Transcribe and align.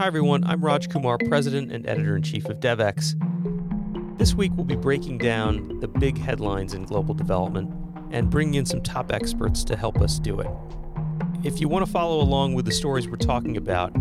Hi, 0.00 0.08
everyone. 0.08 0.42
I'm 0.42 0.60
Raj 0.60 0.88
Kumar, 0.88 1.18
President 1.18 1.70
and 1.70 1.88
Editor 1.88 2.16
in 2.16 2.22
Chief 2.22 2.46
of 2.46 2.58
DevEx. 2.58 3.14
This 4.18 4.34
week, 4.34 4.50
we'll 4.56 4.64
be 4.64 4.74
breaking 4.74 5.18
down 5.18 5.78
the 5.78 5.86
big 5.86 6.18
headlines 6.18 6.74
in 6.74 6.82
global 6.82 7.14
development 7.14 7.72
and 8.10 8.28
bringing 8.28 8.54
in 8.54 8.66
some 8.66 8.82
top 8.82 9.12
experts 9.12 9.62
to 9.62 9.76
help 9.76 10.00
us 10.00 10.18
do 10.18 10.40
it. 10.40 10.48
If 11.44 11.60
you 11.60 11.68
want 11.68 11.86
to 11.86 11.92
follow 11.92 12.20
along 12.20 12.54
with 12.54 12.64
the 12.64 12.72
stories 12.72 13.06
we're 13.06 13.14
talking 13.14 13.56
about, 13.56 13.92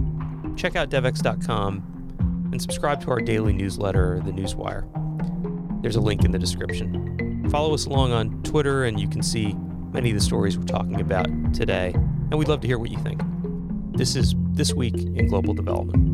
check 0.57 0.75
out 0.75 0.89
devex.com 0.89 2.50
and 2.52 2.60
subscribe 2.60 3.00
to 3.04 3.12
our 3.12 3.21
daily 3.21 3.54
newsletter, 3.54 4.20
The 4.25 4.32
Newswire. 4.32 4.89
There's 5.84 5.96
a 5.96 6.02
link 6.02 6.25
in 6.25 6.32
the 6.32 6.39
description. 6.39 7.48
Follow 7.52 7.71
us 7.71 7.86
along 7.86 8.14
on 8.14 8.41
Twitter, 8.41 8.86
and 8.86 9.00
you 9.00 9.07
can 9.07 9.21
see 9.21 9.54
many 9.91 10.10
of 10.10 10.16
the 10.16 10.23
stories 10.23 10.57
we're 10.57 10.64
talking 10.64 11.02
about 11.02 11.28
today. 11.54 11.91
And 11.94 12.34
we'd 12.39 12.48
love 12.48 12.62
to 12.62 12.68
hear 12.68 12.80
what 12.80 12.89
you 12.89 12.98
think. 12.98 13.21
This 13.95 14.16
is 14.16 14.34
This 14.55 14.71
Week 14.71 14.93
in 14.93 15.27
Global 15.30 15.55
Development. 15.55 16.13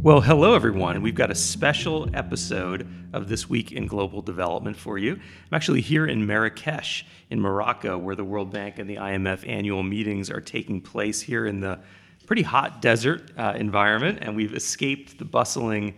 Well, 0.00 0.20
hello, 0.20 0.54
everyone. 0.54 1.02
We've 1.02 1.16
got 1.16 1.32
a 1.32 1.34
special 1.34 2.08
episode 2.14 2.88
of 3.12 3.28
This 3.28 3.50
Week 3.50 3.72
in 3.72 3.88
Global 3.88 4.22
Development 4.22 4.76
for 4.76 4.96
you. 4.96 5.14
I'm 5.14 5.54
actually 5.56 5.80
here 5.80 6.06
in 6.06 6.24
Marrakech, 6.24 7.02
in 7.30 7.40
Morocco, 7.40 7.98
where 7.98 8.14
the 8.14 8.22
World 8.22 8.52
Bank 8.52 8.78
and 8.78 8.88
the 8.88 8.94
IMF 8.94 9.46
annual 9.46 9.82
meetings 9.82 10.30
are 10.30 10.40
taking 10.40 10.80
place 10.80 11.20
here 11.20 11.44
in 11.44 11.58
the 11.58 11.80
pretty 12.24 12.42
hot 12.42 12.80
desert 12.80 13.32
uh, 13.36 13.54
environment. 13.56 14.18
And 14.22 14.36
we've 14.36 14.54
escaped 14.54 15.18
the 15.18 15.24
bustling 15.24 15.96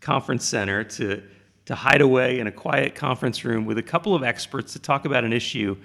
conference 0.00 0.44
center 0.44 0.84
to, 0.84 1.24
to 1.64 1.74
hide 1.74 2.02
away 2.02 2.38
in 2.38 2.46
a 2.46 2.52
quiet 2.52 2.94
conference 2.94 3.44
room 3.44 3.64
with 3.64 3.78
a 3.78 3.82
couple 3.82 4.14
of 4.14 4.22
experts 4.22 4.74
to 4.74 4.78
talk 4.78 5.06
about 5.06 5.24
an 5.24 5.32
issue 5.32 5.76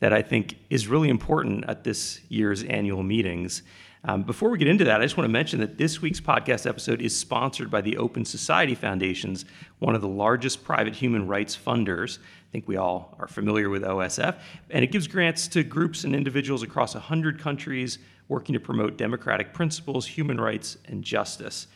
that 0.00 0.12
I 0.12 0.22
think 0.22 0.56
is 0.70 0.86
really 0.86 1.08
important 1.08 1.64
at 1.68 1.84
this 1.84 2.20
year's 2.28 2.62
annual 2.62 3.02
meetings. 3.02 3.62
Um, 4.04 4.22
before 4.22 4.48
we 4.50 4.58
get 4.58 4.68
into 4.68 4.84
that, 4.84 5.00
I 5.00 5.04
just 5.04 5.16
want 5.16 5.26
to 5.26 5.32
mention 5.32 5.58
that 5.58 5.76
this 5.76 6.00
week's 6.00 6.20
podcast 6.20 6.68
episode 6.68 7.02
is 7.02 7.18
sponsored 7.18 7.70
by 7.70 7.80
the 7.80 7.96
Open 7.96 8.24
Society 8.24 8.76
Foundations, 8.76 9.44
one 9.80 9.96
of 9.96 10.00
the 10.00 10.08
largest 10.08 10.62
private 10.62 10.94
human 10.94 11.26
rights 11.26 11.56
funders. 11.56 12.18
I 12.18 12.50
think 12.52 12.68
we 12.68 12.76
all 12.76 13.16
are 13.18 13.26
familiar 13.26 13.68
with 13.68 13.82
OSF, 13.82 14.38
and 14.70 14.84
it 14.84 14.92
gives 14.92 15.08
grants 15.08 15.48
to 15.48 15.64
groups 15.64 16.04
and 16.04 16.14
individuals 16.14 16.62
across 16.62 16.94
100 16.94 17.40
countries 17.40 17.98
working 18.28 18.52
to 18.52 18.60
promote 18.60 18.96
democratic 18.96 19.52
principles, 19.52 20.06
human 20.06 20.40
rights, 20.40 20.78
and 20.86 21.02
justice. 21.02 21.66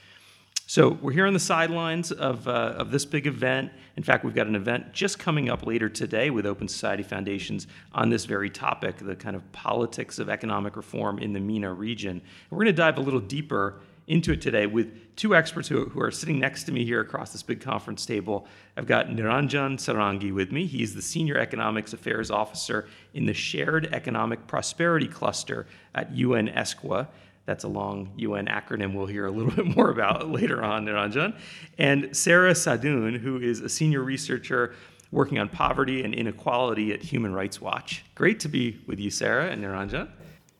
So 0.73 0.97
we're 1.03 1.12
here 1.12 1.27
on 1.27 1.34
the 1.34 1.39
sidelines 1.39 2.12
of, 2.12 2.48
uh, 2.48 2.73
of 2.78 2.91
this 2.91 3.05
big 3.05 3.27
event. 3.27 3.70
In 3.98 4.03
fact, 4.03 4.25
we've 4.25 4.34
got 4.34 4.47
an 4.47 4.56
event 4.56 4.95
just 4.95 5.19
coming 5.19 5.51
up 5.51 5.67
later 5.67 5.91
today 5.91 6.31
with 6.31 6.47
Open 6.47 6.67
Society 6.67 7.03
Foundations 7.03 7.67
on 7.92 8.09
this 8.09 8.25
very 8.25 8.48
topic, 8.48 8.97
the 8.97 9.14
kind 9.14 9.37
of 9.37 9.53
politics 9.53 10.19
of 10.19 10.31
economic 10.31 10.75
reform 10.75 11.19
in 11.19 11.34
the 11.34 11.41
MENA 11.41 11.70
region. 11.75 12.12
And 12.12 12.23
we're 12.48 12.64
going 12.64 12.69
to 12.69 12.73
dive 12.73 12.97
a 12.97 13.03
little 13.03 13.20
deeper 13.20 13.81
into 14.06 14.33
it 14.33 14.41
today 14.41 14.64
with 14.64 15.14
two 15.14 15.37
experts 15.37 15.69
who, 15.69 15.91
who 15.91 16.01
are 16.01 16.11
sitting 16.11 16.39
next 16.39 16.64
to 16.64 16.73
me 16.73 16.86
here 16.86 17.03
across 17.03 17.33
this 17.33 17.42
big 17.42 17.61
conference 17.61 18.07
table. 18.07 18.47
I've 18.79 18.86
got 18.86 19.09
Niranjan 19.09 19.77
Sarangi 19.77 20.33
with 20.33 20.53
me. 20.53 20.64
He's 20.64 20.95
the 20.95 21.03
Senior 21.03 21.36
Economics 21.36 21.92
Affairs 21.92 22.31
Officer 22.31 22.89
in 23.12 23.27
the 23.27 23.34
Shared 23.34 23.92
Economic 23.92 24.47
Prosperity 24.47 25.07
Cluster 25.07 25.67
at 25.95 26.17
UN 26.17 26.48
ESCWA. 26.48 27.09
That's 27.45 27.65
a 27.65 27.69
long 27.69 28.12
UN 28.17 28.47
acronym 28.47 28.95
we'll 28.95 29.07
hear 29.07 29.27
a 29.27 29.31
little 29.31 29.51
bit 29.57 29.77
more 29.77 29.91
about 29.91 30.31
later 30.31 30.62
on, 30.62 30.87
Niranjan. 30.87 31.39
And 31.79 32.17
Sarah 32.17 32.53
Saadoun, 32.53 33.19
who 33.19 33.39
is 33.41 33.61
a 33.61 33.69
senior 33.69 34.03
researcher 34.03 34.75
working 35.11 35.39
on 35.39 35.48
poverty 35.48 36.03
and 36.03 36.15
inequality 36.15 36.93
at 36.93 37.03
Human 37.03 37.33
Rights 37.33 37.61
Watch. 37.61 38.05
Great 38.15 38.41
to 38.41 38.48
be 38.48 38.81
with 38.87 38.98
you, 38.98 39.11
Sarah 39.11 39.51
and 39.51 39.63
Niranjan. 39.63 40.09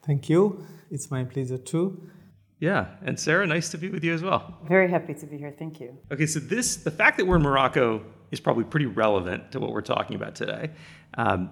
Thank 0.05 0.28
you. 0.28 0.66
It's 0.91 1.10
my 1.10 1.25
pleasure 1.25 1.58
too. 1.58 2.03
Yeah, 2.60 2.86
and 3.05 3.19
Sarah, 3.19 3.44
nice 3.47 3.70
to 3.70 3.78
be 3.78 3.88
with 3.88 4.05
you 4.05 4.14
as 4.14 4.22
well. 4.22 4.59
Very 4.69 4.88
happy 4.88 5.14
to 5.14 5.26
be 5.26 5.37
here. 5.37 5.53
Thank 5.59 5.81
you. 5.81 5.99
Okay, 6.12 6.26
so 6.26 6.38
this, 6.38 6.76
the 6.76 6.93
fact 6.93 7.16
that 7.16 7.26
we're 7.26 7.37
in 7.37 7.43
Morocco 7.43 8.04
is 8.31 8.38
probably 8.38 8.62
pretty 8.62 8.87
relevant 8.87 9.50
to 9.53 9.59
what 9.59 9.72
we're 9.72 9.81
talking 9.81 10.14
about 10.14 10.37
today. 10.37 10.70
Um, 11.14 11.50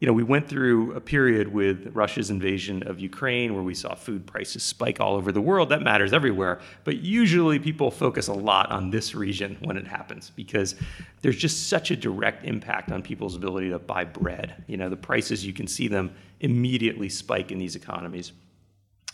you 0.00 0.06
know, 0.06 0.14
we 0.14 0.22
went 0.22 0.48
through 0.48 0.94
a 0.94 1.00
period 1.00 1.48
with 1.48 1.94
Russia's 1.94 2.30
invasion 2.30 2.82
of 2.88 2.98
Ukraine 2.98 3.52
where 3.52 3.62
we 3.62 3.74
saw 3.74 3.94
food 3.94 4.26
prices 4.26 4.62
spike 4.62 4.98
all 4.98 5.14
over 5.14 5.30
the 5.30 5.42
world. 5.42 5.68
That 5.68 5.82
matters 5.82 6.14
everywhere. 6.14 6.60
But 6.84 6.96
usually 6.96 7.58
people 7.58 7.90
focus 7.90 8.28
a 8.28 8.32
lot 8.32 8.70
on 8.70 8.90
this 8.90 9.14
region 9.14 9.58
when 9.60 9.76
it 9.76 9.86
happens 9.86 10.30
because 10.34 10.74
there's 11.20 11.36
just 11.36 11.68
such 11.68 11.90
a 11.90 11.96
direct 11.96 12.46
impact 12.46 12.90
on 12.90 13.02
people's 13.02 13.36
ability 13.36 13.68
to 13.70 13.78
buy 13.78 14.04
bread. 14.04 14.64
You 14.66 14.78
know, 14.78 14.88
the 14.88 14.96
prices, 14.96 15.44
you 15.44 15.52
can 15.52 15.66
see 15.66 15.86
them 15.86 16.14
immediately 16.40 17.10
spike 17.10 17.52
in 17.52 17.58
these 17.58 17.76
economies. 17.76 18.32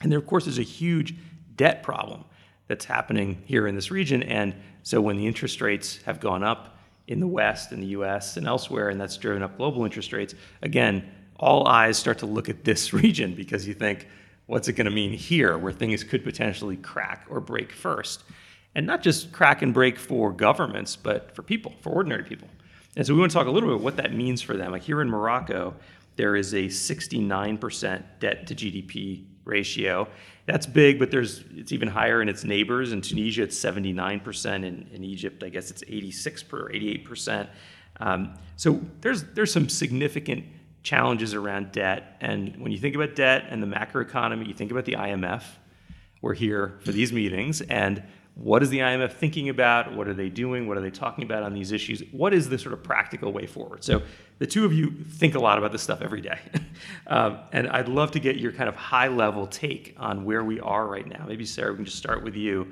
And 0.03 0.13
there, 0.13 0.21
of 0.21 0.27
course, 0.27 0.47
is 0.47 0.61
a 0.61 0.63
huge 0.63 1.17
debt 1.57 1.83
problem 1.83 2.25
that's 2.69 2.85
happening 2.85 3.43
here 3.45 3.67
in 3.67 3.75
this 3.75 3.91
region. 3.91 4.23
And 4.23 4.55
so 4.85 5.01
when 5.01 5.17
the 5.17 5.27
interest 5.27 5.61
rates 5.61 6.01
have 6.05 6.21
gone 6.21 6.45
up, 6.45 6.76
in 7.09 7.21
the 7.21 7.27
West, 7.27 7.73
in 7.73 7.81
the 7.81 7.89
US, 7.89 8.37
and 8.37 8.47
elsewhere, 8.47 8.89
and 8.89 9.01
that's 9.01 9.17
driven 9.17 9.43
up 9.43 9.57
global 9.57 9.85
interest 9.85 10.13
rates. 10.13 10.35
Again, 10.63 11.09
all 11.39 11.67
eyes 11.69 11.97
start 11.97 12.19
to 12.19 12.27
look 12.27 12.49
at 12.49 12.65
this 12.65 12.93
region 13.03 13.35
because 13.35 13.67
you 13.67 13.75
think, 13.75 14.09
what's 14.47 14.69
it 14.69 14.75
going 14.75 14.87
to 14.87 14.91
mean 14.91 15.13
here 15.13 15.59
where 15.59 15.73
things 15.73 16.03
could 16.05 16.25
potentially 16.25 16.77
crack 16.77 17.27
or 17.29 17.41
break 17.41 17.73
first? 17.73 18.25
And 18.75 18.87
not 18.87 19.03
just 19.03 19.33
crack 19.33 19.63
and 19.63 19.73
break 19.73 19.99
for 19.99 20.33
governments, 20.33 20.97
but 20.97 21.35
for 21.35 21.43
people, 21.43 21.73
for 21.81 21.91
ordinary 21.91 22.25
people. 22.25 22.49
And 22.97 23.07
so 23.07 23.15
we 23.15 23.21
want 23.21 23.33
to 23.33 23.39
talk 23.39 23.47
a 23.47 23.51
little 23.51 23.69
bit 23.69 23.77
about 23.77 23.85
what 23.85 23.97
that 23.97 24.15
means 24.15 24.43
for 24.43 24.57
them. 24.57 24.73
Like 24.73 24.83
here 24.83 25.01
in 25.01 25.09
Morocco, 25.09 25.75
there 26.17 26.37
is 26.37 26.55
a 26.55 26.65
69% 26.65 28.03
debt 28.21 28.47
to 28.47 28.55
GDP 28.55 29.25
ratio. 29.47 30.09
That's 30.47 30.67
big, 30.67 30.99
but 30.99 31.11
there's 31.11 31.45
it's 31.55 31.73
even 31.73 31.89
higher 31.89 32.23
in 32.23 32.29
its 32.29 32.45
neighbors. 32.45 32.93
In 32.93 33.01
Tunisia, 33.01 33.45
it's 33.45 33.59
79%. 33.59 34.55
In, 34.55 34.87
in 34.93 35.05
Egypt, 35.05 35.43
I 35.43 35.49
guess 35.49 35.71
it's 35.71 35.83
86 35.87 36.43
per 36.45 36.69
88%. 36.69 37.49
Um, 37.99 38.35
so 38.57 38.81
there's 39.01 39.25
there's 39.35 39.53
some 39.53 39.69
significant 39.69 40.45
challenges 40.83 41.35
around 41.35 41.73
debt. 41.73 42.17
And 42.21 42.57
when 42.59 42.71
you 42.71 42.79
think 42.79 42.95
about 42.95 43.17
debt 43.17 43.47
and 43.49 43.63
the 43.63 43.67
macroeconomy, 43.67 44.47
you 44.47 44.55
think 44.55 44.71
about 44.71 44.85
the 44.85 44.93
IMF. 44.93 45.43
We're 46.23 46.35
here 46.35 46.79
for 46.85 46.93
these 46.93 47.13
meetings, 47.13 47.61
and 47.61 48.03
what 48.37 48.63
is 48.63 48.69
the 48.69 48.81
IMF 48.81 49.13
thinking 49.13 49.49
about? 49.49 49.95
What 49.95 50.07
are 50.09 50.13
they 50.13 50.29
doing? 50.29 50.69
What 50.69 50.77
are 50.77 50.83
they 50.83 50.91
talking 50.91 51.25
about 51.25 51.43
on 51.43 51.55
these 51.55 51.73
issues? 51.73 52.03
What 52.13 52.35
is 52.35 52.51
the 52.51 52.59
sort 52.59 52.75
of 52.75 52.83
practical 52.83 53.33
way 53.33 53.47
forward? 53.47 53.83
So, 53.83 54.03
the 54.39 54.47
two 54.47 54.67
of 54.67 54.75
you 54.75 54.91
think 54.91 55.35
a 55.35 55.39
lot 55.39 55.57
about 55.57 55.73
this 55.73 55.81
stuff 55.81 56.03
every 56.03 56.21
day. 56.21 56.39
um, 57.07 57.39
and 57.53 57.67
I'd 57.69 57.89
love 57.89 58.11
to 58.11 58.21
get 58.21 58.37
your 58.37 58.53
kind 58.53 58.69
of 58.69 58.77
high 58.77 59.09
level 59.09 59.47
take 59.47 59.97
on 59.97 60.27
where 60.27 60.45
we 60.45 60.61
are 60.61 60.87
right 60.87 61.07
now. 61.07 61.25
Maybe, 61.27 61.47
Sarah, 61.47 61.71
we 61.71 61.77
can 61.77 61.87
just 61.87 61.97
start 61.97 62.23
with 62.23 62.37
you. 62.37 62.71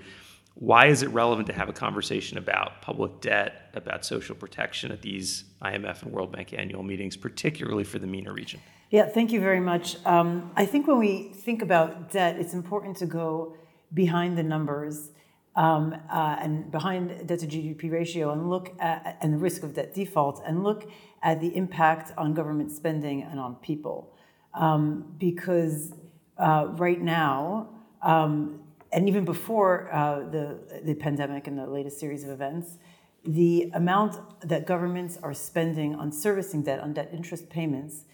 Why 0.56 0.86
is 0.86 1.02
it 1.02 1.08
relevant 1.08 1.46
to 1.46 1.54
have 1.54 1.70
a 1.70 1.72
conversation 1.72 2.36
about 2.36 2.82
public 2.82 3.22
debt, 3.22 3.70
about 3.72 4.04
social 4.04 4.34
protection 4.34 4.92
at 4.92 5.00
these 5.00 5.44
IMF 5.62 6.02
and 6.02 6.12
World 6.12 6.30
Bank 6.30 6.52
annual 6.52 6.82
meetings, 6.82 7.16
particularly 7.16 7.84
for 7.84 7.98
the 7.98 8.06
MENA 8.06 8.32
region? 8.32 8.60
Yeah, 8.90 9.06
thank 9.06 9.32
you 9.32 9.40
very 9.40 9.60
much. 9.60 9.96
Um, 10.04 10.52
I 10.56 10.66
think 10.66 10.86
when 10.86 10.98
we 10.98 11.30
think 11.32 11.62
about 11.62 12.12
debt, 12.12 12.36
it's 12.38 12.52
important 12.52 12.98
to 12.98 13.06
go 13.06 13.56
behind 13.94 14.36
the 14.36 14.42
numbers 14.42 15.08
um, 15.56 15.94
uh, 16.10 16.36
and 16.40 16.70
behind 16.70 17.26
debt 17.26 17.38
to 17.40 17.46
GDP 17.46 17.90
ratio 17.90 18.32
and 18.32 18.50
look 18.50 18.74
at 18.80 19.18
and 19.20 19.32
the 19.32 19.38
risk 19.38 19.62
of 19.62 19.74
debt 19.74 19.94
default 19.94 20.42
and 20.44 20.64
look 20.64 20.90
at 21.22 21.40
the 21.40 21.56
impact 21.56 22.12
on 22.18 22.34
government 22.34 22.72
spending 22.72 23.22
and 23.22 23.38
on 23.38 23.56
people. 23.56 24.14
Um, 24.52 25.14
because 25.18 25.92
uh, 26.38 26.68
right 26.72 27.00
now, 27.00 27.68
um, 28.02 28.60
and 28.92 29.08
even 29.08 29.24
before 29.24 29.92
uh, 29.92 30.20
the, 30.30 30.58
the 30.84 30.94
pandemic 30.94 31.46
and 31.46 31.58
the 31.58 31.66
latest 31.66 31.98
series 31.98 32.24
of 32.24 32.30
events, 32.30 32.78
the 33.24 33.70
amount 33.74 34.18
that 34.40 34.66
governments 34.66 35.18
are 35.22 35.34
spending 35.34 35.94
on 35.94 36.12
servicing 36.12 36.62
debt, 36.62 36.80
on 36.80 36.92
debt 36.92 37.10
interest 37.12 37.48
payments, 37.48 38.04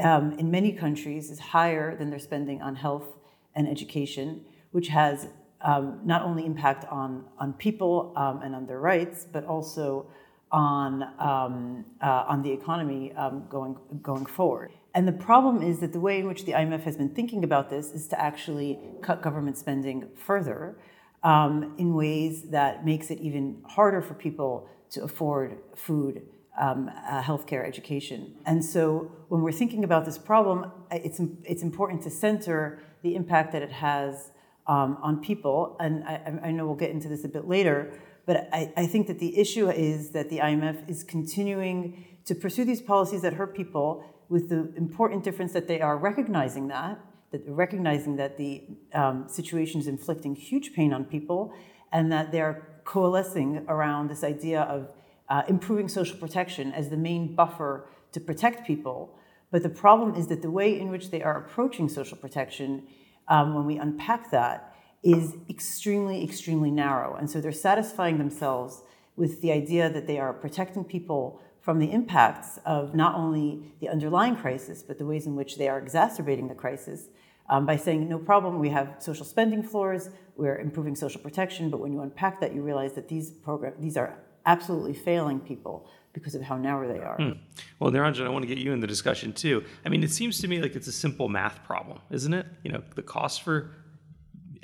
um, 0.00 0.32
in 0.32 0.50
many 0.50 0.72
countries 0.72 1.30
is 1.30 1.38
higher 1.38 1.96
than 1.96 2.10
their 2.10 2.18
spending 2.18 2.60
on 2.60 2.76
health 2.76 3.18
and 3.54 3.68
education, 3.68 4.44
which 4.72 4.88
has 4.88 5.28
um, 5.60 6.00
not 6.04 6.22
only 6.22 6.46
impact 6.46 6.84
on, 6.90 7.24
on 7.38 7.52
people 7.54 8.12
um, 8.16 8.42
and 8.42 8.54
on 8.54 8.66
their 8.66 8.80
rights, 8.80 9.26
but 9.30 9.44
also 9.44 10.06
on, 10.50 11.02
um, 11.18 11.84
uh, 12.00 12.24
on 12.28 12.42
the 12.42 12.50
economy 12.50 13.12
um, 13.12 13.44
going, 13.48 13.76
going 14.02 14.24
forward. 14.24 14.70
And 14.94 15.06
the 15.06 15.12
problem 15.12 15.62
is 15.62 15.80
that 15.80 15.92
the 15.92 16.00
way 16.00 16.18
in 16.18 16.26
which 16.26 16.44
the 16.44 16.52
IMF 16.52 16.82
has 16.82 16.96
been 16.96 17.10
thinking 17.10 17.44
about 17.44 17.70
this 17.70 17.92
is 17.92 18.08
to 18.08 18.20
actually 18.20 18.78
cut 19.02 19.22
government 19.22 19.58
spending 19.58 20.08
further 20.16 20.78
um, 21.22 21.74
in 21.78 21.94
ways 21.94 22.44
that 22.50 22.84
makes 22.84 23.10
it 23.10 23.18
even 23.18 23.62
harder 23.66 24.00
for 24.00 24.14
people 24.14 24.68
to 24.90 25.02
afford 25.02 25.58
food, 25.74 26.22
um, 26.58 26.90
uh, 27.08 27.22
healthcare, 27.22 27.66
education. 27.66 28.34
And 28.46 28.64
so 28.64 29.12
when 29.28 29.42
we're 29.42 29.52
thinking 29.52 29.84
about 29.84 30.04
this 30.04 30.16
problem, 30.16 30.72
it's, 30.90 31.20
it's 31.44 31.62
important 31.62 32.02
to 32.04 32.10
center 32.10 32.80
the 33.02 33.14
impact 33.14 33.52
that 33.52 33.62
it 33.62 33.72
has 33.72 34.30
um, 34.68 34.98
on 35.02 35.20
people. 35.20 35.76
And 35.80 36.04
I, 36.04 36.40
I, 36.44 36.50
know 36.50 36.66
we'll 36.66 36.76
get 36.76 36.90
into 36.90 37.08
this 37.08 37.24
a 37.24 37.28
bit 37.28 37.48
later, 37.48 37.92
but 38.26 38.48
I, 38.52 38.72
I, 38.76 38.86
think 38.86 39.06
that 39.06 39.18
the 39.18 39.38
issue 39.38 39.70
is 39.70 40.10
that 40.10 40.28
the 40.28 40.38
IMF 40.38 40.88
is 40.88 41.02
continuing 41.02 42.04
to 42.26 42.34
pursue 42.34 42.64
these 42.66 42.82
policies 42.82 43.22
that 43.22 43.32
hurt 43.32 43.56
people 43.56 44.04
with 44.28 44.50
the 44.50 44.70
important 44.76 45.24
difference 45.24 45.52
that 45.52 45.66
they 45.66 45.80
are 45.80 45.96
recognizing 45.96 46.68
that 46.68 47.00
that 47.30 47.42
recognizing 47.46 48.16
that 48.16 48.36
the 48.36 48.62
um, 48.94 49.28
situation 49.28 49.80
is 49.80 49.86
inflicting 49.86 50.34
huge 50.34 50.72
pain 50.72 50.92
on 50.92 51.04
people, 51.04 51.52
and 51.92 52.10
that 52.10 52.32
they're 52.32 52.80
coalescing 52.84 53.64
around 53.68 54.08
this 54.08 54.24
idea 54.24 54.62
of 54.62 54.94
uh, 55.28 55.42
improving 55.48 55.88
social 55.88 56.16
protection 56.16 56.72
as 56.72 56.88
the 56.88 56.96
main 56.96 57.34
buffer 57.34 57.86
to 58.12 58.20
protect 58.20 58.66
people. 58.66 59.14
But 59.50 59.62
the 59.62 59.68
problem 59.68 60.14
is 60.14 60.28
that 60.28 60.42
the 60.42 60.50
way 60.50 60.78
in 60.78 60.88
which 60.88 61.10
they 61.10 61.22
are 61.22 61.38
approaching 61.38 61.88
social 61.88 62.16
protection, 62.16 62.86
um, 63.28 63.54
when 63.54 63.64
we 63.64 63.76
unpack 63.76 64.30
that, 64.30 64.74
is 65.02 65.36
extremely, 65.48 66.24
extremely 66.24 66.70
narrow. 66.70 67.14
And 67.14 67.30
so 67.30 67.40
they're 67.40 67.52
satisfying 67.52 68.18
themselves 68.18 68.82
with 69.16 69.40
the 69.42 69.52
idea 69.52 69.88
that 69.90 70.06
they 70.06 70.18
are 70.18 70.32
protecting 70.32 70.84
people 70.84 71.40
from 71.60 71.78
the 71.78 71.92
impacts 71.92 72.58
of 72.64 72.94
not 72.94 73.14
only 73.14 73.62
the 73.80 73.88
underlying 73.88 74.36
crisis, 74.36 74.82
but 74.82 74.98
the 74.98 75.06
ways 75.06 75.26
in 75.26 75.36
which 75.36 75.56
they 75.56 75.68
are 75.68 75.78
exacerbating 75.78 76.48
the 76.48 76.54
crisis 76.54 77.08
um, 77.50 77.66
by 77.66 77.76
saying, 77.76 78.08
no 78.08 78.18
problem, 78.18 78.58
we 78.58 78.70
have 78.70 78.96
social 78.98 79.24
spending 79.24 79.62
floors, 79.62 80.10
we're 80.36 80.58
improving 80.58 80.94
social 80.94 81.20
protection, 81.20 81.70
but 81.70 81.80
when 81.80 81.92
you 81.92 82.00
unpack 82.00 82.40
that, 82.40 82.54
you 82.54 82.62
realize 82.62 82.92
that 82.94 83.08
these 83.08 83.30
programs, 83.30 83.76
these 83.80 83.96
are 83.96 84.18
absolutely 84.46 84.94
failing 84.94 85.40
people 85.40 85.88
because 86.12 86.34
of 86.34 86.42
how 86.42 86.56
narrow 86.56 86.88
they 86.88 87.00
are. 87.00 87.16
Hmm. 87.16 87.32
Well, 87.78 87.90
Niranjan, 87.90 88.26
I 88.26 88.28
want 88.28 88.42
to 88.42 88.46
get 88.46 88.58
you 88.58 88.72
in 88.72 88.80
the 88.80 88.86
discussion 88.86 89.32
too. 89.32 89.64
I 89.84 89.88
mean, 89.88 90.02
it 90.02 90.10
seems 90.10 90.40
to 90.40 90.48
me 90.48 90.60
like 90.60 90.74
it's 90.74 90.88
a 90.88 90.92
simple 90.92 91.28
math 91.28 91.62
problem, 91.64 91.98
isn't 92.10 92.32
it? 92.32 92.46
You 92.62 92.72
know, 92.72 92.82
the 92.94 93.02
cost 93.02 93.42
for 93.42 93.70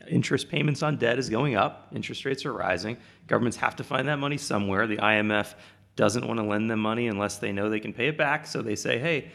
interest 0.08 0.48
payments 0.48 0.82
on 0.82 0.96
debt 0.96 1.18
is 1.18 1.28
going 1.28 1.54
up, 1.56 1.88
interest 1.94 2.24
rates 2.24 2.44
are 2.44 2.52
rising. 2.52 2.96
Governments 3.26 3.56
have 3.58 3.76
to 3.76 3.84
find 3.84 4.08
that 4.08 4.18
money 4.18 4.36
somewhere. 4.36 4.86
The 4.86 4.98
IMF 4.98 5.54
doesn't 5.96 6.26
want 6.26 6.40
to 6.40 6.44
lend 6.44 6.70
them 6.70 6.80
money 6.80 7.08
unless 7.08 7.38
they 7.38 7.52
know 7.52 7.70
they 7.70 7.80
can 7.80 7.92
pay 7.92 8.08
it 8.08 8.18
back. 8.18 8.46
So 8.46 8.62
they 8.62 8.76
say, 8.76 8.98
hey, 8.98 9.30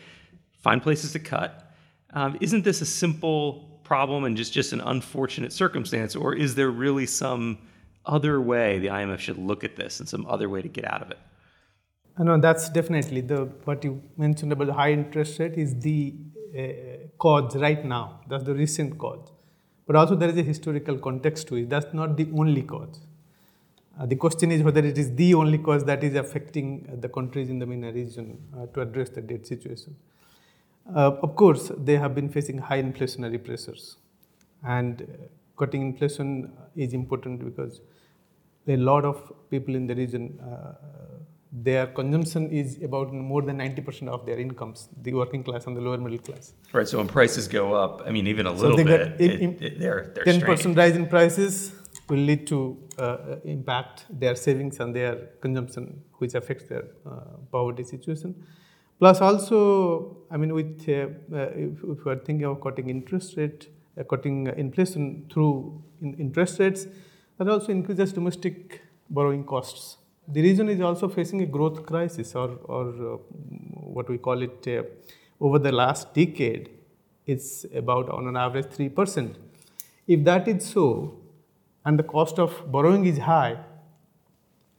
find 0.62 0.82
places 0.82 1.14
to 1.14 1.20
cut. 1.20 1.74
Um, 2.12 2.38
isn't 2.42 2.64
this 2.64 2.82
a 2.82 2.86
simple 2.86 3.80
problem 3.84 4.26
and 4.26 4.36
just, 4.36 4.54
just 4.54 4.74
an 4.74 4.82
unfortunate 4.82 5.54
circumstance? 5.54 6.16
Or 6.16 6.36
is 6.36 6.56
there 6.56 6.70
really 6.70 7.06
some 7.06 7.60
other 8.06 8.42
way 8.42 8.80
the 8.80 8.88
IMF 8.88 9.20
should 9.20 9.38
look 9.38 9.64
at 9.64 9.76
this 9.76 10.00
and 10.00 10.10
some 10.10 10.26
other 10.26 10.50
way 10.50 10.62
to 10.62 10.68
get 10.68 10.86
out 10.86 11.02
of 11.02 11.12
it? 11.12 11.20
No, 12.20 12.38
that's 12.38 12.68
definitely 12.70 13.22
the 13.22 13.46
what 13.64 13.84
you 13.84 14.02
mentioned 14.18 14.52
about 14.52 14.68
the 14.68 14.74
high 14.74 14.92
interest 14.92 15.40
rate 15.40 15.54
is 15.58 15.80
the 15.80 16.14
uh, 16.58 16.64
cause 17.18 17.56
right 17.56 17.84
now. 17.86 18.20
That's 18.28 18.44
the 18.44 18.54
recent 18.54 18.98
cause, 18.98 19.32
but 19.88 19.96
also 19.96 20.16
there 20.16 20.30
is 20.30 20.38
a 20.38 20.44
historical 20.44 20.98
context 20.98 21.48
to 21.48 21.56
it. 21.56 21.70
That's 21.70 21.94
not 21.94 22.18
the 22.18 22.28
only 22.36 22.64
cause. 22.64 23.00
Uh, 23.98 24.06
the 24.06 24.18
question 24.18 24.52
is 24.52 24.64
whether 24.64 24.82
it 24.86 24.98
is 24.98 25.16
the 25.16 25.34
only 25.34 25.60
cause 25.60 25.86
that 25.86 26.04
is 26.04 26.16
affecting 26.16 27.00
the 27.00 27.08
countries 27.08 27.50
in 27.50 27.60
the 27.60 27.66
MENA 27.66 27.94
region 27.94 28.38
uh, 28.58 28.66
to 28.74 28.82
address 28.82 29.10
the 29.10 29.22
debt 29.22 29.48
situation. 29.48 29.96
Uh, 30.94 31.12
of 31.22 31.36
course, 31.38 31.72
they 31.78 31.96
have 31.96 32.14
been 32.16 32.30
facing 32.30 32.58
high 32.58 32.82
inflationary 32.82 33.42
pressures, 33.42 33.96
and 34.64 35.04
uh, 35.04 35.06
cutting 35.58 35.84
inflation 35.84 36.52
is 36.76 36.94
important 36.94 37.46
because 37.46 37.80
a 38.68 38.76
lot 38.76 39.06
of 39.06 39.32
people 39.50 39.76
in 39.76 39.88
the 39.88 39.96
region 39.96 40.38
uh, 40.42 40.74
their 41.52 41.88
consumption 41.88 42.52
is 42.52 42.82
about 42.84 43.12
more 43.12 43.42
than 43.42 43.58
90% 43.58 44.08
of 44.08 44.26
their 44.26 44.40
incomes, 44.40 44.90
the 45.02 45.14
working 45.14 45.44
class 45.44 45.66
and 45.66 45.76
the 45.76 45.82
lower 45.82 45.98
middle 45.98 46.20
class. 46.20 46.54
Right, 46.72 46.88
so 46.88 47.00
when 47.00 47.08
prices 47.08 47.48
go 47.48 47.74
up, 47.74 48.04
I 48.06 48.12
mean, 48.12 48.28
even 48.28 48.46
a 48.46 48.52
little 48.52 48.78
so 48.78 48.84
bit, 48.84 49.02
it, 49.20 49.22
it, 49.22 49.62
it, 49.62 49.80
they're, 49.80 50.12
they're 50.14 50.26
10% 50.26 50.58
straining. 50.58 50.76
rise 50.76 50.96
in 50.96 51.08
prices 51.08 51.74
will 52.08 52.20
lead 52.20 52.46
to 52.48 52.78
uh, 53.00 53.18
impact 53.46 54.06
their 54.10 54.36
savings 54.36 54.80
and 54.80 54.96
their 54.96 55.16
consumption, 55.42 56.02
which 56.18 56.36
affects 56.36 56.66
their 56.66 56.86
uh, 57.06 57.38
poverty 57.52 57.84
situation. 57.84 58.36
Plus, 59.00 59.22
also, 59.22 60.18
I 60.30 60.38
mean, 60.38 60.54
with 60.54 60.88
uh, 60.88 60.92
uh 60.92 61.50
if, 61.56 61.84
if, 61.84 62.06
we 62.06 62.12
are 62.12 62.18
thinking 62.18 62.46
of 62.46 62.62
cutting 62.62 62.90
interest 62.90 63.38
rate, 63.38 63.70
uh, 63.98 64.04
cutting 64.04 64.48
inflation 64.48 65.26
through 65.32 65.82
in 66.02 66.14
interest 66.16 66.60
rates, 66.60 66.86
that 67.38 67.48
also 67.48 67.72
increases 67.72 68.12
domestic 68.12 68.82
borrowing 69.10 69.46
costs 69.46 69.99
the 70.32 70.42
region 70.42 70.70
is 70.70 70.82
also 70.82 71.10
facing 71.10 71.42
a 71.42 71.46
growth 71.46 71.86
crisis, 71.86 72.36
or, 72.36 72.60
or 72.66 72.88
uh, 72.90 73.18
what 73.98 74.10
we 74.10 74.18
call 74.18 74.42
it, 74.42 74.68
uh, 74.68 74.84
over 75.42 75.58
the 75.58 75.72
last 75.72 76.14
decade, 76.14 76.70
it's 77.26 77.66
about 77.74 78.10
on 78.10 78.28
an 78.28 78.36
average 78.36 78.68
3%. 78.68 79.36
If 80.08 80.24
that 80.26 80.48
is 80.48 80.66
so, 80.66 81.20
and 81.86 81.98
the 81.98 82.04
cost 82.04 82.40
of 82.40 82.72
borrowing 82.72 83.06
is 83.06 83.20
high, 83.20 83.58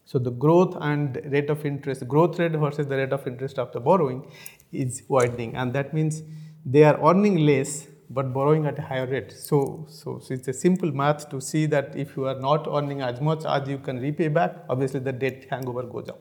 so 0.04 0.18
the 0.18 0.30
growth 0.30 0.76
and 0.80 1.20
rate 1.26 1.50
of 1.50 1.64
interest, 1.64 2.06
growth 2.08 2.38
rate 2.38 2.52
versus 2.52 2.86
the 2.86 2.96
rate 2.96 3.12
of 3.12 3.26
interest 3.26 3.58
of 3.58 3.72
the 3.72 3.80
borrowing 3.80 4.26
is 4.72 5.02
widening, 5.08 5.54
and 5.54 5.72
that 5.72 5.94
means 5.94 6.22
they 6.66 6.84
are 6.84 6.98
earning 7.08 7.36
less 7.38 7.86
but 8.10 8.32
borrowing 8.32 8.66
at 8.66 8.78
a 8.78 8.82
higher 8.82 9.06
rate. 9.06 9.32
So, 9.32 9.86
so, 9.88 10.18
so 10.18 10.34
it's 10.34 10.48
a 10.48 10.52
simple 10.52 10.90
math 10.90 11.30
to 11.30 11.40
see 11.40 11.66
that 11.66 11.96
if 11.96 12.16
you 12.16 12.26
are 12.26 12.38
not 12.38 12.66
earning 12.68 13.00
as 13.02 13.20
much 13.20 13.44
as 13.44 13.68
you 13.68 13.78
can 13.78 14.00
repay 14.00 14.28
back, 14.28 14.56
obviously 14.68 15.00
the 15.00 15.12
debt 15.12 15.46
hangover 15.48 15.84
goes 15.84 16.08
up. 16.08 16.20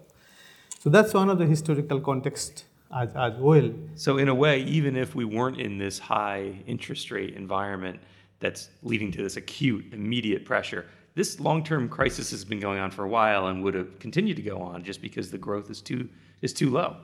So 0.79 0.89
that's 0.89 1.13
one 1.13 1.29
of 1.29 1.39
the 1.39 1.47
historical 1.47 1.99
context 1.99 2.65
as, 2.95 3.09
as 3.15 3.33
well. 3.39 3.71
So 3.95 4.17
in 4.17 4.29
a 4.29 4.35
way, 4.35 4.61
even 4.61 4.95
if 4.95 5.15
we 5.15 5.25
weren't 5.25 5.59
in 5.59 5.79
this 5.79 5.97
high 5.97 6.53
interest 6.67 7.09
rate 7.09 7.35
environment 7.35 7.99
that's 8.39 8.69
leading 8.83 9.11
to 9.13 9.23
this 9.23 9.35
acute, 9.35 9.85
immediate 9.91 10.45
pressure, 10.45 10.85
this 11.15 11.39
long-term 11.39 11.89
crisis 11.89 12.29
has 12.31 12.45
been 12.45 12.59
going 12.59 12.79
on 12.79 12.91
for 12.91 13.03
a 13.03 13.09
while 13.09 13.47
and 13.47 13.63
would 13.63 13.73
have 13.73 13.97
continued 13.99 14.37
to 14.37 14.43
go 14.43 14.59
on 14.59 14.83
just 14.83 15.01
because 15.01 15.31
the 15.31 15.37
growth 15.37 15.69
is 15.69 15.81
too 15.81 16.07
is 16.41 16.53
too 16.53 16.69
low. 16.69 16.95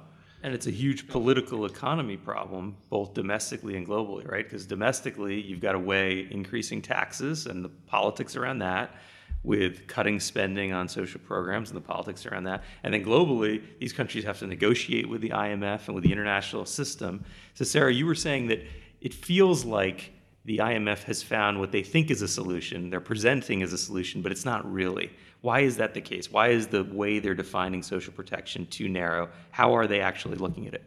And 0.45 0.53
it's 0.53 0.67
a 0.67 0.71
huge 0.71 1.07
political 1.07 1.65
economy 1.65 2.17
problem, 2.17 2.77
both 2.91 3.15
domestically 3.15 3.77
and 3.77 3.87
globally, 3.87 4.29
right? 4.31 4.45
Because 4.45 4.67
domestically, 4.67 5.41
you've 5.41 5.59
got 5.59 5.71
to 5.71 5.79
weigh 5.79 6.27
increasing 6.29 6.83
taxes 6.83 7.47
and 7.47 7.65
the 7.65 7.69
politics 7.87 8.35
around 8.35 8.59
that 8.59 8.93
with 9.41 9.87
cutting 9.87 10.19
spending 10.19 10.71
on 10.71 10.87
social 10.87 11.19
programs 11.19 11.71
and 11.71 11.77
the 11.77 11.81
politics 11.81 12.27
around 12.27 12.43
that. 12.43 12.63
And 12.83 12.93
then 12.93 13.03
globally, 13.03 13.63
these 13.79 13.91
countries 13.91 14.23
have 14.23 14.37
to 14.37 14.45
negotiate 14.45 15.09
with 15.09 15.21
the 15.21 15.29
IMF 15.29 15.87
and 15.87 15.95
with 15.95 16.03
the 16.03 16.11
international 16.11 16.67
system. 16.67 17.25
So, 17.55 17.65
Sarah, 17.65 17.91
you 17.91 18.05
were 18.05 18.13
saying 18.13 18.45
that 18.49 18.61
it 19.01 19.15
feels 19.15 19.65
like 19.65 20.11
the 20.45 20.59
IMF 20.59 21.01
has 21.05 21.23
found 21.23 21.59
what 21.59 21.71
they 21.71 21.81
think 21.81 22.11
is 22.11 22.21
a 22.21 22.27
solution, 22.27 22.91
they're 22.91 23.01
presenting 23.01 23.63
as 23.63 23.73
a 23.73 23.79
solution, 23.79 24.21
but 24.21 24.31
it's 24.31 24.45
not 24.45 24.71
really. 24.71 25.11
Why 25.41 25.61
is 25.61 25.77
that 25.77 25.93
the 25.93 26.01
case? 26.01 26.31
Why 26.31 26.49
is 26.49 26.67
the 26.67 26.83
way 26.83 27.19
they're 27.19 27.35
defining 27.35 27.83
social 27.83 28.13
protection 28.13 28.65
too 28.67 28.89
narrow? 28.89 29.29
How 29.51 29.75
are 29.75 29.87
they 29.87 30.01
actually 30.01 30.37
looking 30.37 30.67
at 30.67 30.73
it? 30.73 30.83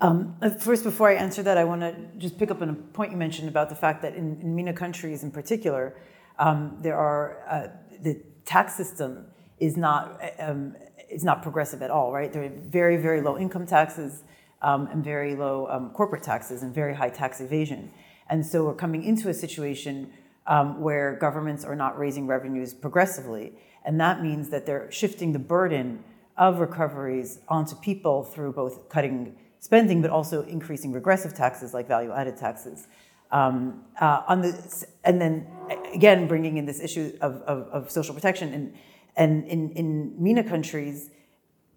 Um, 0.00 0.36
uh, 0.42 0.50
first, 0.50 0.84
before 0.84 1.08
I 1.08 1.14
answer 1.14 1.42
that, 1.42 1.56
I 1.56 1.64
want 1.64 1.80
to 1.80 1.94
just 2.18 2.38
pick 2.38 2.50
up 2.50 2.60
on 2.60 2.68
a 2.68 2.74
point 2.74 3.12
you 3.12 3.16
mentioned 3.16 3.48
about 3.48 3.70
the 3.70 3.74
fact 3.74 4.02
that 4.02 4.14
in, 4.14 4.38
in 4.40 4.54
MENA 4.54 4.74
countries 4.74 5.22
in 5.22 5.30
particular, 5.30 5.96
um, 6.38 6.76
there 6.82 6.96
are 6.96 7.42
uh, 7.48 7.68
the 8.02 8.22
tax 8.44 8.74
system 8.74 9.26
is 9.58 9.76
not 9.76 10.20
um, 10.38 10.76
is 11.10 11.24
not 11.24 11.42
progressive 11.42 11.80
at 11.80 11.90
all. 11.90 12.12
Right, 12.12 12.30
there 12.30 12.44
are 12.44 12.52
very 12.68 12.98
very 12.98 13.22
low 13.22 13.38
income 13.38 13.66
taxes 13.66 14.22
um, 14.60 14.86
and 14.88 15.02
very 15.02 15.34
low 15.34 15.66
um, 15.70 15.90
corporate 15.90 16.22
taxes 16.22 16.62
and 16.62 16.74
very 16.74 16.94
high 16.94 17.08
tax 17.08 17.40
evasion, 17.40 17.90
and 18.28 18.44
so 18.44 18.64
we're 18.64 18.74
coming 18.74 19.02
into 19.02 19.30
a 19.30 19.34
situation 19.34 20.12
um, 20.46 20.80
where 20.80 21.16
governments 21.16 21.64
are 21.64 21.76
not 21.76 21.98
raising 21.98 22.26
revenues 22.26 22.74
progressively. 22.74 23.52
And 23.84 24.00
that 24.00 24.22
means 24.22 24.48
that 24.50 24.66
they're 24.66 24.90
shifting 24.90 25.32
the 25.32 25.38
burden 25.38 26.02
of 26.36 26.58
recoveries 26.58 27.40
onto 27.48 27.74
people 27.76 28.24
through 28.24 28.52
both 28.52 28.88
cutting 28.88 29.36
spending, 29.58 30.02
but 30.02 30.10
also 30.10 30.42
increasing 30.42 30.92
regressive 30.92 31.34
taxes 31.34 31.72
like 31.72 31.88
value 31.88 32.12
added 32.12 32.36
taxes. 32.36 32.88
Um, 33.32 33.84
uh, 34.00 34.22
on 34.28 34.42
the, 34.42 34.86
and 35.04 35.20
then 35.20 35.46
again, 35.92 36.28
bringing 36.28 36.58
in 36.58 36.66
this 36.66 36.80
issue 36.80 37.16
of, 37.20 37.42
of, 37.42 37.68
of 37.68 37.90
social 37.90 38.14
protection. 38.14 38.52
And, 38.54 38.74
and 39.16 39.44
in, 39.46 39.70
in 39.70 40.14
MENA 40.22 40.44
countries, 40.44 41.10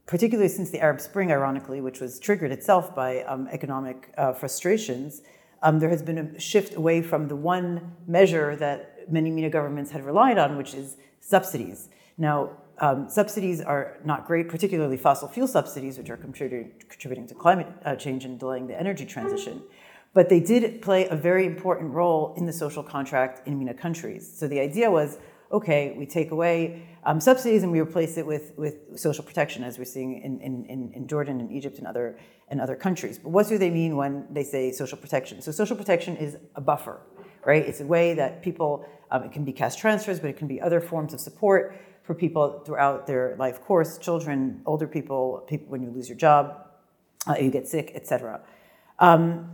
particularly 0.05 0.49
since 0.49 0.69
the 0.69 0.79
Arab 0.79 0.99
Spring, 0.99 1.31
ironically, 1.31 1.81
which 1.81 1.99
was 1.99 2.19
triggered 2.19 2.51
itself 2.51 2.93
by 2.95 3.23
um, 3.23 3.47
economic 3.51 4.11
uh, 4.17 4.33
frustrations, 4.33 5.21
um, 5.61 5.79
there 5.79 5.89
has 5.89 6.01
been 6.01 6.17
a 6.17 6.39
shift 6.39 6.75
away 6.75 7.01
from 7.01 7.27
the 7.27 7.35
one 7.35 7.95
measure 8.07 8.55
that 8.55 9.11
many 9.11 9.29
MENA 9.31 9.49
governments 9.49 9.91
had 9.91 10.05
relied 10.05 10.37
on, 10.37 10.57
which 10.57 10.73
is 10.73 10.97
subsidies. 11.19 11.89
Now, 12.17 12.51
um, 12.79 13.09
subsidies 13.09 13.61
are 13.61 13.97
not 14.05 14.25
great, 14.25 14.47
particularly 14.47 14.97
fossil 14.97 15.27
fuel 15.27 15.47
subsidies, 15.47 15.97
which 15.97 16.09
are 16.09 16.17
contributing, 16.17 16.71
contributing 16.87 17.27
to 17.27 17.35
climate 17.35 17.67
uh, 17.83 17.95
change 17.95 18.23
and 18.25 18.39
delaying 18.39 18.67
the 18.67 18.79
energy 18.79 19.05
transition. 19.05 19.61
But 20.13 20.29
they 20.29 20.39
did 20.39 20.81
play 20.81 21.07
a 21.07 21.15
very 21.15 21.45
important 21.45 21.91
role 21.93 22.33
in 22.37 22.45
the 22.45 22.53
social 22.53 22.81
contract 22.81 23.47
in 23.47 23.59
MENA 23.59 23.75
countries. 23.75 24.31
So 24.33 24.47
the 24.47 24.59
idea 24.59 24.89
was 24.89 25.17
okay, 25.51 25.95
we 25.97 26.05
take 26.05 26.31
away 26.31 26.87
um, 27.03 27.19
subsidies 27.19 27.63
and 27.63 27.71
we 27.71 27.79
replace 27.79 28.17
it 28.17 28.25
with, 28.25 28.53
with 28.57 28.99
social 28.99 29.23
protection, 29.23 29.63
as 29.63 29.77
we're 29.77 29.85
seeing 29.85 30.21
in, 30.21 30.39
in, 30.41 30.91
in 30.93 31.07
Jordan 31.07 31.39
and 31.39 31.51
Egypt 31.51 31.79
and 31.79 31.87
other, 31.87 32.19
and 32.49 32.59
other 32.59 32.75
countries. 32.75 33.19
But 33.19 33.29
what 33.29 33.47
do 33.47 33.57
they 33.57 33.69
mean 33.69 33.95
when 33.95 34.25
they 34.31 34.43
say 34.43 34.71
social 34.71 34.97
protection? 34.97 35.41
So, 35.41 35.51
social 35.51 35.75
protection 35.75 36.17
is 36.17 36.37
a 36.55 36.61
buffer, 36.61 36.99
right? 37.45 37.63
It's 37.63 37.81
a 37.81 37.85
way 37.85 38.13
that 38.15 38.41
people, 38.41 38.85
um, 39.11 39.23
it 39.23 39.31
can 39.31 39.45
be 39.45 39.53
cash 39.53 39.75
transfers, 39.75 40.19
but 40.19 40.29
it 40.29 40.37
can 40.37 40.47
be 40.47 40.59
other 40.59 40.81
forms 40.81 41.13
of 41.13 41.19
support 41.19 41.75
for 42.03 42.15
people 42.15 42.63
throughout 42.65 43.05
their 43.05 43.35
life 43.37 43.61
course 43.61 43.97
children, 43.97 44.61
older 44.65 44.87
people, 44.87 45.45
people 45.47 45.67
when 45.67 45.83
you 45.83 45.91
lose 45.91 46.09
your 46.09 46.17
job, 46.17 46.65
uh, 47.27 47.35
you 47.39 47.51
get 47.51 47.67
sick, 47.67 47.91
etc. 47.93 48.41
Um, 48.97 49.51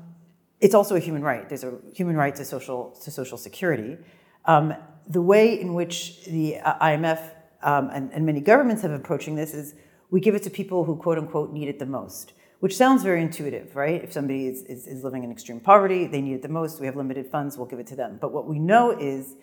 it's 0.62 0.74
also 0.74 0.96
a 0.96 1.00
human 1.00 1.22
right. 1.22 1.48
There's 1.50 1.66
a 1.66 1.74
human 1.94 2.16
right 2.16 2.34
to 2.36 2.46
social 2.46 2.92
to 3.04 3.12
social 3.12 3.38
security. 3.38 3.98
Um, 4.46 4.74
the 5.08 5.22
way 5.22 5.60
in 5.60 5.74
which 5.74 6.24
the 6.26 6.58
uh, 6.60 6.80
IMF 6.80 7.32
um, 7.62 7.90
and, 7.92 8.12
and 8.14 8.26
many 8.26 8.40
governments 8.40 8.82
have 8.84 8.92
approaching 8.92 9.36
this 9.36 9.54
is 9.54 9.76
we 10.12 10.20
give 10.20 10.36
it 10.36 10.44
to 10.44 10.50
people 10.50 10.86
who 10.86 10.96
quote 10.96 11.18
unquote 11.18 11.52
need 11.52 11.68
it 11.68 11.80
the 11.80 11.86
most, 11.86 12.34
which 12.66 12.76
sounds 12.76 13.04
very 13.04 13.22
intuitive, 13.22 13.76
right? 13.76 14.04
If 14.04 14.12
somebody 14.12 14.48
is, 14.48 14.64
is, 14.64 14.88
is 14.88 15.04
living 15.04 15.24
in 15.24 15.32
extreme 15.32 15.60
poverty, 15.60 16.08
they 16.08 16.20
need 16.20 16.34
it 16.34 16.42
the 16.42 16.50
most, 16.50 16.80
we 16.80 16.88
have 16.88 16.96
limited 16.96 17.28
funds, 17.28 17.60
we'll 17.60 17.68
give 17.68 17.78
it 17.78 17.86
to 17.86 17.96
them. 17.96 18.18
But 18.20 18.32
what 18.32 18.48
we 18.48 18.58
know 18.58 18.90
is 18.90 19.36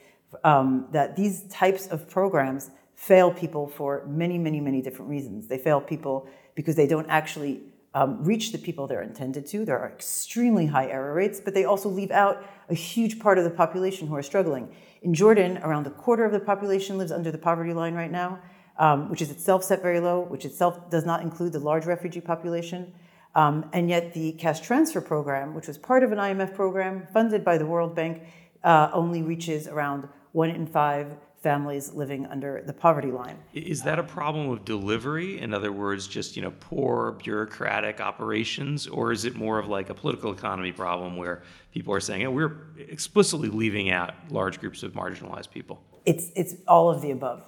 um, 0.42 0.88
that 0.90 1.14
these 1.14 1.44
types 1.44 1.86
of 1.86 2.10
programs 2.10 2.72
fail 2.96 3.30
people 3.30 3.68
for 3.68 4.04
many, 4.08 4.38
many, 4.38 4.58
many 4.58 4.82
different 4.82 5.08
reasons. 5.08 5.46
They 5.46 5.58
fail 5.58 5.80
people 5.80 6.26
because 6.56 6.74
they 6.74 6.88
don't 6.88 7.08
actually 7.08 7.60
um, 7.94 8.24
reach 8.24 8.50
the 8.50 8.58
people 8.58 8.88
they're 8.88 9.02
intended 9.02 9.46
to. 9.46 9.64
There 9.64 9.78
are 9.78 9.92
extremely 9.92 10.66
high 10.66 10.88
error 10.88 11.14
rates, 11.14 11.38
but 11.38 11.54
they 11.54 11.64
also 11.64 11.88
leave 11.88 12.10
out 12.10 12.44
a 12.70 12.74
huge 12.74 13.20
part 13.20 13.38
of 13.38 13.44
the 13.44 13.50
population 13.50 14.08
who 14.08 14.16
are 14.16 14.22
struggling. 14.24 14.68
In 15.02 15.14
Jordan, 15.14 15.58
around 15.58 15.86
a 15.86 15.90
quarter 15.90 16.24
of 16.24 16.32
the 16.32 16.40
population 16.40 16.98
lives 16.98 17.12
under 17.12 17.30
the 17.30 17.38
poverty 17.38 17.72
line 17.72 17.94
right 17.94 18.10
now, 18.10 18.40
um, 18.80 19.08
which 19.10 19.22
is 19.22 19.30
itself 19.30 19.62
set 19.62 19.80
very 19.80 20.00
low, 20.00 20.22
which 20.22 20.44
itself 20.44 20.90
does 20.90 21.06
not 21.06 21.22
include 21.22 21.52
the 21.52 21.60
large 21.60 21.86
refugee 21.86 22.20
population. 22.20 22.92
Um, 23.34 23.70
and 23.72 23.88
yet, 23.88 24.12
the 24.12 24.32
cash 24.32 24.60
transfer 24.60 25.00
program, 25.00 25.54
which 25.54 25.66
was 25.66 25.78
part 25.78 26.02
of 26.02 26.12
an 26.12 26.18
IMF 26.18 26.54
program 26.54 27.06
funded 27.12 27.44
by 27.44 27.56
the 27.58 27.66
World 27.66 27.94
Bank, 27.94 28.22
uh, 28.62 28.90
only 28.92 29.22
reaches 29.22 29.66
around 29.68 30.08
one 30.32 30.50
in 30.50 30.66
five 30.66 31.16
families 31.42 31.92
living 31.92 32.24
under 32.26 32.62
the 32.64 32.72
poverty 32.72 33.10
line. 33.10 33.36
Is 33.52 33.82
that 33.82 33.98
a 33.98 34.02
problem 34.02 34.48
of 34.50 34.64
delivery? 34.64 35.40
In 35.40 35.52
other 35.52 35.72
words, 35.72 36.06
just 36.06 36.36
you 36.36 36.42
know 36.42 36.52
poor 36.60 37.12
bureaucratic 37.12 38.00
operations, 38.00 38.86
or 38.86 39.12
is 39.12 39.24
it 39.24 39.34
more 39.34 39.58
of 39.58 39.66
like 39.66 39.90
a 39.90 39.94
political 39.94 40.32
economy 40.32 40.72
problem 40.72 41.16
where 41.16 41.42
people 41.72 41.92
are 41.92 42.00
saying, 42.00 42.26
oh, 42.26 42.30
we're 42.30 42.58
explicitly 42.78 43.48
leaving 43.48 43.90
out 43.90 44.14
large 44.30 44.60
groups 44.60 44.82
of 44.82 44.92
marginalized 44.92 45.50
people? 45.50 45.82
It's 46.04 46.30
it's 46.36 46.54
all 46.68 46.90
of 46.90 47.02
the 47.02 47.10
above. 47.10 47.44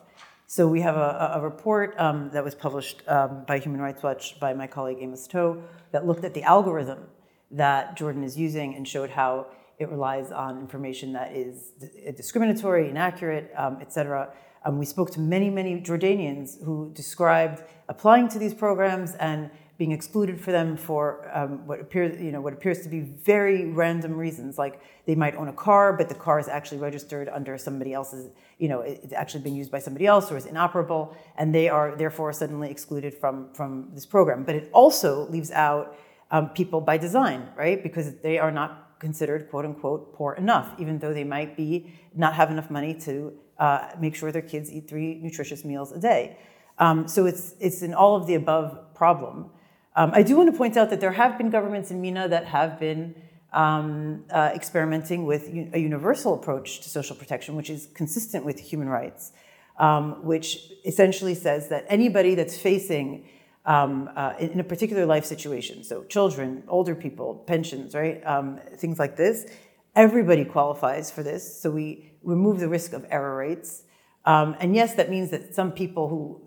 So 0.47 0.69
we 0.69 0.83
have 0.83 0.97
a, 0.97 1.33
a 1.37 1.41
report 1.41 1.99
um, 1.99 2.31
that 2.35 2.45
was 2.45 2.55
published 2.55 3.03
um, 3.09 3.45
by 3.47 3.59
Human 3.59 3.81
Rights 3.81 4.03
Watch 4.03 4.39
by 4.39 4.53
my 4.53 4.67
colleague 4.67 4.99
Amos 5.01 5.27
Toh 5.27 5.63
that 5.91 6.07
looked 6.07 6.23
at 6.23 6.35
the 6.35 6.43
algorithm 6.43 7.07
that 7.51 7.97
Jordan 7.97 8.23
is 8.23 8.37
using 8.37 8.75
and 8.75 8.87
showed 8.87 9.09
how 9.09 9.47
it 9.79 9.89
relies 9.89 10.31
on 10.31 10.59
information 10.59 11.15
that 11.15 11.35
is 11.35 11.73
discriminatory, 12.17 12.91
inaccurate, 12.91 13.53
um, 13.57 13.79
et 13.81 13.93
cetera. 13.93 14.33
Um, 14.67 14.79
we 14.79 14.85
spoke 14.85 15.11
to 15.13 15.21
many, 15.21 15.49
many 15.49 15.81
Jordanians 15.81 16.63
who 16.63 16.93
described 16.95 17.63
applying 17.89 18.29
to 18.29 18.39
these 18.39 18.55
programs 18.55 19.15
and 19.15 19.51
being 19.77 19.91
excluded 19.91 20.41
for 20.41 20.53
them 20.53 20.77
for 20.77 21.29
um, 21.35 21.67
what 21.67 21.81
appears, 21.81 22.21
you 22.21 22.31
know, 22.31 22.41
what 22.41 22.53
appears 22.53 22.83
to 22.83 22.89
be 22.89 23.01
very 23.01 23.67
random 23.67 24.15
reasons, 24.17 24.57
like 24.57 24.81
they 25.07 25.17
might 25.17 25.35
own 25.35 25.49
a 25.49 25.53
car, 25.53 25.93
but 25.93 26.09
the 26.09 26.15
car 26.15 26.39
is 26.39 26.47
actually 26.47 26.79
registered 26.79 27.29
under 27.29 27.59
somebody 27.59 27.93
else's, 27.93 28.31
you 28.59 28.69
know, 28.69 28.81
it's 28.81 29.13
actually 29.13 29.43
been 29.43 29.57
used 29.57 29.73
by 29.73 29.81
somebody 29.81 30.07
else 30.07 30.31
or 30.31 30.37
is 30.37 30.47
inoperable, 30.47 31.17
and 31.37 31.53
they 31.53 31.69
are 31.69 31.97
therefore 31.97 32.33
suddenly 32.33 32.71
excluded 32.71 33.13
from 33.13 33.53
from 33.53 33.91
this 33.95 34.07
program. 34.07 34.45
But 34.45 34.55
it 34.55 34.71
also 34.73 35.29
leaves 35.29 35.51
out 35.51 35.97
um, 36.31 36.51
people 36.51 36.81
by 36.81 36.97
design, 36.97 37.49
right? 37.57 37.83
Because 37.83 38.15
they 38.23 38.39
are 38.39 38.53
not 38.53 39.01
considered 39.01 39.51
quote 39.51 39.65
unquote 39.65 40.15
poor 40.15 40.35
enough, 40.35 40.73
even 40.79 40.99
though 41.01 41.13
they 41.13 41.25
might 41.25 41.57
be 41.57 41.93
not 42.15 42.35
have 42.35 42.51
enough 42.51 42.71
money 42.71 42.95
to 42.95 43.33
uh, 43.59 43.89
make 43.99 44.15
sure 44.15 44.31
their 44.31 44.43
kids 44.43 44.73
eat 44.73 44.89
three 44.89 45.17
nutritious 45.17 45.65
meals 45.65 45.91
a 45.93 45.99
day. 45.99 46.39
Um, 46.79 47.09
so 47.09 47.27
it's 47.27 47.55
it's 47.61 47.83
an 47.83 47.93
all 47.93 48.15
of 48.17 48.27
the 48.27 48.35
above 48.35 48.95
problem. 48.95 49.51
Um, 49.97 50.11
I 50.13 50.23
do 50.23 50.37
want 50.37 50.51
to 50.51 50.57
point 50.57 50.77
out 50.77 50.91
that 50.91 51.01
there 51.01 51.13
have 51.13 51.39
been 51.39 51.51
governments 51.51 51.91
in 51.91 52.01
MENA 52.01 52.29
that 52.29 52.47
have 52.47 52.81
been 52.81 53.15
um, 53.53 54.25
uh, 54.31 54.51
experimenting 54.53 55.25
with 55.25 55.49
a 55.73 55.79
universal 55.79 56.35
approach 56.35 56.81
to 56.81 56.89
social 56.89 57.15
protection, 57.15 57.55
which 57.55 57.71
is 57.71 57.89
consistent 57.95 58.45
with 58.45 58.59
human 58.59 58.89
rights, 58.89 59.33
um, 59.79 60.25
which 60.25 60.73
essentially 60.85 61.35
says 61.35 61.69
that 61.69 61.87
anybody 61.89 62.35
that's 62.35 62.59
facing 62.59 63.29
um, 63.67 64.11
uh, 64.17 64.35
in, 64.41 64.51
in, 64.51 64.61
a 64.61 64.65
particular 64.65 65.07
life 65.07 65.25
situation. 65.25 65.85
So, 65.85 66.05
children, 66.05 66.65
older 66.69 66.95
people, 66.95 67.45
pensions, 67.47 67.95
right? 67.95 68.21
Um, 68.27 68.61
things 68.77 68.99
like 68.99 69.17
this. 69.17 69.47
Everybody 69.95 70.45
qualifies 70.45 71.11
for 71.11 71.23
this. 71.23 71.61
So, 71.63 71.71
we 71.71 72.13
remove 72.23 72.61
the 72.61 72.69
risk 72.69 72.93
of 72.93 73.07
error 73.09 73.37
rates. 73.37 73.85
Um, 74.27 74.57
and 74.61 74.75
yes, 74.75 74.95
that 74.97 75.09
means 75.09 75.31
that 75.31 75.55
some 75.55 75.73
people 75.73 76.09
who 76.09 76.43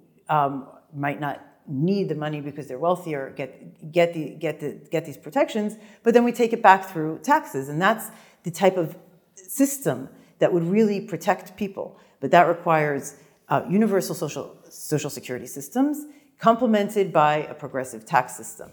might 0.94 1.20
not 1.20 1.47
need 1.68 2.10
the 2.10 2.16
money 2.16 2.42
because 2.42 2.68
they're 2.68 2.80
wealthier 2.80 3.34
get 3.36 3.92
get 3.92 4.14
the 4.14 4.30
get 4.30 4.60
the 4.60 4.80
get 4.92 5.06
these 5.06 5.18
protections 5.18 5.76
but 6.04 6.14
then 6.14 6.24
we 6.24 6.32
take 6.32 6.54
it 6.54 6.62
back 6.62 6.90
through 6.90 7.20
taxes 7.20 7.70
and 7.70 7.82
that's 7.82 8.10
the 8.44 8.52
type 8.52 8.78
of 8.78 8.98
system 9.36 10.08
that 10.40 10.52
would 10.52 10.64
really 10.64 11.02
protect 11.02 11.56
people 11.58 12.00
but 12.20 12.32
that 12.32 12.48
requires 12.48 13.16
uh, 13.50 13.64
universal 13.70 14.16
social 14.16 14.58
social 14.70 15.10
security 15.10 15.48
systems 15.48 16.06
complemented 16.40 17.12
by 17.12 17.38
a 17.38 17.54
progressive 17.54 18.06
tax 18.06 18.36
system. 18.36 18.72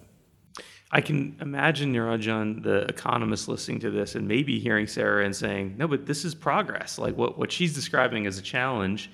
I 0.90 1.00
can 1.00 1.36
imagine, 1.40 1.92
Niranjan, 1.92 2.62
the 2.62 2.82
economist 2.82 3.48
listening 3.48 3.80
to 3.80 3.90
this 3.90 4.14
and 4.14 4.28
maybe 4.28 4.60
hearing 4.60 4.86
Sarah 4.86 5.24
and 5.24 5.34
saying, 5.34 5.74
no, 5.76 5.88
but 5.88 6.06
this 6.06 6.24
is 6.24 6.34
progress. 6.34 6.98
Like 6.98 7.16
what, 7.16 7.36
what 7.36 7.50
she's 7.50 7.74
describing 7.74 8.26
as 8.26 8.38
a 8.38 8.42
challenge, 8.42 9.10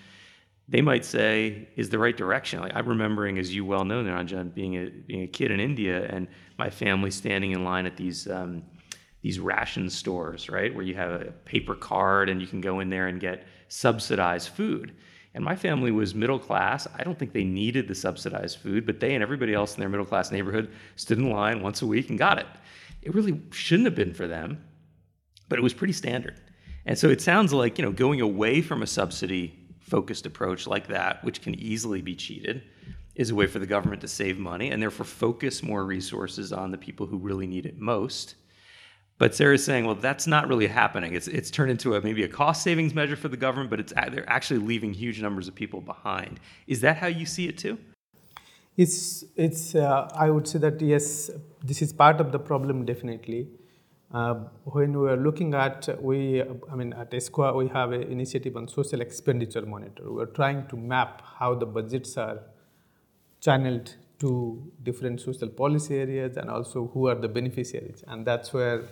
they 0.71 0.81
might 0.81 1.05
say 1.05 1.69
is 1.75 1.91
the 1.91 1.99
right 1.99 2.17
direction. 2.17 2.61
Like 2.61 2.73
I'm 2.75 2.89
remembering, 2.89 3.39
as 3.39 3.53
you 3.53 3.65
well 3.65 3.85
know, 3.85 4.03
Niranjan, 4.03 4.55
being 4.55 4.77
a, 4.77 4.89
being 4.89 5.23
a 5.23 5.27
kid 5.27 5.51
in 5.51 5.59
India 5.59 6.07
and 6.09 6.29
my 6.59 6.71
family 6.71 7.11
standing 7.11 7.51
in 7.51 7.65
line 7.65 7.87
at 7.87 7.97
these, 7.97 8.29
um, 8.31 8.63
these 9.21 9.41
ration 9.41 9.91
stores, 9.91 10.49
right? 10.49 10.73
Where 10.73 10.85
you 10.85 10.95
have 10.95 11.11
a 11.11 11.33
paper 11.45 11.75
card 11.75 12.29
and 12.29 12.41
you 12.41 12.47
can 12.47 12.61
go 12.61 12.79
in 12.79 12.89
there 12.89 13.09
and 13.09 13.21
get 13.21 13.47
subsidized 13.67 14.51
food. 14.51 14.95
And 15.35 15.45
my 15.45 15.57
family 15.57 15.91
was 15.91 16.15
middle 16.15 16.39
class. 16.39 16.87
I 16.97 17.03
don't 17.03 17.19
think 17.19 17.33
they 17.33 17.45
needed 17.45 17.89
the 17.89 17.95
subsidized 17.95 18.59
food, 18.59 18.87
but 18.87 19.01
they 19.01 19.15
and 19.15 19.23
everybody 19.23 19.55
else 19.55 19.75
in 19.75 19.81
their 19.81 19.89
middle 19.89 20.07
class 20.07 20.31
neighborhood 20.31 20.73
stood 20.95 21.19
in 21.19 21.31
line 21.31 21.63
once 21.63 21.83
a 21.83 21.87
week 21.87 22.11
and 22.11 22.19
got 22.19 22.39
it. 22.39 22.47
It 23.03 23.13
really 23.13 23.41
shouldn't 23.51 23.87
have 23.87 23.97
been 23.97 24.15
for 24.15 24.29
them, 24.29 24.65
but 25.49 25.59
it 25.59 25.63
was 25.63 25.75
pretty 25.75 25.95
standard. 25.95 26.41
And 26.87 26.97
so 26.97 27.09
it 27.09 27.21
sounds 27.21 27.53
like, 27.53 27.77
you 27.77 27.85
know, 27.85 27.93
going 27.93 28.21
away 28.21 28.63
from 28.63 28.83
a 28.83 28.87
subsidy 28.87 29.60
focused 29.91 30.25
approach 30.25 30.67
like 30.67 30.87
that, 30.87 31.23
which 31.25 31.43
can 31.43 31.55
easily 31.57 32.01
be 32.01 32.15
cheated, 32.15 32.63
is 33.15 33.31
a 33.31 33.35
way 33.35 33.47
for 33.47 33.59
the 33.59 33.67
government 33.67 34.01
to 34.01 34.09
save 34.09 34.39
money 34.39 34.71
and 34.71 34.81
therefore 34.81 35.05
focus 35.05 35.63
more 35.63 35.85
resources 35.85 36.53
on 36.53 36.71
the 36.71 36.79
people 36.79 37.07
who 37.07 37.19
really 37.19 37.47
need 37.47 37.67
it 37.67 37.79
most 37.79 38.37
but 39.21 39.35
Sarah's 39.35 39.63
saying, 39.63 39.85
well, 39.85 39.97
that's 39.97 40.27
not 40.27 40.49
really 40.49 40.67
happening. 40.67 41.15
It's, 41.15 41.29
it's 41.29 41.51
turned 41.51 41.71
into 41.71 41.95
a, 41.95 42.01
maybe 42.01 42.23
a 42.23 42.29
cost 42.29 42.63
savings 42.63 42.95
measure 42.95 43.17
for 43.17 43.29
the 43.29 43.37
government, 43.37 43.69
but 43.69 43.79
it's, 43.79 43.93
they're 43.93 44.29
actually 44.31 44.61
leaving 44.61 44.95
huge 44.95 45.21
numbers 45.21 45.47
of 45.47 45.55
people 45.55 45.83
behind. 45.83 46.41
Is 46.67 46.81
that 46.81 46.97
how 46.97 47.09
you 47.09 47.27
see 47.27 47.47
it 47.47 47.59
too? 47.59 47.77
It's, 48.79 49.23
it's 49.37 49.75
uh, 49.75 50.09
I 50.17 50.31
would 50.31 50.49
say 50.49 50.59
that 50.61 50.81
yes, 50.81 51.29
this 51.63 51.83
is 51.83 51.93
part 51.93 52.19
of 52.19 52.33
the 52.33 52.39
problem 52.39 52.87
definitely. 52.87 53.47
Uh, 54.13 54.35
when 54.65 54.99
we 54.99 55.09
are 55.09 55.17
looking 55.17 55.55
at, 55.55 55.89
we, 56.03 56.43
I 56.43 56.75
mean, 56.75 56.93
at 56.95 57.13
ESCWA, 57.13 57.55
we 57.55 57.69
have 57.69 57.93
an 57.93 58.03
initiative 58.03 58.57
on 58.57 58.67
social 58.67 59.01
expenditure 59.01 59.65
monitor. 59.65 60.11
We're 60.13 60.27
trying 60.27 60.67
to 60.69 60.77
map 60.77 61.23
how 61.39 61.55
the 61.55 61.67
budgets 61.67 62.17
are 62.17 62.41
channeled 63.41 63.95
to 64.19 64.73
different 64.83 65.21
social 65.21 65.49
policy 65.49 65.97
areas 65.97 66.37
and 66.37 66.51
also 66.51 66.91
who 66.93 67.07
are 67.07 67.15
the 67.15 67.29
beneficiaries. 67.29 68.03
And 68.09 68.27
that's 68.27 68.53
where 68.53 68.89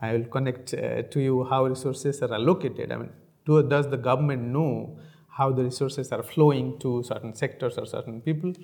I 0.00 0.14
will 0.14 0.24
connect 0.24 0.72
uh, 0.72 1.02
to 1.02 1.20
you 1.20 1.44
how 1.44 1.66
resources 1.66 2.22
are 2.22 2.32
allocated. 2.32 2.90
I 2.90 2.96
mean, 2.96 3.10
do, 3.44 3.62
does 3.62 3.88
the 3.88 3.98
government 3.98 4.42
know 4.42 4.98
how 5.28 5.52
the 5.52 5.62
resources 5.62 6.10
are 6.10 6.22
flowing 6.22 6.78
to 6.78 7.02
certain 7.02 7.34
sectors 7.34 7.76
or 7.76 7.84
certain 7.84 8.22
people 8.22 8.54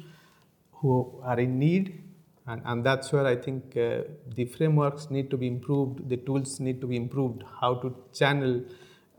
who 0.72 1.20
are 1.22 1.38
in 1.38 1.58
need? 1.58 2.02
And, 2.46 2.60
and 2.64 2.84
that's 2.84 3.10
where 3.12 3.26
I 3.26 3.36
think 3.36 3.76
uh, 3.76 4.02
the 4.34 4.44
frameworks 4.44 5.10
need 5.10 5.30
to 5.30 5.36
be 5.36 5.46
improved, 5.46 6.08
the 6.08 6.18
tools 6.18 6.60
need 6.60 6.80
to 6.82 6.86
be 6.86 6.96
improved, 6.96 7.42
how 7.60 7.74
to 7.76 7.94
channel 8.12 8.62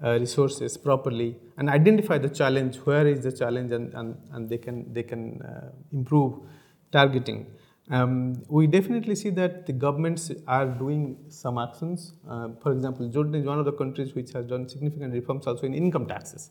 uh, 0.04 0.20
resources 0.20 0.78
properly 0.78 1.38
and 1.58 1.70
identify 1.70 2.18
the 2.18 2.30
challenge, 2.30 2.78
where 2.78 3.08
is 3.08 3.22
the 3.22 3.32
challenge, 3.32 3.72
and, 3.72 3.94
and, 3.94 4.18
and 4.32 4.50
they 4.50 4.58
can, 4.58 4.94
they 4.94 5.04
can 5.04 5.42
uh, 5.42 5.72
improve 5.92 6.40
targeting. 6.92 7.48
Um, 7.90 8.44
we 8.48 8.68
definitely 8.68 9.16
see 9.16 9.30
that 9.32 9.66
the 9.66 9.74
governments 9.74 10.32
are 10.48 10.66
doing 10.66 11.18
some 11.30 11.58
actions. 11.58 12.14
Uh, 12.28 12.50
for 12.62 12.72
example, 12.72 13.08
Jordan 13.10 13.36
is 13.36 13.46
one 13.46 13.60
of 13.60 13.66
the 13.66 13.72
countries 13.72 14.14
which 14.16 14.34
has 14.34 14.46
done 14.46 14.68
significant 14.68 15.14
reforms 15.14 15.48
also 15.48 15.66
in 15.66 15.74
income 15.74 16.08
taxes. 16.08 16.50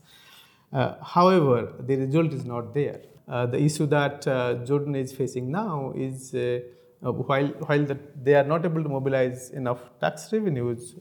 Uh, 0.72 0.94
however, 1.02 1.72
the 1.80 1.96
result 1.96 2.32
is 2.32 2.44
not 2.44 2.72
there. 2.74 3.00
Uh, 3.26 3.46
the 3.46 3.60
issue 3.60 3.86
that 3.86 4.26
uh, 4.26 4.54
Jordan 4.64 4.94
is 4.94 5.12
facing 5.12 5.50
now 5.50 5.92
is 5.96 6.34
uh, 6.34 6.60
while, 7.00 7.48
while 7.66 7.84
the, 7.84 7.98
they 8.22 8.34
are 8.34 8.44
not 8.44 8.64
able 8.64 8.82
to 8.82 8.88
mobilize 8.88 9.50
enough 9.50 9.80
tax 10.00 10.32
revenues 10.32 10.94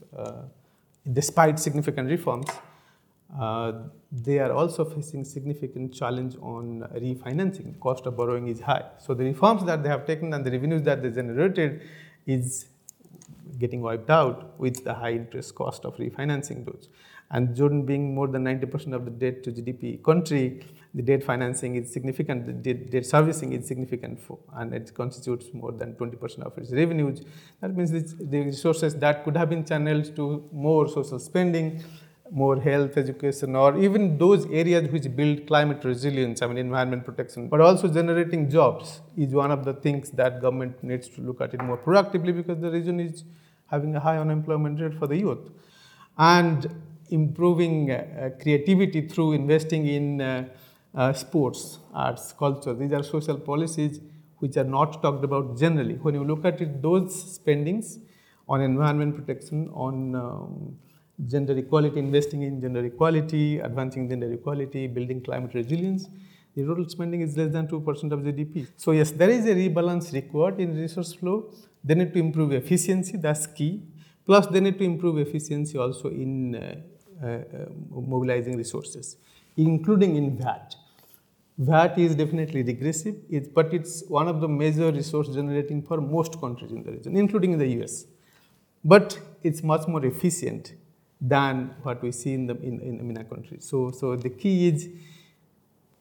despite 1.12 1.58
significant 1.58 2.08
reforms, 2.08 2.46
they 4.10 4.38
are 4.38 4.52
also 4.52 4.84
facing 4.84 5.24
significant 5.24 5.92
challenge 5.92 6.36
on 6.40 6.86
refinancing. 6.94 7.78
Cost 7.80 8.06
of 8.06 8.16
borrowing 8.16 8.48
is 8.48 8.60
high. 8.60 8.84
So 8.98 9.12
the 9.12 9.24
reforms 9.24 9.64
that 9.64 9.82
they 9.82 9.88
have 9.88 10.06
taken 10.06 10.32
and 10.32 10.44
the 10.44 10.50
revenues 10.50 10.82
that 10.82 11.02
they 11.02 11.10
generated 11.10 11.82
is 12.26 12.66
getting 13.58 13.80
wiped 13.82 14.10
out 14.10 14.58
with 14.58 14.84
the 14.84 14.94
high 14.94 15.12
interest 15.12 15.54
cost 15.54 15.84
of 15.84 15.96
refinancing 15.96 16.64
those. 16.64 16.88
And 17.30 17.56
Jordan 17.56 17.84
being 17.84 18.14
more 18.14 18.28
than 18.28 18.44
90% 18.44 18.94
of 18.94 19.04
the 19.04 19.10
debt 19.10 19.42
to 19.44 19.50
GDP 19.50 20.02
country, 20.02 20.64
the 20.94 21.02
debt 21.02 21.24
financing 21.24 21.74
is 21.74 21.92
significant, 21.92 22.46
the 22.46 22.52
debt, 22.52 22.90
debt 22.90 23.06
servicing 23.06 23.52
is 23.52 23.66
significant, 23.66 24.20
for, 24.20 24.38
and 24.54 24.72
it 24.72 24.94
constitutes 24.94 25.46
more 25.52 25.72
than 25.72 25.94
20% 25.94 26.42
of 26.42 26.56
its 26.56 26.70
revenues. 26.72 27.22
That 27.60 27.76
means 27.76 27.90
the 27.90 28.40
resources 28.40 28.94
that 28.96 29.24
could 29.24 29.36
have 29.36 29.50
been 29.50 29.64
channeled 29.64 30.14
to 30.14 30.48
more 30.52 30.86
social 30.88 31.18
spending, 31.18 31.82
more 32.30 32.60
health, 32.60 32.96
education, 32.96 33.56
or 33.56 33.76
even 33.78 34.16
those 34.18 34.46
areas 34.46 34.90
which 34.90 35.14
build 35.14 35.46
climate 35.46 35.84
resilience, 35.84 36.42
I 36.42 36.46
mean 36.46 36.58
environment 36.58 37.04
protection, 37.04 37.48
but 37.48 37.60
also 37.60 37.88
generating 37.88 38.48
jobs 38.48 39.00
is 39.16 39.32
one 39.32 39.50
of 39.50 39.64
the 39.64 39.74
things 39.74 40.10
that 40.12 40.40
government 40.40 40.82
needs 40.82 41.08
to 41.10 41.20
look 41.20 41.40
at 41.40 41.54
it 41.54 41.62
more 41.62 41.78
proactively 41.78 42.34
because 42.34 42.60
the 42.60 42.70
region 42.70 43.00
is 43.00 43.24
having 43.66 43.94
a 43.96 44.00
high 44.00 44.18
unemployment 44.18 44.80
rate 44.80 44.94
for 44.94 45.06
the 45.06 45.16
youth. 45.16 45.50
And 46.16 46.68
improving 47.18 47.90
uh, 47.90 48.30
creativity 48.42 49.00
through 49.08 49.32
investing 49.32 49.86
in 49.86 50.20
uh, 50.20 50.48
uh, 50.94 51.12
sports, 51.12 51.78
arts, 51.92 52.32
culture. 52.32 52.74
These 52.74 52.92
are 52.92 53.02
social 53.02 53.38
policies 53.38 54.00
which 54.38 54.56
are 54.56 54.70
not 54.78 55.02
talked 55.02 55.24
about 55.24 55.58
generally. 55.58 55.94
When 55.94 56.14
you 56.14 56.24
look 56.24 56.44
at 56.44 56.60
it, 56.60 56.82
those 56.82 57.14
spendings 57.38 57.98
on 58.48 58.60
environment 58.60 59.16
protection, 59.16 59.68
on 59.72 60.14
um, 60.14 60.76
gender 61.26 61.56
equality, 61.56 61.98
investing 61.98 62.42
in 62.42 62.60
gender 62.60 62.84
equality, 62.84 63.58
advancing 63.60 64.08
gender 64.08 64.30
equality, 64.32 64.86
building 64.86 65.22
climate 65.22 65.54
resilience, 65.54 66.08
the 66.54 66.64
total 66.64 66.88
spending 66.88 67.20
is 67.20 67.36
less 67.36 67.52
than 67.52 67.66
2% 67.66 68.12
of 68.12 68.20
GDP. 68.20 68.66
So 68.76 68.92
yes, 68.92 69.10
there 69.10 69.30
is 69.30 69.46
a 69.46 69.54
rebalance 69.54 70.12
required 70.12 70.60
in 70.60 70.76
resource 70.76 71.12
flow. 71.14 71.50
They 71.82 71.94
need 71.94 72.12
to 72.12 72.18
improve 72.18 72.52
efficiency, 72.52 73.16
that's 73.16 73.46
key. 73.46 73.82
Plus, 74.24 74.46
they 74.46 74.60
need 74.60 74.78
to 74.78 74.84
improve 74.84 75.18
efficiency 75.18 75.76
also 75.76 76.08
in 76.08 76.54
uh, 76.54 76.76
Uh, 77.22 77.26
uh, 77.26 77.40
mobilizing 77.90 78.56
resources, 78.56 79.16
including 79.56 80.16
in 80.16 80.36
VAT. 80.36 80.74
VAT 81.58 81.96
is 81.96 82.16
definitely 82.16 82.64
regressive, 82.64 83.14
but 83.54 83.72
it's 83.72 84.02
one 84.08 84.26
of 84.26 84.40
the 84.40 84.48
major 84.48 84.90
resource 84.90 85.28
generating 85.28 85.80
for 85.80 86.00
most 86.00 86.40
countries 86.40 86.72
in 86.72 86.82
the 86.82 86.90
region, 86.90 87.16
including 87.16 87.56
the 87.56 87.68
US. 87.78 88.06
But 88.84 89.16
it's 89.44 89.62
much 89.62 89.86
more 89.86 90.04
efficient 90.04 90.74
than 91.20 91.76
what 91.84 92.02
we 92.02 92.10
see 92.10 92.34
in 92.34 92.46
the 92.46 92.56
in, 92.56 92.80
in 92.80 93.06
MENA 93.06 93.24
countries. 93.24 93.64
So, 93.64 93.92
so 93.92 94.16
the 94.16 94.30
key 94.30 94.68
is 94.68 94.88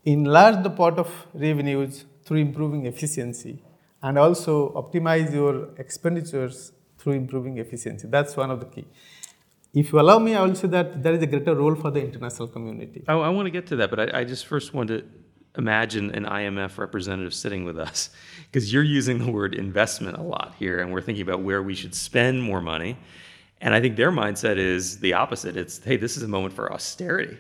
enlarge 0.04 0.64
the 0.64 0.72
pot 0.72 0.98
of 0.98 1.10
revenues 1.36 2.06
through 2.26 2.40
improving 2.40 2.88
efficiency 2.88 3.62
and 4.02 4.18
also 4.18 4.72
optimize 4.74 5.32
your 5.32 5.70
expenditures 5.78 6.72
through 6.98 7.14
improving 7.14 7.60
efficiency. 7.60 8.08
That's 8.08 8.36
one 8.36 8.50
of 8.50 8.60
the 8.60 8.66
key. 8.66 8.86
If 9.74 9.92
you 9.92 10.00
allow 10.00 10.20
me, 10.20 10.36
I 10.36 10.44
will 10.44 10.54
say 10.54 10.68
that 10.68 11.02
there 11.02 11.14
is 11.14 11.24
a 11.24 11.26
greater 11.26 11.56
role 11.56 11.76
for 11.76 11.90
the 11.90 12.02
international 12.02 12.48
community. 12.48 13.04
I, 13.08 13.14
I 13.14 13.30
want 13.30 13.48
to 13.48 13.52
get 13.52 13.66
to 13.68 13.76
that, 13.78 13.90
but 13.90 14.00
I, 14.00 14.20
I 14.20 14.24
just 14.24 14.46
first 14.46 14.74
want 14.74 14.90
to 14.90 15.04
imagine 15.58 16.12
an 16.12 16.26
IMF 16.26 16.78
representative 16.78 17.34
sitting 17.34 17.64
with 17.64 17.80
us 17.80 18.10
because 18.46 18.72
you're 18.72 18.84
using 18.84 19.18
the 19.18 19.32
word 19.32 19.56
investment 19.56 20.18
a 20.18 20.22
lot 20.22 20.54
here, 20.60 20.80
and 20.80 20.92
we're 20.92 21.02
thinking 21.02 21.24
about 21.24 21.42
where 21.42 21.64
we 21.64 21.74
should 21.74 21.96
spend 21.96 22.42
more 22.42 22.62
money. 22.62 22.98
And 23.62 23.74
I 23.74 23.82
think 23.82 23.96
their 23.96 24.12
mindset 24.12 24.58
is 24.58 25.00
the 25.00 25.14
opposite. 25.14 25.58
It's, 25.58 25.84
hey, 25.84 25.98
this 25.98 26.18
is 26.18 26.24
a 26.24 26.28
moment 26.28 26.54
for 26.54 26.72
austerity. 26.72 27.38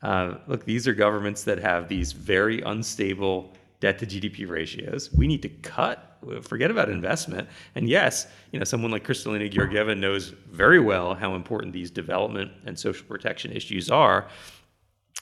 Uh, 0.00 0.34
look, 0.46 0.64
these 0.64 0.86
are 0.86 0.94
governments 0.94 1.44
that 1.44 1.58
have 1.58 1.88
these 1.88 2.12
very 2.12 2.62
unstable 2.62 3.52
debt 3.80 3.98
to 3.98 4.06
GDP 4.06 4.48
ratios. 4.48 5.12
We 5.12 5.26
need 5.26 5.42
to 5.42 5.48
cut, 5.48 6.05
forget 6.42 6.70
about 6.70 6.88
investment. 6.88 7.48
And 7.74 7.88
yes, 7.88 8.26
you 8.52 8.58
know, 8.58 8.64
someone 8.64 8.90
like 8.90 9.06
Kristalina 9.06 9.52
Georgieva 9.52 9.96
knows 9.96 10.28
very 10.50 10.80
well 10.80 11.14
how 11.14 11.34
important 11.34 11.72
these 11.72 11.90
development 11.90 12.52
and 12.64 12.78
social 12.78 13.06
protection 13.06 13.52
issues 13.52 13.90
are. 13.90 14.28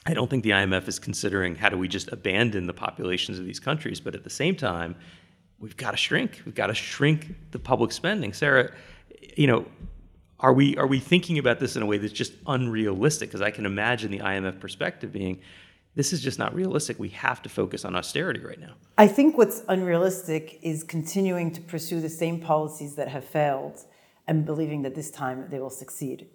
I 0.05 0.13
don't 0.13 0.29
think 0.29 0.43
the 0.43 0.51
IMF 0.51 0.87
is 0.87 0.99
considering 0.99 1.55
how 1.55 1.69
do 1.69 1.77
we 1.77 1.87
just 1.87 2.11
abandon 2.11 2.67
the 2.67 2.73
populations 2.73 3.39
of 3.39 3.45
these 3.45 3.59
countries, 3.59 3.99
but 3.99 4.13
at 4.13 4.23
the 4.23 4.29
same 4.29 4.55
time, 4.55 4.95
we've 5.59 5.77
got 5.77 5.91
to 5.91 5.97
shrink. 5.97 6.41
We've 6.45 6.55
got 6.55 6.67
to 6.67 6.75
shrink 6.75 7.35
the 7.51 7.59
public 7.59 7.91
spending. 7.91 8.33
Sarah, 8.33 8.71
you 9.35 9.47
know, 9.47 9.65
are 10.39 10.53
we 10.53 10.75
are 10.77 10.87
we 10.87 10.99
thinking 10.99 11.37
about 11.39 11.59
this 11.59 11.75
in 11.75 11.81
a 11.81 11.85
way 11.85 11.97
that's 11.97 12.13
just 12.13 12.33
unrealistic? 12.45 13.29
Because 13.29 13.41
I 13.41 13.51
can 13.51 13.65
imagine 13.65 14.11
the 14.11 14.19
IMF 14.19 14.59
perspective 14.59 15.11
being, 15.11 15.39
this 15.95 16.11
is 16.11 16.21
just 16.21 16.37
not 16.37 16.53
realistic. 16.53 16.99
We 16.99 17.09
have 17.09 17.41
to 17.43 17.49
focus 17.49 17.85
on 17.85 17.95
austerity 17.95 18.41
right 18.41 18.59
now. 18.59 18.73
I 18.97 19.07
think 19.07 19.37
what's 19.37 19.63
unrealistic 19.69 20.59
is 20.61 20.83
continuing 20.83 21.51
to 21.51 21.61
pursue 21.61 22.01
the 22.01 22.09
same 22.09 22.39
policies 22.39 22.95
that 22.95 23.07
have 23.07 23.23
failed 23.23 23.79
and 24.27 24.45
believing 24.45 24.81
that 24.81 24.93
this 24.93 25.09
time 25.09 25.47
they 25.49 25.59
will 25.59 25.69
succeed. 25.69 26.27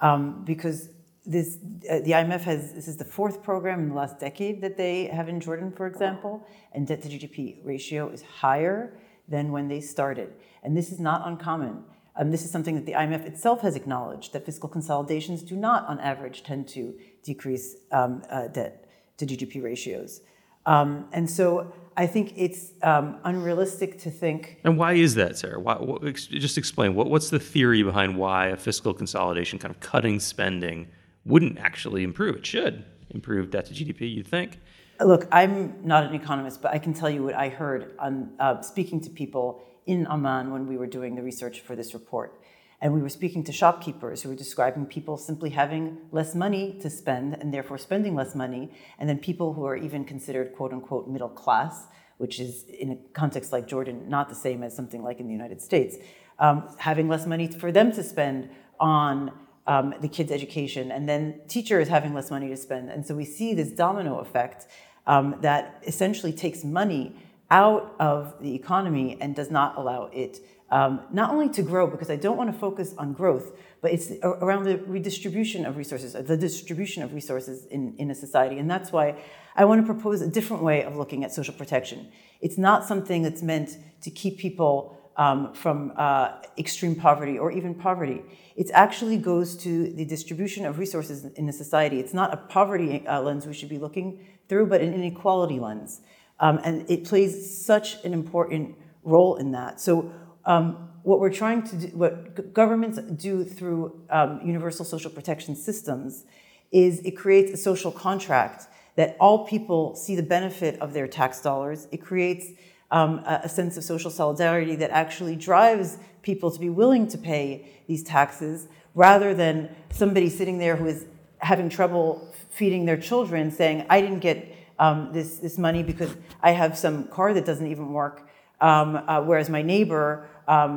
Um, 0.00 0.44
because 0.44 0.90
this, 1.26 1.58
uh, 1.90 1.98
the 2.00 2.12
IMF 2.12 2.40
has, 2.42 2.72
this 2.72 2.88
is 2.88 2.96
the 2.96 3.04
fourth 3.04 3.42
program 3.42 3.80
in 3.80 3.88
the 3.88 3.94
last 3.94 4.18
decade 4.18 4.60
that 4.62 4.76
they 4.76 5.06
have 5.06 5.28
in 5.28 5.40
Jordan, 5.40 5.72
for 5.72 5.86
example, 5.86 6.46
and 6.72 6.86
debt 6.86 7.02
to 7.02 7.08
GDP 7.08 7.58
ratio 7.64 8.08
is 8.08 8.22
higher 8.22 8.96
than 9.28 9.52
when 9.52 9.68
they 9.68 9.80
started. 9.80 10.32
And 10.62 10.76
this 10.76 10.92
is 10.92 11.00
not 11.00 11.26
uncommon. 11.26 11.84
Um, 12.16 12.30
this 12.30 12.44
is 12.44 12.50
something 12.50 12.74
that 12.74 12.86
the 12.86 12.92
IMF 12.92 13.24
itself 13.26 13.60
has 13.62 13.76
acknowledged 13.76 14.32
that 14.32 14.44
fiscal 14.44 14.68
consolidations 14.68 15.42
do 15.42 15.56
not, 15.56 15.86
on 15.86 15.98
average, 16.00 16.42
tend 16.42 16.68
to 16.68 16.94
decrease 17.22 17.76
um, 17.92 18.22
uh, 18.30 18.48
debt 18.48 18.79
to 19.20 19.26
GDP 19.26 19.62
ratios. 19.62 20.20
Um, 20.66 21.06
and 21.12 21.28
so 21.28 21.72
I 21.96 22.06
think 22.06 22.34
it's 22.36 22.72
um, 22.82 23.18
unrealistic 23.24 23.98
to 24.00 24.10
think. 24.10 24.58
And 24.64 24.76
why 24.76 24.94
is 24.94 25.14
that, 25.14 25.38
Sarah? 25.38 25.58
Why, 25.58 25.74
what, 25.76 26.02
just 26.14 26.58
explain 26.58 26.94
what, 26.94 27.08
what's 27.08 27.30
the 27.30 27.40
theory 27.40 27.82
behind 27.82 28.16
why 28.16 28.48
a 28.48 28.56
fiscal 28.56 28.94
consolidation, 28.94 29.58
kind 29.58 29.74
of 29.74 29.80
cutting 29.80 30.20
spending, 30.20 30.88
wouldn't 31.24 31.58
actually 31.58 32.02
improve? 32.02 32.36
It 32.36 32.46
should 32.46 32.84
improve 33.10 33.50
debt 33.50 33.66
to 33.66 33.74
GDP, 33.74 34.14
you'd 34.14 34.26
think. 34.26 34.60
Look, 35.00 35.26
I'm 35.32 35.74
not 35.82 36.04
an 36.04 36.14
economist, 36.14 36.60
but 36.60 36.72
I 36.72 36.78
can 36.78 36.92
tell 36.92 37.08
you 37.08 37.24
what 37.24 37.34
I 37.34 37.48
heard 37.48 37.94
on 37.98 38.32
uh, 38.38 38.60
speaking 38.60 39.00
to 39.02 39.10
people 39.10 39.62
in 39.86 40.06
Amman 40.06 40.52
when 40.52 40.66
we 40.66 40.76
were 40.76 40.86
doing 40.86 41.14
the 41.14 41.22
research 41.22 41.60
for 41.60 41.74
this 41.74 41.94
report. 41.94 42.39
And 42.82 42.94
we 42.94 43.02
were 43.02 43.10
speaking 43.10 43.44
to 43.44 43.52
shopkeepers 43.52 44.22
who 44.22 44.30
were 44.30 44.34
describing 44.34 44.86
people 44.86 45.18
simply 45.18 45.50
having 45.50 45.98
less 46.12 46.34
money 46.34 46.78
to 46.80 46.88
spend 46.88 47.34
and 47.34 47.52
therefore 47.52 47.76
spending 47.76 48.14
less 48.14 48.34
money. 48.34 48.72
And 48.98 49.08
then 49.08 49.18
people 49.18 49.52
who 49.52 49.66
are 49.66 49.76
even 49.76 50.04
considered 50.04 50.54
quote 50.54 50.72
unquote 50.72 51.06
middle 51.06 51.28
class, 51.28 51.86
which 52.16 52.40
is 52.40 52.64
in 52.64 52.92
a 52.92 52.96
context 53.12 53.52
like 53.52 53.66
Jordan, 53.66 54.08
not 54.08 54.30
the 54.30 54.34
same 54.34 54.62
as 54.62 54.74
something 54.74 55.02
like 55.02 55.20
in 55.20 55.26
the 55.26 55.32
United 55.32 55.60
States, 55.60 55.96
um, 56.38 56.74
having 56.78 57.06
less 57.06 57.26
money 57.26 57.48
for 57.48 57.70
them 57.70 57.92
to 57.92 58.02
spend 58.02 58.48
on 58.78 59.30
um, 59.66 59.94
the 60.00 60.08
kids' 60.08 60.32
education. 60.32 60.90
And 60.90 61.06
then 61.06 61.40
teachers 61.48 61.88
having 61.88 62.14
less 62.14 62.30
money 62.30 62.48
to 62.48 62.56
spend. 62.56 62.88
And 62.88 63.06
so 63.06 63.14
we 63.14 63.26
see 63.26 63.52
this 63.52 63.70
domino 63.70 64.20
effect 64.20 64.66
um, 65.06 65.36
that 65.42 65.82
essentially 65.86 66.32
takes 66.32 66.64
money 66.64 67.14
out 67.50 67.94
of 67.98 68.40
the 68.40 68.54
economy 68.54 69.18
and 69.20 69.34
does 69.34 69.50
not 69.50 69.76
allow 69.76 70.04
it 70.12 70.38
um, 70.70 71.00
not 71.12 71.30
only 71.30 71.48
to 71.50 71.62
grow, 71.62 71.86
because 71.86 72.10
I 72.10 72.16
don't 72.16 72.36
want 72.36 72.52
to 72.52 72.58
focus 72.58 72.94
on 72.96 73.12
growth, 73.12 73.52
but 73.80 73.92
it's 73.92 74.12
around 74.22 74.64
the 74.64 74.78
redistribution 74.78 75.66
of 75.66 75.76
resources, 75.76 76.12
the 76.12 76.36
distribution 76.36 77.02
of 77.02 77.12
resources 77.12 77.66
in, 77.66 77.94
in 77.98 78.10
a 78.10 78.14
society. 78.14 78.58
And 78.58 78.70
that's 78.70 78.92
why 78.92 79.20
I 79.56 79.64
want 79.64 79.84
to 79.84 79.92
propose 79.92 80.20
a 80.20 80.28
different 80.28 80.62
way 80.62 80.84
of 80.84 80.96
looking 80.96 81.24
at 81.24 81.32
social 81.32 81.54
protection. 81.54 82.12
It's 82.40 82.58
not 82.58 82.86
something 82.86 83.22
that's 83.22 83.42
meant 83.42 83.78
to 84.02 84.10
keep 84.10 84.38
people 84.38 84.96
um, 85.16 85.52
from 85.52 85.92
uh, 85.96 86.40
extreme 86.56 86.94
poverty 86.94 87.38
or 87.38 87.50
even 87.50 87.74
poverty. 87.74 88.22
It 88.56 88.70
actually 88.72 89.18
goes 89.18 89.56
to 89.58 89.92
the 89.92 90.04
distribution 90.04 90.64
of 90.66 90.78
resources 90.78 91.24
in 91.24 91.48
a 91.48 91.52
society. 91.52 91.98
It's 91.98 92.14
not 92.14 92.32
a 92.32 92.36
poverty 92.36 93.06
uh, 93.06 93.20
lens 93.20 93.46
we 93.46 93.54
should 93.54 93.68
be 93.68 93.78
looking 93.78 94.24
through, 94.48 94.66
but 94.66 94.80
an 94.80 94.94
inequality 94.94 95.58
lens. 95.58 96.00
Um, 96.38 96.58
and 96.64 96.88
it 96.90 97.04
plays 97.04 97.64
such 97.66 98.02
an 98.04 98.14
important 98.14 98.76
role 99.02 99.36
in 99.36 99.52
that. 99.52 99.80
So 99.80 100.12
um, 100.50 100.88
what 101.04 101.20
we're 101.20 101.32
trying 101.32 101.62
to 101.62 101.76
do, 101.76 101.86
what 101.96 102.52
governments 102.52 102.98
do 102.98 103.44
through 103.44 104.00
um, 104.10 104.40
universal 104.44 104.84
social 104.84 105.10
protection 105.10 105.54
systems 105.54 106.24
is 106.72 106.98
it 107.00 107.12
creates 107.12 107.52
a 107.52 107.56
social 107.56 107.92
contract 107.92 108.66
that 108.96 109.16
all 109.20 109.46
people 109.46 109.94
see 109.94 110.16
the 110.16 110.22
benefit 110.22 110.78
of 110.80 110.92
their 110.92 111.06
tax 111.06 111.40
dollars. 111.40 111.86
It 111.92 111.98
creates 111.98 112.46
um, 112.90 113.20
a, 113.20 113.42
a 113.44 113.48
sense 113.48 113.76
of 113.76 113.84
social 113.84 114.10
solidarity 114.10 114.74
that 114.76 114.90
actually 114.90 115.36
drives 115.36 115.98
people 116.22 116.50
to 116.50 116.58
be 116.58 116.68
willing 116.68 117.06
to 117.08 117.18
pay 117.18 117.68
these 117.86 118.02
taxes 118.02 118.66
rather 118.94 119.32
than 119.32 119.74
somebody 119.90 120.28
sitting 120.28 120.58
there 120.58 120.74
who 120.74 120.86
is 120.86 121.06
having 121.38 121.68
trouble 121.68 122.34
feeding 122.50 122.84
their 122.86 122.96
children 122.96 123.52
saying, 123.52 123.86
I 123.88 124.00
didn't 124.00 124.18
get 124.18 124.52
um, 124.80 125.10
this, 125.12 125.38
this 125.38 125.58
money 125.58 125.84
because 125.84 126.12
I 126.42 126.50
have 126.50 126.76
some 126.76 127.04
car 127.04 127.32
that 127.34 127.46
doesn't 127.46 127.68
even 127.68 127.92
work 127.92 128.26
um, 128.60 128.96
uh, 128.96 129.22
whereas 129.22 129.48
my 129.48 129.62
neighbor 129.62 130.28
um, 130.50 130.72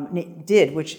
did, 0.45 0.67
which 0.77 0.91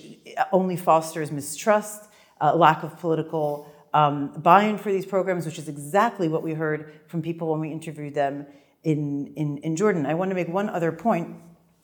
only 0.50 0.76
fosters 0.76 1.30
mistrust, 1.30 2.00
uh, 2.40 2.54
lack 2.54 2.82
of 2.82 2.98
political 2.98 3.48
um, 3.94 4.32
buy-in 4.48 4.76
for 4.76 4.90
these 4.90 5.06
programs, 5.06 5.46
which 5.46 5.58
is 5.62 5.68
exactly 5.68 6.26
what 6.28 6.42
we 6.42 6.52
heard 6.54 6.80
from 7.06 7.22
people 7.22 7.52
when 7.52 7.60
we 7.60 7.70
interviewed 7.70 8.14
them 8.14 8.46
in, 8.82 9.32
in, 9.36 9.58
in 9.58 9.76
Jordan. 9.76 10.04
I 10.04 10.14
want 10.14 10.30
to 10.32 10.34
make 10.34 10.48
one 10.48 10.68
other 10.68 10.90
point, 10.90 11.36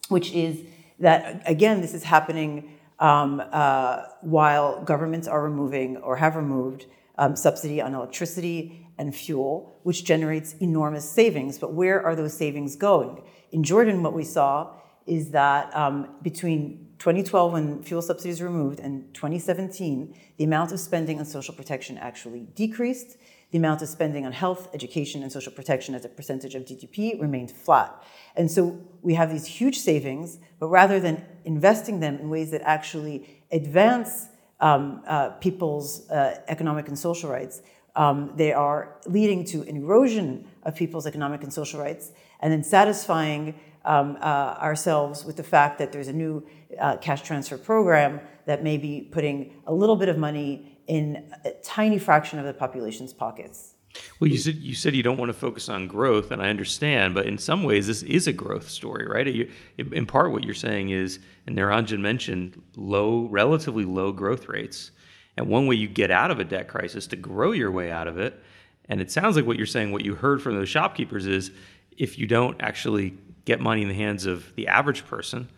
which 0.09 0.33
is 0.33 0.65
that, 0.99 1.43
again, 1.47 1.81
this 1.81 1.95
is 1.95 2.03
happening 2.03 2.77
um, 2.99 3.41
uh, 3.53 4.03
while 4.21 4.83
governments 4.83 5.29
are 5.29 5.43
removing 5.43 5.97
or 5.99 6.17
have 6.17 6.35
removed 6.35 6.87
um, 7.17 7.37
subsidy 7.37 7.81
on 7.81 7.95
electricity 7.95 8.89
and 8.99 9.15
fuel, 9.15 9.79
which 9.85 10.05
generates 10.05 10.55
enormous 10.55 11.09
savings. 11.09 11.57
But 11.57 11.73
where 11.73 12.05
are 12.05 12.17
those 12.17 12.35
savings 12.35 12.75
going? 12.75 13.23
In 13.53 13.63
Jordan, 13.63 14.03
what 14.03 14.13
we 14.13 14.25
saw 14.25 14.75
is 15.11 15.31
that 15.33 15.77
um, 15.77 16.09
between 16.23 16.87
2012, 17.01 17.53
when 17.53 17.83
fuel 17.83 18.01
subsidies 18.01 18.41
were 18.41 18.47
removed, 18.47 18.79
and 18.79 19.13
2017, 19.13 20.15
the 20.37 20.45
amount 20.45 20.71
of 20.71 20.79
spending 20.79 21.19
on 21.19 21.25
social 21.25 21.53
protection 21.53 21.99
actually 21.99 22.47
decreased. 22.55 23.17
The 23.51 23.59
amount 23.59 23.83
of 23.83 23.89
spending 23.89 24.25
on 24.25 24.31
health, 24.31 24.69
education, 24.73 25.25
and 25.25 25.33
social 25.33 25.51
protection 25.51 25.97
as 25.97 26.05
a 26.05 26.09
percentage 26.09 26.55
of 26.55 26.65
GDP 26.65 27.21
remained 27.21 27.51
flat. 27.51 28.01
And 28.37 28.49
so 28.49 28.81
we 29.03 29.15
have 29.15 29.33
these 29.33 29.47
huge 29.47 29.79
savings, 29.79 30.39
but 30.61 30.69
rather 30.69 31.01
than 31.01 31.25
investing 31.45 31.99
them 31.99 32.15
in 32.21 32.31
ways 32.31 32.53
that 32.53 32.63
actually 32.63 33.43
advance 33.51 34.29
um, 34.61 35.03
uh, 35.09 35.31
people's 35.47 36.09
uh, 36.11 36.41
economic 36.47 36.87
and 36.87 36.97
social 36.97 37.29
rights, 37.29 37.63
um, 37.97 38.33
they 38.37 38.53
are 38.53 38.99
leading 39.07 39.45
to 39.47 39.63
an 39.63 39.77
erosion 39.77 40.47
of 40.63 40.77
people's 40.77 41.07
economic 41.09 41.43
and 41.43 41.53
social 41.53 41.81
rights, 41.81 42.13
and 42.41 42.53
then 42.53 42.63
satisfying 42.63 43.55
um, 43.85 44.17
uh, 44.21 44.57
ourselves 44.61 45.25
with 45.25 45.37
the 45.37 45.43
fact 45.43 45.79
that 45.79 45.93
there's 45.93 46.09
a 46.09 46.13
new 46.13 46.47
uh, 46.81 46.97
cash 46.99 47.23
transfer 47.23 47.59
program 47.59 48.21
that 48.47 48.63
may 48.63 48.77
be 48.77 49.09
putting 49.11 49.55
a 49.67 49.73
little 49.73 49.97
bit 49.97 50.09
of 50.09 50.19
money 50.19 50.79
in 50.87 51.33
a 51.45 51.53
tiny 51.63 51.99
fraction 51.99 52.39
of 52.39 52.45
the 52.45 52.53
population's 52.53 53.13
pockets. 53.13 53.75
Well, 54.21 54.31
you 54.31 54.39
said 54.39 54.57
you 54.57 54.75
said 54.75 54.95
you 54.95 55.03
don't 55.03 55.17
want 55.17 55.31
to 55.31 55.39
focus 55.39 55.69
on 55.69 55.89
growth, 55.89 56.31
and 56.31 56.41
I 56.41 56.49
understand, 56.49 57.13
but 57.15 57.27
in 57.27 57.39
some 57.39 57.65
ways, 57.65 57.89
this 57.89 58.03
is 58.05 58.29
a 58.29 58.33
growth 58.33 58.69
story, 58.69 59.07
right? 59.07 59.51
In 59.79 60.07
part, 60.07 60.31
what 60.31 60.45
you're 60.45 60.55
saying 60.55 60.91
is, 60.91 61.19
and 61.47 61.57
Niranjan 61.57 61.99
mentioned, 61.99 62.63
low, 62.77 63.27
relatively 63.27 63.85
low 63.85 64.13
growth 64.13 64.49
rates, 64.49 64.93
and 65.37 65.49
one 65.49 65.67
way 65.67 65.75
you 65.75 65.89
get 65.89 66.11
out 66.13 66.31
of 66.31 66.39
a 66.39 66.45
debt 66.45 66.69
crisis 66.69 67.09
to 67.09 67.17
grow 67.17 67.51
your 67.51 67.73
way 67.73 67.91
out 67.91 68.07
of 68.07 68.17
it, 68.17 68.41
and 68.89 69.01
it 69.01 69.11
sounds 69.11 69.35
like 69.35 69.47
what 69.47 69.57
you're 69.57 69.67
saying, 69.67 69.91
what 69.91 70.05
you 70.05 70.15
heard 70.15 70.41
from 70.41 70.55
those 70.55 70.69
shopkeepers 70.69 71.27
is, 71.27 71.51
if 71.97 72.17
you 72.17 72.29
don't 72.29 72.61
actually 72.61 73.19
get 73.51 73.61
money 73.61 73.83
in 73.83 73.89
the 73.89 73.95
hands 73.95 74.27
of 74.27 74.55
the 74.55 74.69
average 74.69 75.05
person, 75.05 75.49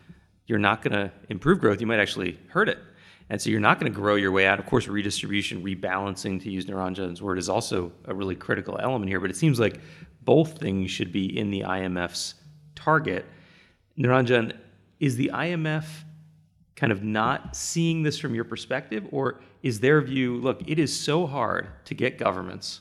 you're 0.47 0.59
not 0.59 0.81
going 0.81 0.93
to 0.93 1.13
improve 1.29 1.61
growth. 1.61 1.81
You 1.81 1.87
might 1.87 2.01
actually 2.01 2.39
hurt 2.49 2.71
it. 2.71 2.79
And 3.29 3.41
so 3.41 3.51
you're 3.51 3.61
not 3.61 3.79
going 3.79 3.93
to 3.93 3.99
grow 3.99 4.15
your 4.15 4.33
way 4.33 4.47
out. 4.47 4.59
Of 4.59 4.67
course, 4.67 4.89
redistribution, 4.89 5.63
rebalancing, 5.63 6.43
to 6.43 6.51
use 6.51 6.65
Niranjan's 6.65 7.21
word, 7.21 7.39
is 7.39 7.51
also 7.51 7.93
a 8.07 8.15
really 8.15 8.35
critical 8.35 8.79
element 8.81 9.11
here. 9.11 9.21
But 9.21 9.31
it 9.31 9.37
seems 9.37 9.61
like 9.61 9.81
both 10.23 10.59
things 10.59 10.91
should 10.91 11.13
be 11.13 11.39
in 11.39 11.51
the 11.51 11.61
IMF's 11.61 12.35
target. 12.75 13.27
Niranjan, 13.99 14.57
is 14.99 15.17
the 15.17 15.31
IMF 15.33 15.85
kind 16.75 16.93
of 16.93 17.03
not 17.03 17.55
seeing 17.55 18.03
this 18.03 18.19
from 18.19 18.35
your 18.35 18.45
perspective? 18.45 19.07
Or 19.13 19.41
is 19.63 19.81
their 19.81 20.01
view, 20.01 20.37
look, 20.37 20.63
it 20.67 20.79
is 20.79 20.99
so 20.99 21.27
hard 21.27 21.69
to 21.85 21.95
get 21.95 22.19
governments 22.19 22.81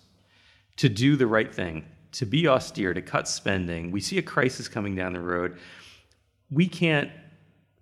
to 0.78 0.88
do 0.88 1.16
the 1.18 1.28
right 1.28 1.54
thing, 1.54 1.86
to 2.14 2.26
be 2.26 2.48
austere, 2.48 2.94
to 2.94 3.02
cut 3.02 3.28
spending. 3.28 3.92
We 3.92 4.02
see 4.02 4.18
a 4.18 4.22
crisis 4.22 4.68
coming 4.68 4.96
down 4.96 5.14
the 5.14 5.22
road. 5.22 5.58
We 6.50 6.68
can't 6.68 7.12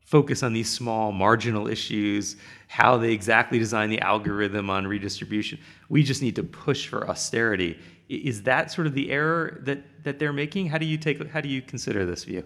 focus 0.10 0.42
on 0.42 0.54
these 0.54 0.68
small 0.68 1.12
marginal 1.12 1.68
issues, 1.68 2.36
how 2.68 2.98
they 2.98 3.12
exactly 3.12 3.60
design 3.60 3.92
the 3.92 4.02
algorithm 4.02 4.70
on 4.70 4.88
redistribution. 4.88 5.60
We 5.88 6.02
just 6.02 6.22
need 6.24 6.36
to 6.38 6.44
push 6.44 6.88
for 6.88 7.08
austerity. 7.08 7.78
Is 8.10 8.42
that 8.44 8.72
sort 8.72 8.88
of 8.88 8.96
the 8.96 9.12
error 9.12 9.60
that, 9.66 10.04
that 10.04 10.18
they're 10.18 10.34
making? 10.34 10.68
How 10.68 10.80
do 10.80 10.88
you 10.88 10.98
take 10.98 11.30
how 11.30 11.42
do 11.42 11.50
you 11.50 11.62
consider 11.62 12.08
this 12.08 12.24
view? 12.24 12.44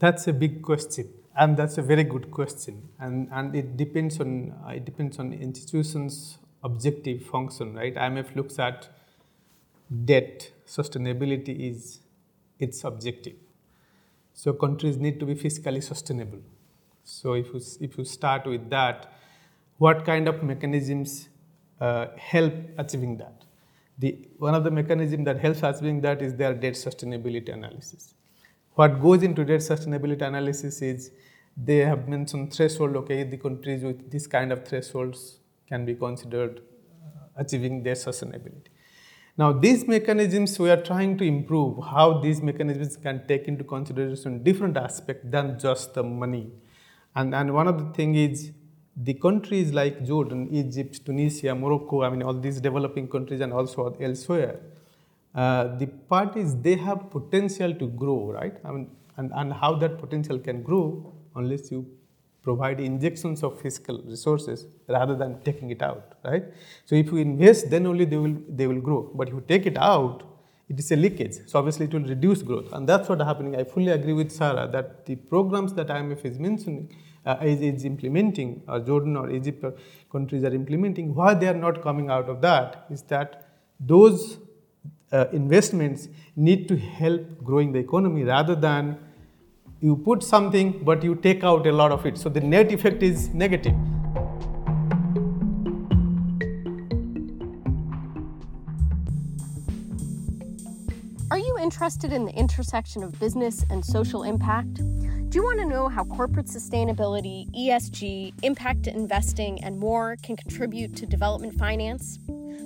That's 0.00 0.26
a 0.26 0.32
big 0.32 0.60
question. 0.62 1.08
And 1.36 1.56
that's 1.56 1.78
a 1.78 1.82
very 1.82 2.02
good 2.02 2.32
question. 2.32 2.88
And, 2.98 3.28
and 3.30 3.54
it 3.54 3.76
depends 3.76 4.18
on 4.18 4.52
it 4.68 4.84
depends 4.84 5.20
on 5.20 5.32
institutions' 5.32 6.38
objective 6.64 7.22
function, 7.22 7.74
right? 7.74 7.94
IMF 7.94 8.34
looks 8.34 8.58
at 8.58 8.88
debt 10.04 10.50
sustainability 10.66 11.70
is 11.70 12.00
its 12.58 12.84
objective. 12.84 13.34
So 14.34 14.52
countries 14.52 14.96
need 14.96 15.18
to 15.20 15.26
be 15.26 15.34
fiscally 15.34 15.82
sustainable. 15.82 16.40
So 17.04 17.32
if 17.32 17.46
you, 17.48 17.60
if 17.80 17.98
you 17.98 18.04
start 18.04 18.46
with 18.46 18.68
that, 18.70 19.12
what 19.78 20.04
kind 20.04 20.28
of 20.28 20.42
mechanisms 20.42 21.28
uh, 21.80 22.08
help 22.16 22.54
achieving 22.76 23.16
that? 23.18 23.44
The, 23.98 24.28
one 24.38 24.54
of 24.54 24.62
the 24.62 24.70
mechanisms 24.70 25.24
that 25.24 25.40
helps 25.40 25.62
achieving 25.62 26.00
that 26.02 26.22
is 26.22 26.34
their 26.34 26.54
debt 26.54 26.74
sustainability 26.74 27.52
analysis. 27.52 28.14
What 28.74 29.00
goes 29.00 29.22
into 29.22 29.44
debt 29.44 29.60
sustainability 29.60 30.22
analysis 30.22 30.82
is 30.82 31.10
they 31.56 31.78
have 31.78 32.06
mentioned 32.06 32.52
threshold, 32.52 32.94
okay, 32.96 33.24
the 33.24 33.36
countries 33.36 33.82
with 33.82 34.10
this 34.10 34.26
kind 34.26 34.52
of 34.52 34.64
thresholds 34.68 35.40
can 35.68 35.84
be 35.84 35.94
considered 35.94 36.60
uh, 36.60 37.26
achieving 37.36 37.82
their 37.82 37.94
sustainability. 37.94 38.68
Now, 39.38 39.52
these 39.52 39.86
mechanisms, 39.86 40.58
we 40.58 40.68
are 40.68 40.82
trying 40.82 41.16
to 41.18 41.24
improve 41.24 41.84
how 41.84 42.18
these 42.18 42.42
mechanisms 42.42 42.96
can 42.96 43.24
take 43.28 43.46
into 43.46 43.62
consideration 43.62 44.42
different 44.42 44.76
aspects 44.76 45.26
than 45.30 45.56
just 45.60 45.94
the 45.94 46.02
money. 46.02 46.50
And, 47.14 47.32
and 47.32 47.54
one 47.54 47.68
of 47.68 47.78
the 47.78 47.92
things 47.92 48.16
is 48.16 48.52
the 48.96 49.14
countries 49.14 49.72
like 49.72 50.04
Jordan, 50.04 50.48
Egypt, 50.50 51.06
Tunisia, 51.06 51.54
Morocco, 51.54 52.02
I 52.02 52.10
mean, 52.10 52.22
all 52.24 52.34
these 52.34 52.60
developing 52.60 53.06
countries 53.06 53.40
and 53.40 53.52
also 53.52 53.96
elsewhere, 54.00 54.58
uh, 55.36 55.76
the 55.76 55.86
parties, 55.86 56.56
they 56.56 56.74
have 56.74 57.08
potential 57.08 57.72
to 57.74 57.86
grow, 57.86 58.32
right? 58.32 58.56
I 58.64 58.72
mean, 58.72 58.90
and, 59.16 59.30
and 59.36 59.52
how 59.52 59.76
that 59.76 59.98
potential 59.98 60.40
can 60.40 60.64
grow 60.64 61.14
unless 61.36 61.70
you 61.70 61.86
provide 62.42 62.80
injections 62.80 63.42
of 63.42 63.60
fiscal 63.60 64.02
resources 64.06 64.66
rather 64.88 65.14
than 65.14 65.40
taking 65.42 65.70
it 65.70 65.82
out, 65.82 66.14
right? 66.24 66.44
So 66.84 66.94
if 66.94 67.06
you 67.06 67.18
invest, 67.18 67.70
then 67.70 67.86
only 67.86 68.04
they 68.04 68.16
will, 68.16 68.36
they 68.48 68.66
will 68.66 68.80
grow. 68.80 69.10
But 69.14 69.28
if 69.28 69.34
you 69.34 69.44
take 69.46 69.66
it 69.66 69.76
out, 69.76 70.22
it 70.68 70.78
is 70.78 70.90
a 70.92 70.96
leakage. 70.96 71.36
So 71.46 71.58
obviously 71.58 71.86
it 71.86 71.94
will 71.94 72.04
reduce 72.04 72.42
growth. 72.42 72.72
And 72.72 72.88
that's 72.88 73.08
what 73.08 73.20
happening. 73.20 73.56
I 73.56 73.64
fully 73.64 73.88
agree 73.88 74.12
with 74.12 74.30
Sarah 74.30 74.68
that 74.72 75.06
the 75.06 75.16
programs 75.16 75.74
that 75.74 75.88
IMF 75.88 76.24
is 76.24 76.38
mentioning, 76.38 76.94
uh, 77.24 77.36
is, 77.42 77.60
is 77.60 77.84
implementing, 77.84 78.62
or 78.68 78.80
Jordan 78.80 79.16
or 79.16 79.30
Egypt 79.30 79.64
or 79.64 79.74
countries 80.12 80.44
are 80.44 80.54
implementing, 80.54 81.14
why 81.14 81.34
they 81.34 81.48
are 81.48 81.54
not 81.54 81.82
coming 81.82 82.10
out 82.10 82.28
of 82.28 82.40
that 82.42 82.86
is 82.90 83.02
that 83.02 83.46
those 83.80 84.38
uh, 85.12 85.26
investments 85.32 86.08
need 86.36 86.68
to 86.68 86.76
help 86.76 87.42
growing 87.42 87.72
the 87.72 87.78
economy 87.78 88.24
rather 88.24 88.54
than 88.54 88.98
you 89.80 89.96
put 89.96 90.22
something 90.22 90.82
but 90.84 91.04
you 91.04 91.14
take 91.14 91.44
out 91.44 91.66
a 91.66 91.72
lot 91.72 91.92
of 91.92 92.04
it. 92.04 92.18
So 92.18 92.28
the 92.28 92.40
net 92.40 92.72
effect 92.72 93.02
is 93.02 93.28
negative. 93.28 93.74
Are 101.30 101.38
you 101.38 101.58
interested 101.60 102.12
in 102.12 102.24
the 102.24 102.32
intersection 102.34 103.02
of 103.02 103.18
business 103.20 103.64
and 103.70 103.84
social 103.84 104.24
impact? 104.24 104.74
Do 104.74 105.38
you 105.38 105.44
want 105.44 105.60
to 105.60 105.66
know 105.66 105.88
how 105.88 106.04
corporate 106.04 106.46
sustainability, 106.46 107.48
ESG, 107.54 108.32
impact 108.42 108.86
investing, 108.86 109.62
and 109.62 109.78
more 109.78 110.16
can 110.22 110.36
contribute 110.36 110.96
to 110.96 111.06
development 111.06 111.54
finance? 111.58 112.18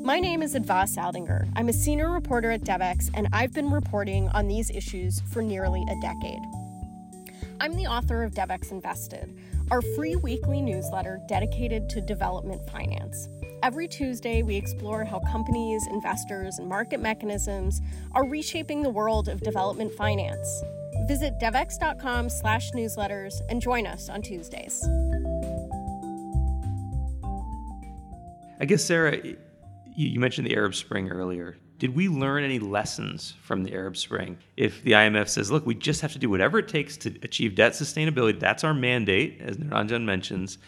My 0.05 0.21
name 0.21 0.43
is 0.43 0.55
Adva 0.55 0.85
Saldinger. 0.85 1.51
I'm 1.57 1.69
a 1.69 1.73
senior 1.73 2.11
reporter 2.11 2.53
at 2.53 2.63
DevEx, 2.63 3.11
and 3.15 3.29
I've 3.33 3.53
been 3.53 3.71
reporting 3.71 4.29
on 4.29 4.47
these 4.47 4.71
issues 4.71 5.21
for 5.33 5.43
nearly 5.43 5.85
a 5.91 6.01
decade. 6.01 6.62
I'm 7.63 7.77
the 7.77 7.87
author 7.87 8.25
of 8.25 8.35
DevEx 8.35 8.73
Invested, 8.73 9.39
our 9.71 9.81
free 9.95 10.17
weekly 10.17 10.61
newsletter 10.61 11.21
dedicated 11.29 11.89
to 11.91 12.01
development 12.01 12.69
finance. 12.69 13.29
Every 13.63 13.87
Tuesday, 13.87 14.43
we 14.43 14.57
explore 14.57 15.05
how 15.05 15.21
companies, 15.31 15.87
investors, 15.87 16.59
and 16.59 16.69
market 16.69 16.99
mechanisms 16.99 17.81
are 18.17 18.27
reshaping 18.27 18.83
the 18.83 18.91
world 18.91 19.29
of 19.29 19.43
development 19.43 19.93
finance. 19.93 20.65
Visit 21.07 21.35
devex.com 21.41 22.31
slash 22.31 22.73
newsletters 22.73 23.35
and 23.49 23.63
join 23.63 23.87
us 23.87 24.09
on 24.09 24.23
Tuesdays. 24.23 24.83
I 28.59 28.65
guess, 28.65 28.83
Sarah, 28.83 29.19
you 29.95 30.19
mentioned 30.19 30.49
the 30.49 30.57
Arab 30.57 30.75
Spring 30.75 31.13
earlier. 31.13 31.59
Did 31.83 31.97
we 31.97 32.09
learn 32.09 32.45
any 32.45 32.61
lessons 32.61 33.35
from 33.43 33.65
the 33.65 33.73
Arab 33.73 33.97
Spring? 33.97 34.39
If 34.57 34.85
the 34.85 34.93
IMF 34.93 35.29
says, 35.29 35.51
look, 35.51 35.67
we 35.67 35.75
just 35.75 36.01
have 36.03 36.13
to 36.13 36.19
do 36.21 36.31
whatever 36.31 36.61
it 36.61 36.69
takes 36.69 36.97
to 36.99 37.13
achieve 37.25 37.57
debt 37.57 37.73
sustainability, 37.73 38.39
that's 38.39 38.63
our 38.63 38.73
mandate, 38.73 39.41
as 39.41 39.57
Niranjan 39.57 40.05
mentions. 40.05 40.59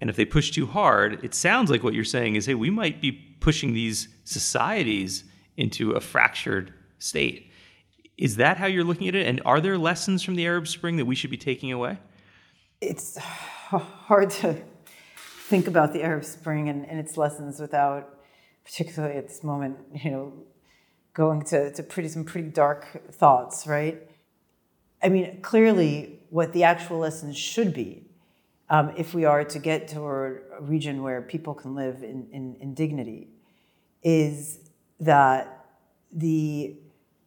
And 0.00 0.08
if 0.08 0.16
they 0.16 0.24
push 0.24 0.50
too 0.50 0.64
hard, 0.64 1.22
it 1.22 1.34
sounds 1.34 1.70
like 1.70 1.82
what 1.82 1.92
you're 1.92 2.04
saying 2.04 2.36
is, 2.36 2.46
hey, 2.46 2.54
we 2.54 2.70
might 2.70 3.02
be 3.02 3.12
pushing 3.12 3.74
these 3.74 4.08
societies 4.24 5.24
into 5.58 5.90
a 5.90 6.00
fractured 6.00 6.72
state. 6.98 7.52
Is 8.16 8.36
that 8.36 8.56
how 8.56 8.64
you're 8.64 8.82
looking 8.82 9.08
at 9.08 9.14
it? 9.14 9.26
And 9.26 9.42
are 9.44 9.60
there 9.60 9.76
lessons 9.76 10.22
from 10.22 10.36
the 10.36 10.46
Arab 10.46 10.68
Spring 10.68 10.96
that 10.96 11.04
we 11.04 11.16
should 11.16 11.30
be 11.30 11.36
taking 11.36 11.70
away? 11.70 11.98
It's 12.80 13.18
hard 13.18 14.30
to 14.30 14.56
think 15.18 15.66
about 15.68 15.92
the 15.92 16.02
Arab 16.02 16.24
Spring 16.24 16.70
and, 16.70 16.88
and 16.88 16.98
its 16.98 17.18
lessons 17.18 17.60
without 17.60 18.19
particularly 18.70 19.16
at 19.16 19.28
this 19.28 19.42
moment, 19.42 19.78
you 20.04 20.10
know, 20.10 20.32
going 21.12 21.42
to, 21.42 21.72
to 21.72 21.82
pretty 21.82 22.08
some 22.08 22.24
pretty 22.24 22.48
dark 22.48 23.12
thoughts, 23.12 23.66
right? 23.66 24.00
I 25.02 25.08
mean, 25.08 25.40
clearly, 25.42 26.20
what 26.30 26.52
the 26.52 26.64
actual 26.64 26.98
lessons 26.98 27.36
should 27.36 27.74
be 27.74 28.04
um, 28.68 28.92
if 28.96 29.14
we 29.14 29.24
are 29.24 29.42
to 29.44 29.58
get 29.58 29.88
toward 29.88 30.44
a 30.56 30.62
region 30.62 31.02
where 31.02 31.20
people 31.20 31.54
can 31.54 31.74
live 31.74 32.04
in, 32.04 32.28
in, 32.32 32.56
in 32.60 32.74
dignity, 32.74 33.28
is 34.02 34.60
that 35.00 35.66
the 36.12 36.76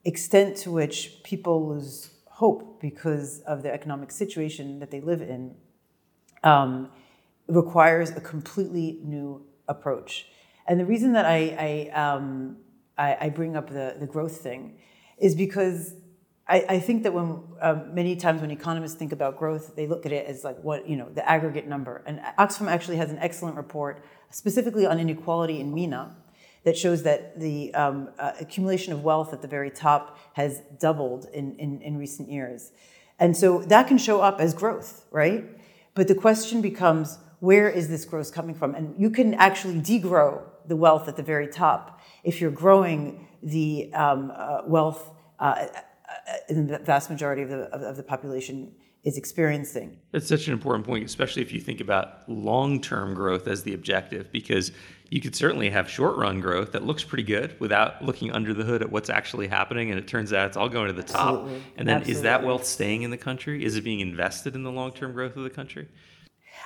extent 0.06 0.56
to 0.58 0.72
which 0.72 1.22
people 1.24 1.68
lose 1.68 2.12
hope 2.28 2.80
because 2.80 3.42
of 3.42 3.64
the 3.64 3.74
economic 3.74 4.12
situation 4.12 4.80
that 4.80 4.92
they 4.92 5.02
live 5.02 5.22
in 5.22 5.56
um, 6.44 6.90
requires 7.48 8.12
a 8.12 8.22
completely 8.22 9.00
new 9.04 9.46
approach. 9.68 10.28
And 10.68 10.80
the 10.80 10.86
reason 10.86 11.14
that 11.14 11.26
I, 11.26 11.90
I, 11.94 12.00
um, 12.00 12.58
I, 12.98 13.18
I 13.22 13.30
bring 13.30 13.56
up 13.56 13.70
the, 13.70 13.96
the 14.00 14.08
growth 14.08 14.38
thing 14.38 14.78
is 15.18 15.36
because 15.36 15.96
I, 16.48 16.66
I 16.70 16.80
think 16.80 17.04
that 17.04 17.14
when 17.14 17.42
um, 17.62 17.94
many 17.94 18.16
times 18.16 18.42
when 18.42 18.52
economists 18.52 18.96
think 18.96 19.12
about 19.12 19.38
growth, 19.38 19.76
they 19.76 19.88
look 19.88 20.06
at 20.06 20.12
it 20.12 20.26
as 20.26 20.44
like 20.44 20.62
what 20.62 20.88
you 20.88 20.98
know 20.98 21.10
the 21.10 21.28
aggregate 21.30 21.68
number. 21.68 22.04
And 22.06 22.20
Oxfam 22.38 22.68
actually 22.68 22.98
has 22.98 23.12
an 23.12 23.20
excellent 23.20 23.56
report 23.56 24.04
specifically 24.30 24.86
on 24.86 25.00
inequality 25.00 25.60
in 25.60 25.74
MENA 25.74 26.16
that 26.64 26.78
shows 26.78 27.04
that 27.04 27.40
the 27.40 27.74
um, 27.74 28.10
uh, 28.20 28.34
accumulation 28.40 28.94
of 28.94 29.04
wealth 29.04 29.34
at 29.34 29.42
the 29.42 29.48
very 29.48 29.70
top 29.70 30.18
has 30.34 30.62
doubled 30.80 31.28
in, 31.34 31.56
in, 31.58 31.82
in 31.82 31.98
recent 31.98 32.30
years. 32.30 32.72
And 33.20 33.36
so 33.36 33.60
that 33.64 33.88
can 33.88 33.98
show 33.98 34.22
up 34.22 34.40
as 34.40 34.54
growth, 34.54 35.06
right? 35.12 35.46
But 35.94 36.08
the 36.08 36.16
question 36.16 36.62
becomes 36.62 37.20
where 37.40 37.70
is 37.70 37.90
this 37.90 38.06
growth 38.06 38.34
coming 38.34 38.56
from? 38.56 38.74
And 38.76 38.96
you 38.98 39.10
can 39.10 39.34
actually 39.34 39.76
degrow 39.76 40.44
the 40.68 40.76
wealth 40.76 41.08
at 41.08 41.16
the 41.16 41.24
very 41.24 41.48
top 41.48 42.02
if 42.24 42.40
you're 42.40 42.52
growing 42.52 43.28
the 43.42 43.94
um, 43.94 44.32
uh, 44.36 44.62
wealth 44.66 45.12
uh, 45.40 45.68
in 46.50 46.68
the 46.68 46.80
vast 46.80 47.10
majority 47.10 47.42
of 47.42 47.50
the, 47.50 47.64
of, 47.74 47.82
of 47.82 47.98
the 47.98 48.04
population 48.04 48.74
is 49.04 49.18
experiencing. 49.18 50.00
That's 50.12 50.28
such 50.28 50.48
an 50.48 50.54
important 50.54 50.86
point, 50.86 51.04
especially 51.04 51.42
if 51.42 51.52
you 51.52 51.60
think 51.60 51.82
about 51.82 52.30
long 52.30 52.80
term 52.80 53.14
growth 53.14 53.48
as 53.48 53.64
the 53.64 53.74
objective, 53.74 54.32
because 54.32 54.72
you 55.10 55.20
could 55.20 55.36
certainly 55.36 55.70
have 55.70 55.90
short 55.90 56.16
run 56.16 56.40
growth 56.40 56.72
that 56.72 56.86
looks 56.86 57.04
pretty 57.04 57.24
good 57.24 57.60
without 57.60 58.04
looking 58.04 58.32
under 58.32 58.54
the 58.54 58.64
hood 58.64 58.82
at 58.82 58.90
what's 58.90 59.10
actually 59.10 59.48
happening. 59.48 59.92
And 59.92 60.00
it 60.00 60.08
turns 60.08 60.32
out 60.32 60.48
it's 60.48 60.58
all 60.58 60.70
going 60.70 60.88
to 60.88 60.94
the 60.94 61.04
top. 61.04 61.40
Absolutely. 61.40 61.64
And 61.78 61.88
then 61.88 62.04
is 62.04 62.22
that 62.22 62.44
wealth 62.44 62.66
staying 62.66 63.04
in 63.04 63.12
the 63.12 63.18
country? 63.18 63.64
Is 63.64 63.76
it 63.76 63.82
being 63.82 64.00
invested 64.00 64.56
in 64.56 64.64
the 64.64 64.72
long 64.72 64.94
term 64.94 65.12
growth 65.12 65.36
of 65.36 65.44
the 65.44 65.50
country? 65.50 65.90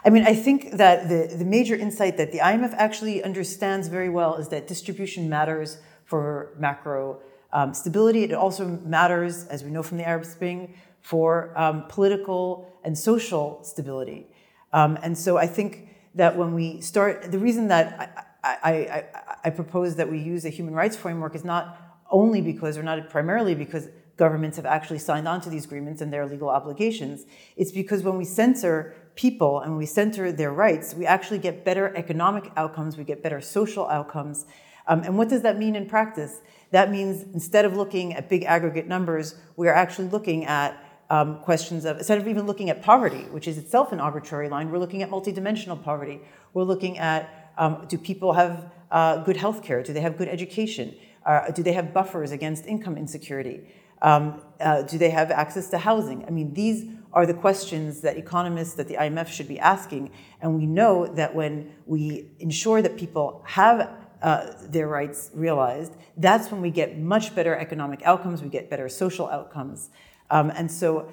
I 0.06 0.10
mean, 0.10 0.26
I 0.26 0.36
think 0.36 0.78
that 0.78 1.10
the, 1.10 1.36
the 1.36 1.46
major 1.46 1.76
insight 1.76 2.18
that 2.18 2.32
the 2.32 2.40
IMF 2.40 2.74
actually 2.78 3.24
understands 3.24 3.88
very 3.88 4.10
well 4.10 4.36
is 4.36 4.50
that 4.50 4.68
distribution 4.68 5.28
matters 5.30 5.80
for 6.06 6.54
macro 6.58 7.20
um, 7.52 7.74
stability. 7.74 8.24
It 8.24 8.34
also 8.34 8.68
matters, 8.68 9.46
as 9.48 9.64
we 9.64 9.72
know 9.72 9.84
from 9.84 9.98
the 9.98 10.08
Arab 10.08 10.26
Spring, 10.26 10.76
for 11.02 11.58
um, 11.58 11.86
political 11.88 12.80
and 12.84 12.98
social 12.98 13.64
stability. 13.64 14.28
Um, 14.74 14.98
and 15.02 15.18
so 15.18 15.38
I 15.38 15.48
think 15.48 15.90
that 16.16 16.38
when 16.38 16.54
we 16.54 16.82
start, 16.82 17.32
the 17.32 17.40
reason 17.40 17.68
that 17.70 18.28
I, 18.44 18.58
I, 18.64 18.74
I, 18.74 19.04
I 19.46 19.50
propose 19.50 19.96
that 19.96 20.10
we 20.10 20.20
use 20.20 20.46
a 20.46 20.50
human 20.50 20.74
rights 20.74 20.96
framework 20.96 21.36
is 21.36 21.44
not 21.44 21.78
only 22.12 22.42
because, 22.42 22.78
or 22.78 22.84
not 22.84 23.10
primarily 23.10 23.56
because 23.56 23.88
governments 24.18 24.58
have 24.58 24.66
actually 24.66 25.00
signed 25.00 25.28
on 25.28 25.40
to 25.42 25.50
these 25.50 25.66
agreements 25.66 26.02
and 26.02 26.12
their 26.12 26.26
legal 26.26 26.50
obligations. 26.50 27.26
It's 27.56 27.72
because 27.72 28.04
when 28.04 28.18
we 28.18 28.26
censor 28.26 28.96
people 29.18 29.60
and 29.60 29.76
we 29.76 29.86
center 29.86 30.32
their 30.32 30.54
rights, 30.54 30.94
we 30.94 31.06
actually 31.06 31.40
get 31.40 31.66
better 31.66 31.94
economic 31.98 32.50
outcomes, 32.56 32.96
we 32.96 33.04
get 33.04 33.22
better 33.22 33.42
social 33.42 33.88
outcomes. 33.90 34.46
Um, 34.88 35.02
and 35.04 35.18
what 35.18 35.28
does 35.28 35.42
that 35.42 35.58
mean 35.58 35.76
in 35.76 35.88
practice? 35.88 36.40
That 36.72 36.90
means 36.90 37.24
instead 37.34 37.66
of 37.66 37.76
looking 37.76 38.14
at 38.14 38.30
big 38.30 38.44
aggregate 38.44 38.88
numbers, 38.88 39.36
we 39.58 39.68
are 39.68 39.74
actually 39.74 40.08
looking 40.08 40.46
at 40.46 40.82
um, 41.10 41.40
questions 41.40 41.84
of, 41.84 41.98
instead 41.98 42.18
of 42.18 42.28
even 42.28 42.46
looking 42.46 42.70
at 42.70 42.82
poverty, 42.82 43.24
which 43.32 43.48
is 43.48 43.58
itself 43.58 43.92
an 43.92 44.00
arbitrary 44.00 44.50
line, 44.50 44.72
we're 44.72 44.78
looking 44.78 45.02
at 45.02 45.10
multidimensional 45.10 45.82
poverty. 45.82 46.22
We're 46.54 46.64
looking 46.64 46.98
at 46.98 47.54
um, 47.58 47.86
do 47.88 47.98
people 47.98 48.34
have 48.34 48.72
uh, 48.92 49.18
good 49.24 49.38
health 49.38 49.64
care? 49.64 49.84
Do 49.84 49.94
they 49.94 50.02
have 50.02 50.18
good 50.18 50.28
education? 50.28 50.96
Uh, 51.26 51.52
do 51.52 51.64
they 51.64 51.74
have 51.74 51.94
buffers 51.94 52.32
against 52.32 52.66
income 52.66 52.98
insecurity? 52.98 53.62
Um, 54.02 54.42
uh, 54.60 54.84
do 54.84 54.98
they 54.98 55.10
have 55.10 55.32
access 55.32 55.70
to 55.72 55.78
housing? 55.78 56.26
I 56.26 56.30
mean, 56.30 56.54
these 56.54 56.86
are 57.18 57.26
the 57.26 57.34
questions 57.34 58.02
that 58.02 58.16
economists, 58.16 58.76
that 58.76 58.88
the 58.88 58.94
IMF 58.94 59.28
should 59.28 59.48
be 59.48 59.58
asking. 59.58 60.12
And 60.40 60.56
we 60.56 60.68
know 60.68 61.08
that 61.08 61.34
when 61.34 61.74
we 61.88 62.30
ensure 62.38 62.80
that 62.84 62.96
people 62.96 63.42
have 63.48 63.90
uh, 64.22 64.52
their 64.62 64.88
rights 64.88 65.32
realized, 65.34 65.94
that's 66.16 66.52
when 66.52 66.62
we 66.62 66.70
get 66.70 67.00
much 67.00 67.34
better 67.34 67.58
economic 67.58 68.04
outcomes, 68.04 68.44
we 68.44 68.50
get 68.50 68.70
better 68.70 68.88
social 68.88 69.28
outcomes. 69.30 69.90
Um, 70.30 70.52
and 70.52 70.72
so 70.72 71.12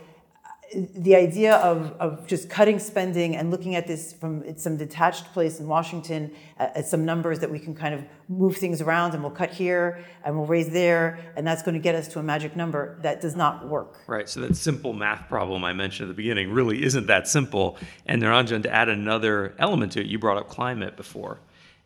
the 0.73 1.15
idea 1.15 1.57
of, 1.57 1.93
of 2.01 2.27
just 2.27 2.49
cutting 2.49 2.79
spending 2.79 3.37
and 3.37 3.51
looking 3.51 3.75
at 3.75 3.87
this 3.87 4.13
from 4.13 4.57
some 4.57 4.77
detached 4.77 5.33
place 5.33 5.61
in 5.61 5.67
Washington 5.67 6.35
uh, 6.59 6.69
at 6.75 6.87
some 6.87 7.05
numbers 7.05 7.39
that 7.41 7.51
we 7.51 7.59
can 7.59 7.75
kind 7.75 7.95
of 7.95 8.05
move 8.29 8.57
things 8.57 8.81
around 8.81 9.15
and 9.15 9.23
we'll 9.23 9.33
cut 9.33 9.51
here 9.51 10.05
and 10.25 10.37
we'll 10.37 10.47
raise 10.47 10.71
there 10.71 11.19
and 11.37 11.47
that's 11.47 11.63
going 11.63 11.75
to 11.75 11.81
get 11.81 11.95
us 11.95 12.09
to 12.09 12.19
a 12.19 12.23
magic 12.23 12.57
number 12.57 12.99
that 13.03 13.21
does 13.21 13.37
not 13.37 13.69
work. 13.69 14.01
Right. 14.07 14.29
So 14.29 14.41
that 14.41 14.57
simple 14.57 14.93
math 14.93 15.29
problem 15.29 15.65
I 15.65 15.73
mentioned 15.73 16.09
at 16.09 16.17
the 16.17 16.23
beginning 16.23 16.51
really 16.51 16.83
isn't 16.83 17.07
that 17.07 17.29
simple. 17.29 17.77
And 18.07 18.23
Niranjan, 18.23 18.63
to 18.65 18.71
add 18.71 18.89
another 18.89 19.55
element 19.59 19.93
to 19.93 20.01
it, 20.01 20.07
you 20.07 20.19
brought 20.19 20.39
up 20.39 20.49
climate 20.49 20.97
before. 20.97 21.41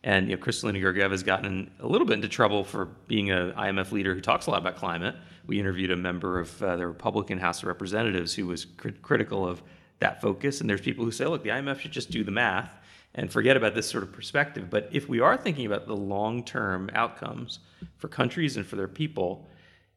And 0.04 0.30
you 0.30 0.36
know, 0.36 0.42
Kristalina 0.42 0.80
Georgieva 0.80 1.10
has 1.10 1.22
gotten 1.22 1.70
a 1.80 1.86
little 1.86 2.06
bit 2.06 2.14
into 2.14 2.28
trouble 2.28 2.64
for 2.64 2.86
being 2.86 3.30
an 3.30 3.52
IMF 3.52 3.90
leader 3.92 4.14
who 4.14 4.20
talks 4.20 4.46
a 4.46 4.50
lot 4.50 4.60
about 4.60 4.76
climate. 4.76 5.16
We 5.48 5.58
interviewed 5.58 5.90
a 5.90 5.96
member 5.96 6.38
of 6.38 6.62
uh, 6.62 6.76
the 6.76 6.86
Republican 6.86 7.38
House 7.38 7.62
of 7.62 7.68
Representatives 7.68 8.34
who 8.34 8.46
was 8.46 8.66
crit- 8.66 9.02
critical 9.02 9.48
of 9.48 9.62
that 9.98 10.20
focus. 10.20 10.60
And 10.60 10.70
there's 10.70 10.82
people 10.82 11.04
who 11.04 11.10
say, 11.10 11.24
look, 11.24 11.42
the 11.42 11.48
IMF 11.48 11.80
should 11.80 11.90
just 11.90 12.10
do 12.10 12.22
the 12.22 12.30
math 12.30 12.70
and 13.14 13.32
forget 13.32 13.56
about 13.56 13.74
this 13.74 13.88
sort 13.88 14.04
of 14.04 14.12
perspective. 14.12 14.68
But 14.70 14.90
if 14.92 15.08
we 15.08 15.20
are 15.20 15.36
thinking 15.36 15.66
about 15.66 15.86
the 15.86 15.96
long 15.96 16.44
term 16.44 16.90
outcomes 16.92 17.60
for 17.96 18.08
countries 18.08 18.56
and 18.56 18.66
for 18.66 18.76
their 18.76 18.86
people, 18.86 19.48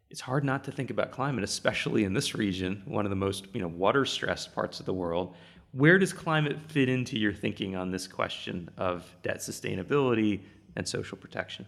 it's 0.09 0.21
hard 0.21 0.43
not 0.43 0.63
to 0.63 0.71
think 0.71 0.89
about 0.89 1.11
climate, 1.11 1.43
especially 1.43 2.05
in 2.05 2.13
this 2.13 2.33
region, 2.33 2.81
one 2.85 3.05
of 3.05 3.09
the 3.09 3.15
most 3.15 3.47
you 3.53 3.61
know 3.61 3.67
water 3.67 4.05
stressed 4.05 4.55
parts 4.55 4.79
of 4.79 4.85
the 4.85 4.93
world. 4.93 5.35
Where 5.73 5.99
does 5.99 6.11
climate 6.11 6.57
fit 6.67 6.89
into 6.89 7.17
your 7.17 7.33
thinking 7.33 7.75
on 7.75 7.91
this 7.91 8.07
question 8.07 8.69
of 8.77 9.05
debt 9.23 9.37
sustainability 9.37 10.41
and 10.75 10.87
social 10.87 11.17
protection? 11.17 11.65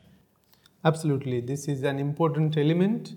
Absolutely. 0.85 1.39
This 1.39 1.69
is 1.69 1.83
an 1.83 1.99
important 1.99 2.57
element. 2.57 3.15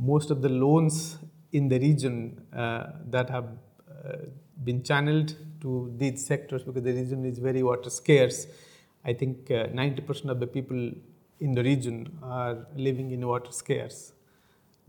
Most 0.00 0.30
of 0.30 0.42
the 0.42 0.48
loans 0.48 1.18
in 1.52 1.68
the 1.68 1.78
region 1.78 2.46
uh, 2.56 2.86
that 3.06 3.28
have 3.30 3.48
uh, 3.90 4.16
been 4.62 4.82
channeled 4.82 5.34
to 5.60 5.92
these 5.96 6.24
sectors 6.24 6.62
because 6.62 6.82
the 6.82 6.92
region 6.92 7.24
is 7.24 7.38
very 7.38 7.62
water 7.62 7.90
scarce. 7.90 8.46
I 9.04 9.12
think 9.12 9.50
uh, 9.50 9.66
90% 9.66 10.30
of 10.30 10.40
the 10.40 10.46
people 10.46 10.92
in 11.40 11.52
the 11.52 11.62
region 11.62 12.18
are 12.22 12.66
living 12.76 13.10
in 13.10 13.26
water 13.26 13.52
scarce. 13.52 14.12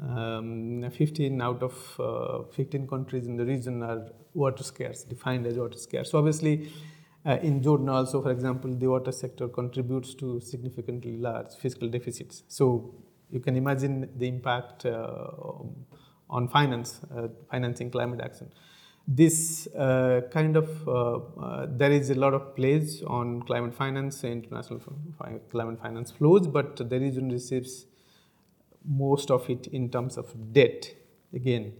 Um, 0.01 0.89
15 0.89 1.41
out 1.41 1.61
of 1.61 1.99
uh, 1.99 2.43
15 2.53 2.87
countries 2.87 3.25
in 3.25 3.35
the 3.35 3.45
region 3.45 3.83
are 3.83 4.09
water 4.33 4.63
scarce, 4.63 5.03
defined 5.03 5.45
as 5.45 5.57
water 5.57 5.77
scarce. 5.77 6.11
So 6.11 6.19
obviously, 6.19 6.71
uh, 7.25 7.37
in 7.41 7.61
Jordan 7.61 7.89
also, 7.89 8.21
for 8.21 8.31
example, 8.31 8.73
the 8.73 8.87
water 8.87 9.11
sector 9.11 9.47
contributes 9.47 10.13
to 10.15 10.39
significantly 10.39 11.17
large 11.17 11.53
fiscal 11.55 11.89
deficits. 11.89 12.43
So 12.47 12.93
you 13.31 13.39
can 13.39 13.55
imagine 13.55 14.09
the 14.17 14.27
impact 14.27 14.85
uh, 14.85 15.17
on 16.29 16.47
finance, 16.47 17.01
uh, 17.15 17.27
financing 17.49 17.89
climate 17.91 18.21
action. 18.21 18.51
This 19.07 19.67
uh, 19.75 20.21
kind 20.31 20.55
of 20.55 20.87
uh, 20.87 20.91
uh, 20.91 21.67
there 21.69 21.91
is 21.91 22.11
a 22.11 22.15
lot 22.15 22.33
of 22.33 22.55
plays 22.55 23.01
on 23.03 23.41
climate 23.41 23.73
finance, 23.73 24.23
international 24.23 24.81
climate 25.49 25.79
finance 25.81 26.11
flows, 26.11 26.47
but 26.47 26.77
the 26.77 26.99
region 26.99 27.29
receives 27.29 27.85
most 28.85 29.31
of 29.31 29.49
it 29.49 29.67
in 29.67 29.89
terms 29.89 30.17
of 30.17 30.53
debt 30.53 30.93
again 31.33 31.73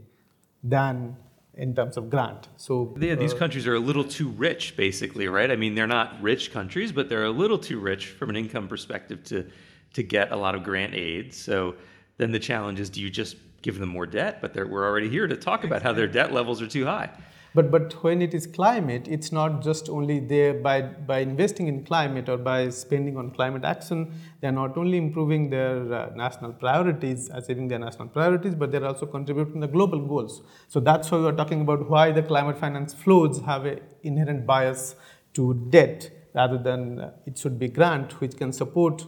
than 0.64 1.16
in 1.54 1.76
terms 1.76 1.98
of 1.98 2.10
grant. 2.10 2.48
So 2.58 2.96
Yeah, 3.00 3.16
these 3.16 3.34
uh, 3.34 3.38
countries 3.38 3.68
are 3.68 3.76
a 3.76 3.80
little 3.80 4.04
too 4.04 4.30
rich, 4.30 4.76
basically, 4.76 5.28
right? 5.28 5.52
I 5.52 5.56
mean, 5.56 5.76
they're 5.76 5.88
not 5.88 6.22
rich 6.22 6.52
countries, 6.52 6.92
but 6.92 7.10
they're 7.10 7.26
a 7.26 7.32
little 7.32 7.58
too 7.58 7.80
rich 7.80 8.08
from 8.08 8.30
an 8.30 8.36
income 8.36 8.68
perspective 8.68 9.24
to 9.26 9.46
to 9.94 10.04
get 10.04 10.32
a 10.32 10.36
lot 10.36 10.56
of 10.56 10.64
grant 10.64 10.94
aid. 10.94 11.34
So 11.34 11.76
then 12.18 12.32
the 12.32 12.40
challenge 12.40 12.80
is, 12.80 12.90
do 12.90 13.02
you 13.02 13.10
just 13.10 13.38
give 13.62 13.80
them 13.80 13.90
more 13.90 14.06
debt? 14.06 14.42
But 14.42 14.56
we're 14.56 14.86
already 14.86 15.10
here 15.10 15.28
to 15.28 15.36
talk 15.36 15.64
about 15.64 15.82
how 15.82 15.94
their 15.94 16.08
debt 16.08 16.34
levels 16.34 16.62
are 16.62 16.68
too 16.68 16.86
high. 16.86 17.10
But 17.56 17.72
but 17.72 17.94
when 18.04 18.22
it 18.22 18.36
is 18.36 18.46
climate, 18.46 19.08
it's 19.08 19.32
not 19.32 19.64
just 19.64 19.90
only 19.90 20.20
there 20.20 20.54
by 20.54 20.82
by 20.82 21.20
investing 21.20 21.68
in 21.68 21.84
climate 21.84 22.30
or 22.30 22.38
by 22.38 22.70
spending 22.70 23.18
on 23.18 23.32
climate 23.32 23.64
action. 23.64 24.14
They 24.40 24.48
are 24.50 24.52
not 24.52 24.78
only 24.78 25.00
improving 25.00 25.50
their 25.50 25.92
uh, 25.92 26.12
national 26.16 26.54
priorities, 26.54 27.30
achieving 27.34 27.68
their 27.68 27.80
national 27.80 28.10
priorities, 28.10 28.54
but 28.54 28.72
they're 28.72 28.86
also 28.86 29.08
contributing 29.08 29.62
the 29.62 29.68
global 29.68 30.00
goals. 30.00 30.44
So 30.68 30.80
that's 30.80 31.10
why 31.10 31.18
we're 31.18 31.32
talking 31.32 31.62
about 31.62 31.90
why 31.90 32.12
the 32.12 32.22
climate 32.22 32.60
finance 32.60 32.94
flows 32.94 33.42
have 33.42 33.66
an 33.66 33.80
inherent 34.04 34.46
bias 34.46 34.96
to 35.34 35.56
debt 35.72 36.12
rather 36.36 36.60
than 36.60 37.00
uh, 37.00 37.12
it 37.26 37.36
should 37.40 37.58
be 37.58 37.68
grant, 37.68 38.20
which 38.22 38.38
can 38.38 38.54
support 38.54 39.06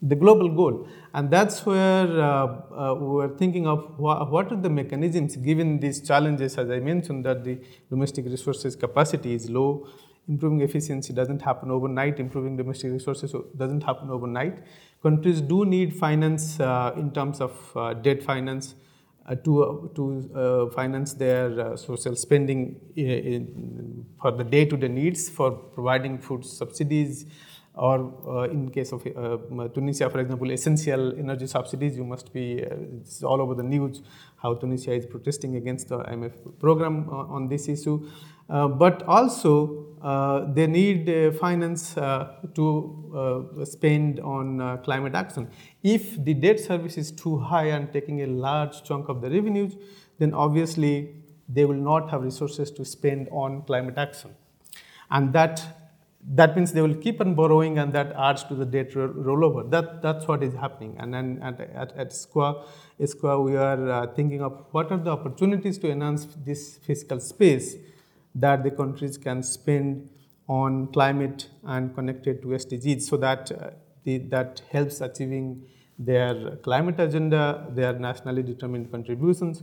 the 0.00 0.14
global 0.14 0.48
goal. 0.48 0.88
And 1.12 1.30
that's 1.30 1.64
where 1.66 2.06
uh, 2.06 2.46
uh, 2.70 2.94
we're 2.94 3.36
thinking 3.36 3.66
of 3.66 3.98
wha- 3.98 4.24
what 4.24 4.52
are 4.52 4.60
the 4.60 4.70
mechanisms 4.70 5.36
given 5.36 5.80
these 5.80 6.06
challenges, 6.06 6.56
as 6.56 6.70
I 6.70 6.78
mentioned, 6.78 7.24
that 7.24 7.44
the 7.44 7.58
domestic 7.90 8.26
resources 8.26 8.76
capacity 8.76 9.34
is 9.34 9.50
low 9.50 9.88
improving 10.28 10.60
efficiency 10.60 11.12
doesn't 11.12 11.40
happen 11.42 11.70
overnight. 11.70 12.20
Improving 12.20 12.56
domestic 12.56 12.92
resources 12.92 13.34
doesn't 13.56 13.82
happen 13.82 14.10
overnight. 14.10 14.58
Countries 15.02 15.40
do 15.40 15.64
need 15.64 15.96
finance 15.96 16.60
uh, 16.60 16.92
in 16.96 17.10
terms 17.12 17.40
of 17.40 17.52
uh, 17.74 17.94
debt 17.94 18.22
finance 18.22 18.74
uh, 19.26 19.34
to, 19.36 19.62
uh, 19.62 19.94
to 19.94 20.70
finance 20.74 21.14
their 21.14 21.76
social 21.76 22.14
spending 22.14 22.80
in, 22.96 23.06
in, 23.06 24.06
for 24.20 24.32
the 24.32 24.44
day-to-day 24.44 24.88
needs, 24.88 25.28
for 25.28 25.50
providing 25.50 26.18
food 26.18 26.44
subsidies, 26.44 27.24
or 27.78 28.12
uh, 28.26 28.50
in 28.50 28.68
case 28.70 28.92
of 28.92 29.06
uh, 29.06 29.68
Tunisia, 29.68 30.10
for 30.10 30.18
example, 30.18 30.50
essential 30.50 31.16
energy 31.16 31.46
subsidies, 31.46 31.96
you 31.96 32.04
must 32.04 32.32
be, 32.32 32.64
uh, 32.64 32.74
it's 32.98 33.22
all 33.22 33.40
over 33.40 33.54
the 33.54 33.62
news 33.62 34.02
how 34.36 34.54
Tunisia 34.54 34.92
is 34.92 35.06
protesting 35.06 35.56
against 35.56 35.88
the 35.88 35.98
IMF 35.98 36.58
program 36.58 37.08
uh, 37.08 37.36
on 37.36 37.48
this 37.48 37.68
issue. 37.68 38.10
Uh, 38.50 38.66
but 38.66 39.02
also, 39.04 39.86
uh, 40.02 40.52
they 40.52 40.66
need 40.66 41.36
finance 41.38 41.94
to 41.94 43.64
spend 43.64 44.20
on 44.20 44.78
climate 44.82 45.14
action. 45.14 45.48
If 45.82 46.24
the 46.24 46.34
debt 46.34 46.58
service 46.58 46.96
is 46.96 47.12
too 47.12 47.38
high 47.38 47.66
and 47.66 47.92
taking 47.92 48.22
a 48.22 48.26
large 48.26 48.82
chunk 48.82 49.08
of 49.08 49.20
the 49.20 49.30
revenues, 49.30 49.76
then 50.18 50.34
obviously 50.34 51.14
they 51.48 51.64
will 51.64 51.82
not 51.92 52.10
have 52.10 52.22
resources 52.22 52.70
to 52.72 52.84
spend 52.84 53.28
on 53.30 53.62
climate 53.62 53.98
action. 53.98 54.34
And 55.10 55.32
that 55.32 55.87
that 56.20 56.56
means 56.56 56.72
they 56.72 56.82
will 56.82 56.96
keep 56.96 57.20
on 57.20 57.34
borrowing 57.34 57.78
and 57.78 57.92
that 57.92 58.12
adds 58.12 58.42
to 58.44 58.54
the 58.54 58.64
debt 58.64 58.94
ro- 58.94 59.12
rollover. 59.12 59.70
That, 59.70 60.02
that's 60.02 60.26
what 60.26 60.42
is 60.42 60.54
happening. 60.54 60.96
And 60.98 61.14
then 61.14 61.38
at, 61.42 61.60
at, 61.60 61.96
at 61.96 62.10
ESCWA, 62.10 62.66
ESCWA, 63.00 63.44
we 63.44 63.56
are 63.56 63.90
uh, 63.90 64.06
thinking 64.08 64.42
of 64.42 64.64
what 64.72 64.90
are 64.90 64.98
the 64.98 65.10
opportunities 65.10 65.78
to 65.78 65.90
enhance 65.90 66.26
this 66.44 66.76
fiscal 66.78 67.20
space 67.20 67.76
that 68.34 68.64
the 68.64 68.70
countries 68.70 69.16
can 69.16 69.42
spend 69.42 70.10
on 70.48 70.88
climate 70.88 71.48
and 71.64 71.94
connected 71.94 72.42
to 72.42 72.48
SDGs 72.48 73.02
so 73.02 73.16
that 73.18 73.52
uh, 73.52 73.70
the, 74.04 74.18
that 74.18 74.62
helps 74.70 75.00
achieving 75.00 75.66
their 75.98 76.56
climate 76.56 76.98
agenda, 76.98 77.66
their 77.70 77.92
nationally 77.92 78.42
determined 78.42 78.90
contributions 78.90 79.62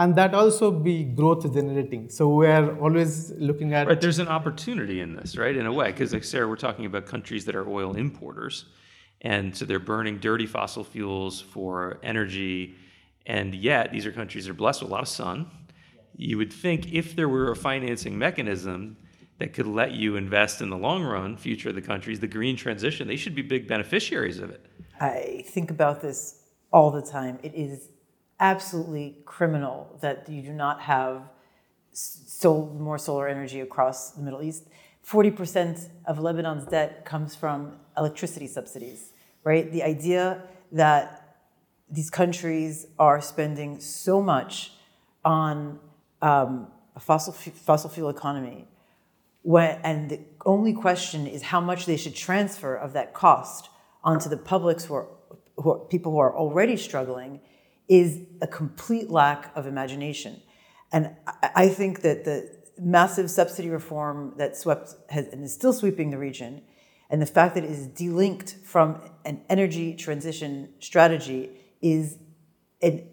and 0.00 0.16
that 0.16 0.34
also 0.34 0.70
be 0.70 1.04
growth 1.04 1.42
generating. 1.52 2.08
So 2.08 2.28
we're 2.28 2.78
always 2.80 3.32
looking 3.32 3.74
at 3.74 3.86
right. 3.86 4.00
There's 4.00 4.18
an 4.18 4.28
opportunity 4.28 5.02
in 5.02 5.14
this, 5.14 5.36
right? 5.36 5.54
In 5.54 5.66
a 5.66 5.72
way, 5.72 5.88
because 5.92 6.14
like 6.14 6.24
Sarah, 6.24 6.48
we're 6.48 6.56
talking 6.56 6.86
about 6.86 7.04
countries 7.04 7.44
that 7.44 7.54
are 7.54 7.68
oil 7.68 7.94
importers, 7.94 8.64
and 9.20 9.54
so 9.54 9.66
they're 9.66 9.78
burning 9.78 10.16
dirty 10.18 10.46
fossil 10.46 10.84
fuels 10.84 11.40
for 11.40 12.00
energy, 12.02 12.76
and 13.26 13.54
yet 13.54 13.92
these 13.92 14.06
are 14.06 14.12
countries 14.12 14.46
that 14.46 14.52
are 14.52 14.62
blessed 14.64 14.80
with 14.80 14.90
a 14.90 14.94
lot 14.94 15.02
of 15.02 15.08
sun. 15.08 15.50
You 16.16 16.38
would 16.38 16.52
think 16.52 16.92
if 16.92 17.14
there 17.14 17.28
were 17.28 17.50
a 17.50 17.56
financing 17.56 18.18
mechanism 18.18 18.96
that 19.38 19.52
could 19.52 19.66
let 19.66 19.92
you 19.92 20.16
invest 20.16 20.62
in 20.62 20.70
the 20.70 20.78
long 20.78 21.02
run, 21.02 21.36
future 21.36 21.68
of 21.68 21.74
the 21.74 21.82
countries, 21.82 22.20
the 22.20 22.26
green 22.26 22.56
transition, 22.56 23.06
they 23.06 23.16
should 23.16 23.34
be 23.34 23.42
big 23.42 23.68
beneficiaries 23.68 24.38
of 24.38 24.50
it. 24.50 24.64
I 24.98 25.44
think 25.48 25.70
about 25.70 26.00
this 26.00 26.42
all 26.72 26.90
the 26.90 27.02
time. 27.02 27.38
It 27.42 27.54
is 27.54 27.90
absolutely 28.40 29.18
criminal 29.26 29.98
that 30.00 30.28
you 30.28 30.42
do 30.42 30.52
not 30.52 30.80
have 30.80 31.22
more 32.44 32.98
solar 32.98 33.28
energy 33.28 33.60
across 33.60 34.12
the 34.12 34.22
Middle 34.22 34.42
East. 34.42 34.64
40% 35.06 35.88
of 36.06 36.18
Lebanon's 36.18 36.66
debt 36.66 37.04
comes 37.04 37.34
from 37.34 37.76
electricity 37.96 38.46
subsidies, 38.46 39.12
right? 39.44 39.70
The 39.70 39.82
idea 39.82 40.42
that 40.72 41.36
these 41.90 42.08
countries 42.10 42.86
are 42.98 43.20
spending 43.20 43.80
so 43.80 44.22
much 44.22 44.72
on 45.24 45.78
um, 46.22 46.68
a 46.96 47.00
fossil, 47.00 47.32
fossil 47.32 47.90
fuel 47.90 48.08
economy, 48.08 48.68
when, 49.42 49.80
and 49.82 50.10
the 50.10 50.20
only 50.46 50.72
question 50.72 51.26
is 51.26 51.42
how 51.42 51.60
much 51.60 51.86
they 51.86 51.96
should 51.96 52.14
transfer 52.14 52.74
of 52.74 52.92
that 52.92 53.12
cost 53.12 53.68
onto 54.04 54.28
the 54.28 54.36
publics 54.36 54.84
who 54.84 54.94
are, 54.94 55.08
who 55.56 55.72
are 55.72 55.78
people 55.78 56.12
who 56.12 56.18
are 56.18 56.34
already 56.36 56.76
struggling 56.76 57.40
is 57.90 58.20
a 58.40 58.46
complete 58.46 59.10
lack 59.10 59.54
of 59.56 59.66
imagination. 59.66 60.40
And 60.92 61.16
I 61.42 61.68
think 61.68 62.02
that 62.02 62.24
the 62.24 62.48
massive 62.78 63.28
subsidy 63.30 63.68
reform 63.68 64.34
that 64.38 64.56
swept 64.56 64.94
has, 65.10 65.26
and 65.26 65.44
is 65.44 65.52
still 65.52 65.72
sweeping 65.72 66.10
the 66.10 66.16
region, 66.16 66.62
and 67.10 67.20
the 67.20 67.26
fact 67.26 67.56
that 67.56 67.64
it 67.64 67.70
is 67.70 67.88
delinked 67.88 68.64
from 68.64 69.02
an 69.24 69.42
energy 69.48 69.94
transition 69.94 70.68
strategy 70.78 71.50
is 71.82 72.18
an 72.80 73.08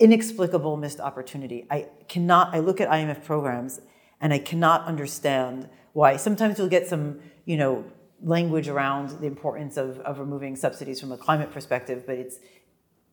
inexplicable 0.00 0.76
missed 0.76 0.98
opportunity. 0.98 1.66
I 1.70 1.86
cannot, 2.08 2.52
I 2.52 2.58
look 2.58 2.80
at 2.80 2.88
IMF 2.88 3.24
programs 3.24 3.80
and 4.20 4.32
I 4.32 4.38
cannot 4.38 4.86
understand 4.86 5.68
why. 5.92 6.16
Sometimes 6.16 6.58
you'll 6.58 6.68
get 6.68 6.88
some, 6.88 7.20
you 7.44 7.56
know, 7.56 7.84
language 8.22 8.68
around 8.68 9.20
the 9.20 9.26
importance 9.26 9.76
of, 9.76 10.00
of 10.00 10.18
removing 10.18 10.56
subsidies 10.56 11.00
from 11.00 11.12
a 11.12 11.16
climate 11.16 11.52
perspective, 11.52 12.04
but 12.06 12.16
it's 12.16 12.38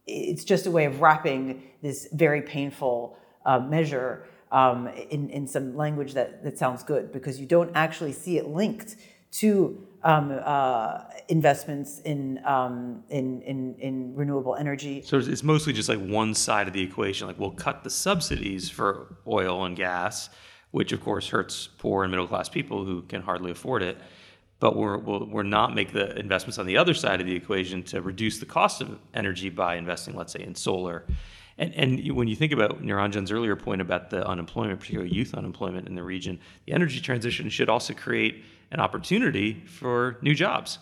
it's 0.08 0.44
just 0.44 0.66
a 0.66 0.72
way 0.72 0.86
of 0.86 1.02
wrapping 1.02 1.64
this 1.82 2.08
very 2.14 2.42
painful 2.42 3.18
uh, 3.46 3.60
measure 3.60 4.26
um, 4.52 4.88
in, 4.88 5.30
in 5.30 5.46
some 5.46 5.76
language 5.76 6.14
that, 6.14 6.44
that 6.44 6.58
sounds 6.58 6.84
good 6.84 7.12
because 7.12 7.40
you 7.40 7.46
don't 7.46 7.72
actually 7.76 8.14
see 8.14 8.38
it 8.38 8.48
linked 8.48 8.96
to 9.30 9.86
um, 10.04 10.40
uh, 10.44 11.02
investments 11.28 12.00
in, 12.00 12.40
um, 12.46 13.04
in, 13.10 13.42
in, 13.42 13.76
in, 13.80 14.16
renewable 14.16 14.56
energy. 14.56 15.02
So 15.02 15.18
it's 15.18 15.44
mostly 15.44 15.74
just 15.74 15.90
like 15.90 16.00
one 16.00 16.34
side 16.34 16.68
of 16.68 16.74
the 16.74 16.82
equation. 16.82 17.28
Like 17.28 17.38
we'll 17.38 17.52
cut 17.52 17.84
the 17.84 17.90
subsidies 17.90 18.70
for 18.70 19.18
oil 19.28 19.66
and 19.66 19.76
gas, 19.76 20.30
which 20.72 20.94
of 20.94 21.02
course 21.02 21.28
hurts 21.28 21.68
poor 21.78 22.04
and 22.04 22.12
middle 22.12 22.28
class 22.28 22.48
people 22.48 22.86
who 22.86 23.02
can 23.04 23.22
hardly 23.22 23.52
afford 23.52 23.84
it 23.84 23.98
but 24.60 24.76
we're, 24.76 24.98
we'll, 24.98 25.26
we're 25.26 25.44
not 25.44 25.76
make 25.76 25.94
the 25.94 26.18
investments 26.18 26.58
on 26.58 26.66
the 26.66 26.78
other 26.78 26.94
side 26.94 27.22
of 27.22 27.28
the 27.28 27.36
equation 27.36 27.84
to 27.84 28.02
reduce 28.02 28.40
the 28.40 28.46
cost 28.46 28.82
of 28.82 28.98
energy 29.14 29.50
by 29.50 29.76
investing, 29.76 30.16
let's 30.16 30.34
say, 30.34 30.42
in 30.42 30.56
solar. 30.56 31.06
And, 31.58 31.74
and 31.76 32.16
when 32.16 32.28
you 32.28 32.36
think 32.36 32.52
about 32.52 32.82
Niranjan's 32.84 33.32
earlier 33.32 33.56
point 33.56 33.82
about 33.82 34.10
the 34.10 34.28
unemployment, 34.28 34.80
particularly 34.80 35.14
youth 35.14 35.34
unemployment 35.34 35.88
in 35.88 35.96
the 35.96 36.04
region, 36.04 36.40
the 36.66 36.74
energy 36.74 37.00
transition 37.00 37.50
should 37.50 37.70
also 37.70 37.94
create 37.94 38.44
an 38.72 38.80
opportunity 38.80 39.64
for 39.66 40.18
new 40.22 40.36
jobs. 40.36 40.80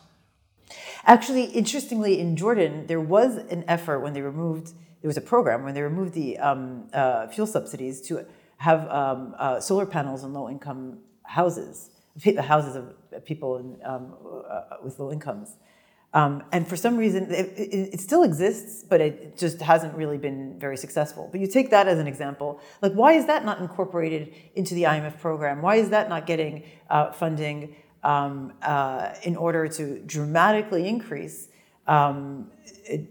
Actually, 1.06 1.46
interestingly, 1.46 2.20
in 2.20 2.36
Jordan, 2.36 2.88
there 2.88 3.00
was 3.00 3.38
an 3.38 3.64
effort 3.68 4.00
when 4.00 4.14
they 4.14 4.22
removed, 4.22 4.74
there 5.02 5.08
was 5.08 5.18
a 5.18 5.22
program 5.22 5.64
when 5.64 5.74
they 5.74 5.82
removed 5.82 6.14
the 6.14 6.38
um, 6.40 6.90
uh, 6.94 7.28
fuel 7.28 7.46
subsidies 7.46 8.02
to 8.02 8.26
have 8.58 8.90
um, 8.90 9.36
uh, 9.38 9.60
solar 9.60 9.86
panels 9.86 10.24
in 10.24 10.34
low 10.34 10.50
income 10.50 11.00
houses 11.24 11.92
the 12.24 12.42
houses 12.42 12.76
of 12.76 13.26
people 13.26 13.58
in, 13.58 13.78
um, 13.84 14.14
uh, 14.50 14.78
with 14.84 15.00
low 15.00 15.12
incomes. 15.12 15.58
Um, 16.16 16.44
and 16.54 16.66
for 16.66 16.78
some 16.78 16.96
reason, 16.96 17.30
it, 17.30 17.48
it, 17.58 17.94
it, 17.96 18.00
still 18.00 18.24
exists, 18.24 18.86
but 18.88 19.02
it 19.02 19.38
just 19.38 19.60
hasn't 19.60 19.94
really 19.96 20.18
been 20.18 20.58
very 20.58 20.78
successful. 20.78 21.28
But 21.30 21.42
you 21.42 21.48
take 21.48 21.72
that 21.72 21.90
as 21.90 22.00
an 22.00 22.08
example. 22.08 22.62
Like, 22.82 22.94
why 22.94 23.14
is 23.14 23.26
that 23.26 23.44
not 23.44 23.60
incorporated 23.60 24.34
into 24.56 24.76
the 24.76 24.84
IMF 24.84 25.20
program? 25.20 25.62
Why 25.62 25.76
is 25.76 25.90
that 25.90 26.08
not 26.08 26.26
getting 26.26 26.64
uh, 26.90 27.12
funding 27.12 27.76
um, 28.02 28.54
uh, 28.62 29.10
in 29.24 29.36
order 29.36 29.68
to 29.68 30.00
dramatically 30.06 30.88
increase 30.88 31.50
um, 31.86 32.50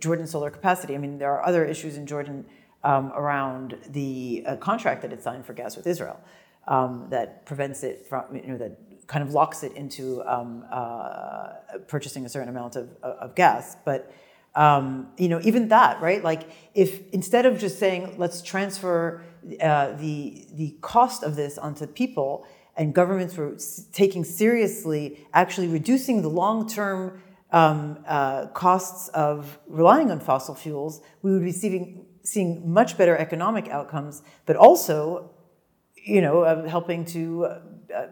Jordan 0.01 0.27
solar 0.27 0.49
capacity? 0.49 0.95
I 0.95 0.99
mean, 0.99 1.19
there 1.19 1.31
are 1.31 1.45
other 1.45 1.63
issues 1.67 1.99
in 1.99 2.07
Jordan 2.07 2.47
um, 2.85 3.13
around 3.15 3.77
the 3.91 4.45
uh, 4.47 4.57
contract 4.57 5.03
that 5.03 5.13
it 5.13 5.23
signed 5.23 5.45
for 5.45 5.53
gas 5.53 5.77
with 5.77 5.87
Israel. 5.87 6.19
Um, 6.67 7.09
that 7.11 7.45
prevents 7.45 7.83
it 7.83 8.07
from, 8.09 8.35
you 8.35 8.47
know, 8.47 8.57
that 8.57 8.79
kind 9.07 9.27
of 9.27 9.33
locks 9.33 9.63
it 9.63 9.73
into 9.73 10.23
um, 10.25 10.65
uh, 10.71 11.49
purchasing 11.89 12.25
a 12.25 12.29
certain 12.29 12.49
amount 12.49 12.77
of, 12.77 12.89
of 13.03 13.35
gas. 13.35 13.77
But 13.85 14.13
um, 14.55 15.09
you 15.19 15.29
know, 15.29 15.41
even 15.43 15.69
that, 15.69 16.01
right? 16.01 16.23
Like, 16.23 16.49
if 16.75 17.03
instead 17.13 17.45
of 17.45 17.59
just 17.59 17.79
saying 17.79 18.15
let's 18.19 18.41
transfer 18.41 19.23
uh, 19.61 19.93
the 19.93 20.47
the 20.53 20.77
cost 20.81 21.25
of 21.25 21.35
this 21.35 21.59
onto 21.59 21.87
people, 21.87 22.47
and 22.77 22.95
governments 22.95 23.37
were 23.37 23.57
taking 23.93 24.25
seriously 24.25 25.27
actually 25.33 25.69
reducing 25.69 26.23
the 26.23 26.29
long 26.29 26.69
term 26.69 27.21
um, 27.55 28.05
uh, 28.07 28.47
costs 28.47 29.09
of 29.09 29.59
relying 29.69 30.11
on 30.11 30.19
fossil 30.19 30.57
fuels, 30.57 31.01
we 31.23 31.31
would 31.31 31.45
be 31.45 31.53
seeing, 31.53 32.05
seeing 32.25 32.69
much 32.69 32.99
better 32.99 33.17
economic 33.17 33.69
outcomes, 33.69 34.23
but 34.45 34.57
also, 34.57 35.31
you 35.95 36.21
know, 36.21 36.43
uh, 36.43 36.69
helping 36.69 37.05
to 37.05 37.45
uh, 37.45 38.07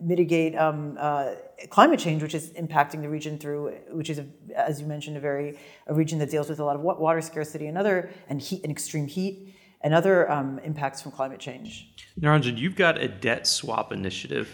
mitigate 0.00 0.56
um, 0.56 0.96
uh, 0.98 1.34
climate 1.68 1.98
change, 1.98 2.22
which 2.22 2.34
is 2.34 2.50
impacting 2.50 3.02
the 3.02 3.08
region 3.08 3.38
through, 3.38 3.74
which 3.90 4.10
is, 4.10 4.18
a, 4.18 4.26
as 4.56 4.80
you 4.80 4.86
mentioned, 4.86 5.16
a 5.16 5.20
very 5.20 5.58
a 5.86 5.94
region 5.94 6.18
that 6.18 6.30
deals 6.30 6.48
with 6.48 6.60
a 6.60 6.64
lot 6.64 6.76
of 6.76 6.82
water 6.82 7.20
scarcity 7.20 7.66
and 7.66 7.76
other 7.76 8.10
and 8.28 8.40
heat 8.40 8.62
and 8.62 8.70
extreme 8.70 9.06
heat 9.06 9.54
and 9.80 9.92
other 9.92 10.30
um, 10.30 10.58
impacts 10.60 11.02
from 11.02 11.12
climate 11.12 11.38
change. 11.38 11.92
Niranjan, 12.18 12.56
you've 12.56 12.76
got 12.76 12.98
a 12.98 13.08
debt 13.08 13.46
swap 13.46 13.92
initiative 13.92 14.48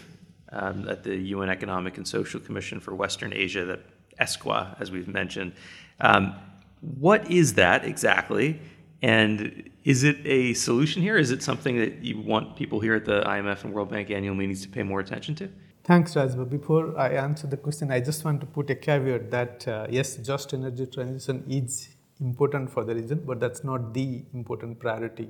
um, 0.51 0.87
at 0.89 1.03
the 1.03 1.15
UN 1.15 1.49
Economic 1.49 1.97
and 1.97 2.07
Social 2.07 2.39
Commission 2.39 2.79
for 2.79 2.93
Western 2.93 3.33
Asia, 3.33 3.63
that 3.65 3.79
ESCWA, 4.19 4.79
as 4.79 4.91
we've 4.91 5.07
mentioned. 5.07 5.53
Um, 6.01 6.35
what 6.81 7.29
is 7.31 7.53
that 7.53 7.85
exactly? 7.85 8.59
And 9.01 9.69
is 9.83 10.03
it 10.03 10.17
a 10.25 10.53
solution 10.53 11.01
here? 11.01 11.17
Is 11.17 11.31
it 11.31 11.41
something 11.41 11.77
that 11.77 12.03
you 12.03 12.19
want 12.21 12.55
people 12.55 12.79
here 12.79 12.95
at 12.95 13.05
the 13.05 13.21
IMF 13.21 13.63
and 13.63 13.73
World 13.73 13.89
Bank 13.89 14.11
annual 14.11 14.35
meetings 14.35 14.61
to 14.61 14.69
pay 14.69 14.83
more 14.83 14.99
attention 14.99 15.33
to? 15.35 15.49
Thanks, 15.83 16.15
Raj. 16.15 16.35
But 16.35 16.51
before 16.51 16.97
I 16.97 17.09
answer 17.09 17.47
the 17.47 17.57
question, 17.57 17.91
I 17.91 17.99
just 17.99 18.23
want 18.23 18.39
to 18.41 18.45
put 18.45 18.69
a 18.69 18.75
caveat 18.75 19.31
that 19.31 19.67
uh, 19.67 19.87
yes, 19.89 20.17
just 20.17 20.53
energy 20.53 20.85
transition 20.85 21.43
is 21.49 21.89
important 22.19 22.69
for 22.69 22.83
the 22.83 22.93
region, 22.93 23.23
but 23.25 23.39
that's 23.39 23.63
not 23.63 23.91
the 23.93 24.23
important 24.35 24.79
priority. 24.79 25.29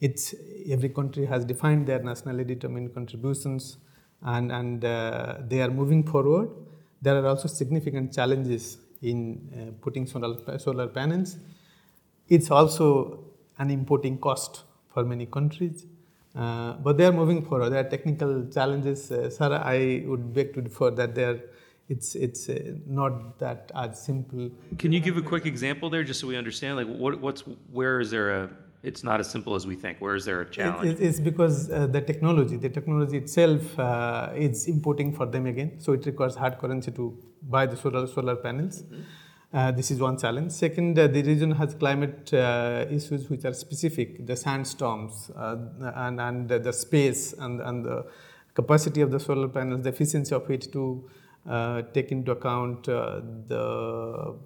It's 0.00 0.34
every 0.70 0.88
country 0.88 1.26
has 1.26 1.44
defined 1.44 1.86
their 1.86 2.02
nationally 2.02 2.44
determined 2.44 2.94
contributions, 2.94 3.76
and 4.22 4.50
and 4.50 4.82
uh, 4.84 5.36
they 5.46 5.60
are 5.60 5.70
moving 5.70 6.02
forward. 6.02 6.48
There 7.02 7.16
are 7.22 7.26
also 7.26 7.48
significant 7.48 8.14
challenges 8.14 8.78
in 9.02 9.18
uh, 9.52 9.72
putting 9.82 10.06
solar 10.06 10.58
solar 10.58 10.88
panels. 10.88 11.36
It's 12.28 12.50
also 12.50 13.24
an 13.58 13.70
importing 13.70 14.18
cost 14.18 14.64
for 14.92 15.04
many 15.04 15.26
countries. 15.26 15.86
Uh, 16.34 16.74
but 16.74 16.98
they 16.98 17.06
are 17.06 17.12
moving 17.12 17.42
forward. 17.42 17.70
There 17.70 17.80
are 17.80 17.88
technical 17.88 18.46
challenges. 18.52 19.10
Uh, 19.10 19.30
Sarah, 19.30 19.62
I 19.64 20.04
would 20.06 20.34
beg 20.34 20.52
to 20.54 20.60
differ 20.60 20.90
that 20.90 21.14
there 21.14 21.40
it's 21.88 22.14
it's 22.14 22.48
uh, 22.48 22.72
not 22.86 23.38
that 23.38 23.70
as 23.74 24.02
simple. 24.02 24.50
Can 24.78 24.92
you 24.92 25.00
give 25.00 25.16
a 25.16 25.22
quick 25.22 25.46
example 25.46 25.88
there, 25.88 26.02
just 26.02 26.20
so 26.20 26.26
we 26.26 26.36
understand? 26.36 26.76
Like, 26.76 26.88
what 26.88 27.20
what's 27.20 27.42
where 27.72 28.00
is 28.00 28.10
there 28.10 28.30
a? 28.30 28.50
It's 28.82 29.02
not 29.02 29.18
as 29.18 29.28
simple 29.28 29.54
as 29.54 29.66
we 29.66 29.74
think. 29.74 30.00
Where 30.00 30.14
is 30.14 30.24
there 30.24 30.40
a 30.40 30.50
challenge? 30.50 31.00
It, 31.00 31.00
it's 31.00 31.18
because 31.18 31.70
uh, 31.70 31.86
the 31.86 32.00
technology, 32.00 32.56
the 32.56 32.68
technology 32.68 33.16
itself, 33.16 33.78
uh, 33.78 34.30
is 34.34 34.68
importing 34.68 35.12
for 35.12 35.26
them 35.26 35.46
again. 35.46 35.80
So 35.80 35.92
it 35.92 36.06
requires 36.06 36.36
hard 36.36 36.58
currency 36.58 36.92
to 36.92 37.16
buy 37.42 37.66
the 37.66 37.76
solar 37.76 38.06
solar 38.06 38.36
panels. 38.36 38.82
Mm-hmm. 38.82 39.02
Uh, 39.56 39.70
this 39.70 39.90
is 39.90 39.98
one 39.98 40.18
challenge. 40.18 40.52
Second, 40.52 40.98
uh, 40.98 41.06
the 41.06 41.22
region 41.22 41.50
has 41.50 41.72
climate 41.72 42.30
uh, 42.34 42.84
issues 42.90 43.30
which 43.30 43.42
are 43.46 43.54
specific, 43.54 44.26
the 44.26 44.36
sandstorms 44.36 45.30
uh, 45.34 45.56
and, 45.94 46.20
and 46.20 46.46
the 46.50 46.70
space 46.74 47.32
and, 47.32 47.62
and 47.62 47.86
the 47.86 48.04
capacity 48.52 49.00
of 49.00 49.10
the 49.10 49.18
solar 49.18 49.48
panels, 49.48 49.82
the 49.82 49.88
efficiency 49.88 50.34
of 50.34 50.50
it 50.50 50.70
to 50.70 51.08
uh, 51.48 51.80
take 51.94 52.12
into 52.12 52.32
account 52.32 52.86
uh, 52.90 53.22
the 53.48 54.36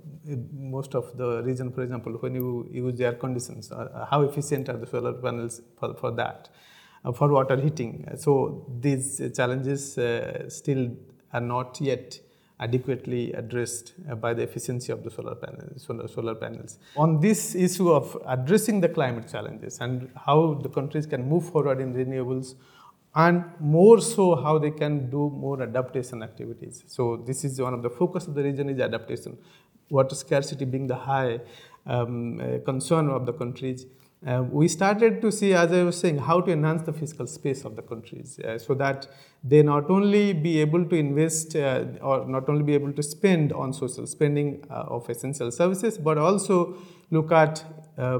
most 0.53 0.95
of 0.95 1.17
the 1.17 1.43
region, 1.43 1.73
for 1.73 1.83
example, 1.83 2.13
when 2.21 2.37
you 2.37 2.69
use 2.71 2.97
the 2.97 3.07
air 3.07 3.15
conditions, 3.15 3.73
how 4.13 4.23
efficient 4.23 4.69
are 4.69 4.77
the 4.77 4.87
solar 4.87 5.15
panels 5.15 5.61
for, 5.77 5.93
for 5.95 6.13
that, 6.13 6.51
for 7.17 7.27
water 7.31 7.57
heating. 7.57 8.07
So 8.17 8.65
these 8.79 9.21
challenges 9.35 9.99
still 10.55 10.91
are 11.33 11.41
not 11.41 11.81
yet 11.81 12.21
adequately 12.61 13.33
addressed 13.33 13.95
uh, 14.11 14.15
by 14.15 14.35
the 14.35 14.43
efficiency 14.43 14.93
of 14.93 15.03
the 15.03 15.11
solar 15.11 15.35
panels, 15.35 15.83
solar, 15.83 16.07
solar 16.07 16.35
panels. 16.35 16.79
On 16.97 17.21
this 17.21 17.55
issue 17.55 17.91
of 17.91 18.17
addressing 18.27 18.81
the 18.81 18.89
climate 18.89 19.29
challenges 19.31 19.79
and 19.81 20.11
how 20.15 20.55
the 20.63 20.69
countries 20.69 21.07
can 21.07 21.29
move 21.29 21.51
forward 21.51 21.81
in 21.81 21.95
renewables 21.95 22.55
and 23.15 23.45
more 23.59 24.01
so 24.01 24.37
how 24.37 24.59
they 24.59 24.71
can 24.71 25.11
do 25.11 25.31
more 25.31 25.63
adaptation 25.63 26.23
activities. 26.23 26.85
So 26.87 27.17
this 27.27 27.45
is 27.45 27.61
one 27.61 27.75
of 27.75 27.83
the 27.83 27.91
focus 27.91 28.27
of 28.27 28.35
the 28.35 28.43
region 28.43 28.69
is 28.69 28.79
adaptation. 28.79 29.37
Water 29.89 30.15
scarcity 30.15 30.65
being 30.65 30.87
the 30.87 30.95
high 30.95 31.41
um, 31.87 32.41
uh, 32.41 32.59
concern 32.65 33.09
of 33.09 33.27
the 33.27 33.33
countries 33.33 33.87
uh, 34.27 34.45
we 34.51 34.69
started 34.69 35.23
to 35.23 35.33
see, 35.33 35.55
as 35.55 35.73
I 35.73 35.83
was 35.83 35.99
saying, 35.99 36.19
how 36.19 36.43
to 36.43 36.53
enhance 36.53 36.83
the 36.83 36.93
fiscal 36.93 37.27
space 37.27 37.65
of 37.65 37.75
the 37.75 37.81
countries 37.81 38.39
uh, 38.41 38.59
so 38.59 38.75
that 38.75 39.07
they 39.43 39.63
not 39.63 39.89
only 39.91 40.35
be 40.35 40.61
able 40.61 40.85
to 40.85 40.95
invest 40.95 41.57
uh, 41.57 41.85
or 42.03 42.27
not 42.27 42.47
only 42.49 42.63
be 42.63 42.75
able 42.75 42.93
to 42.93 43.03
spend 43.03 43.51
on 43.55 43.73
social 43.73 44.07
spending 44.07 44.63
uh, 44.71 44.85
of 44.89 45.09
essential 45.09 45.51
services, 45.51 45.97
but 45.97 46.19
also 46.19 46.77
look 47.11 47.33
at 47.33 47.65
uh, 47.97 48.19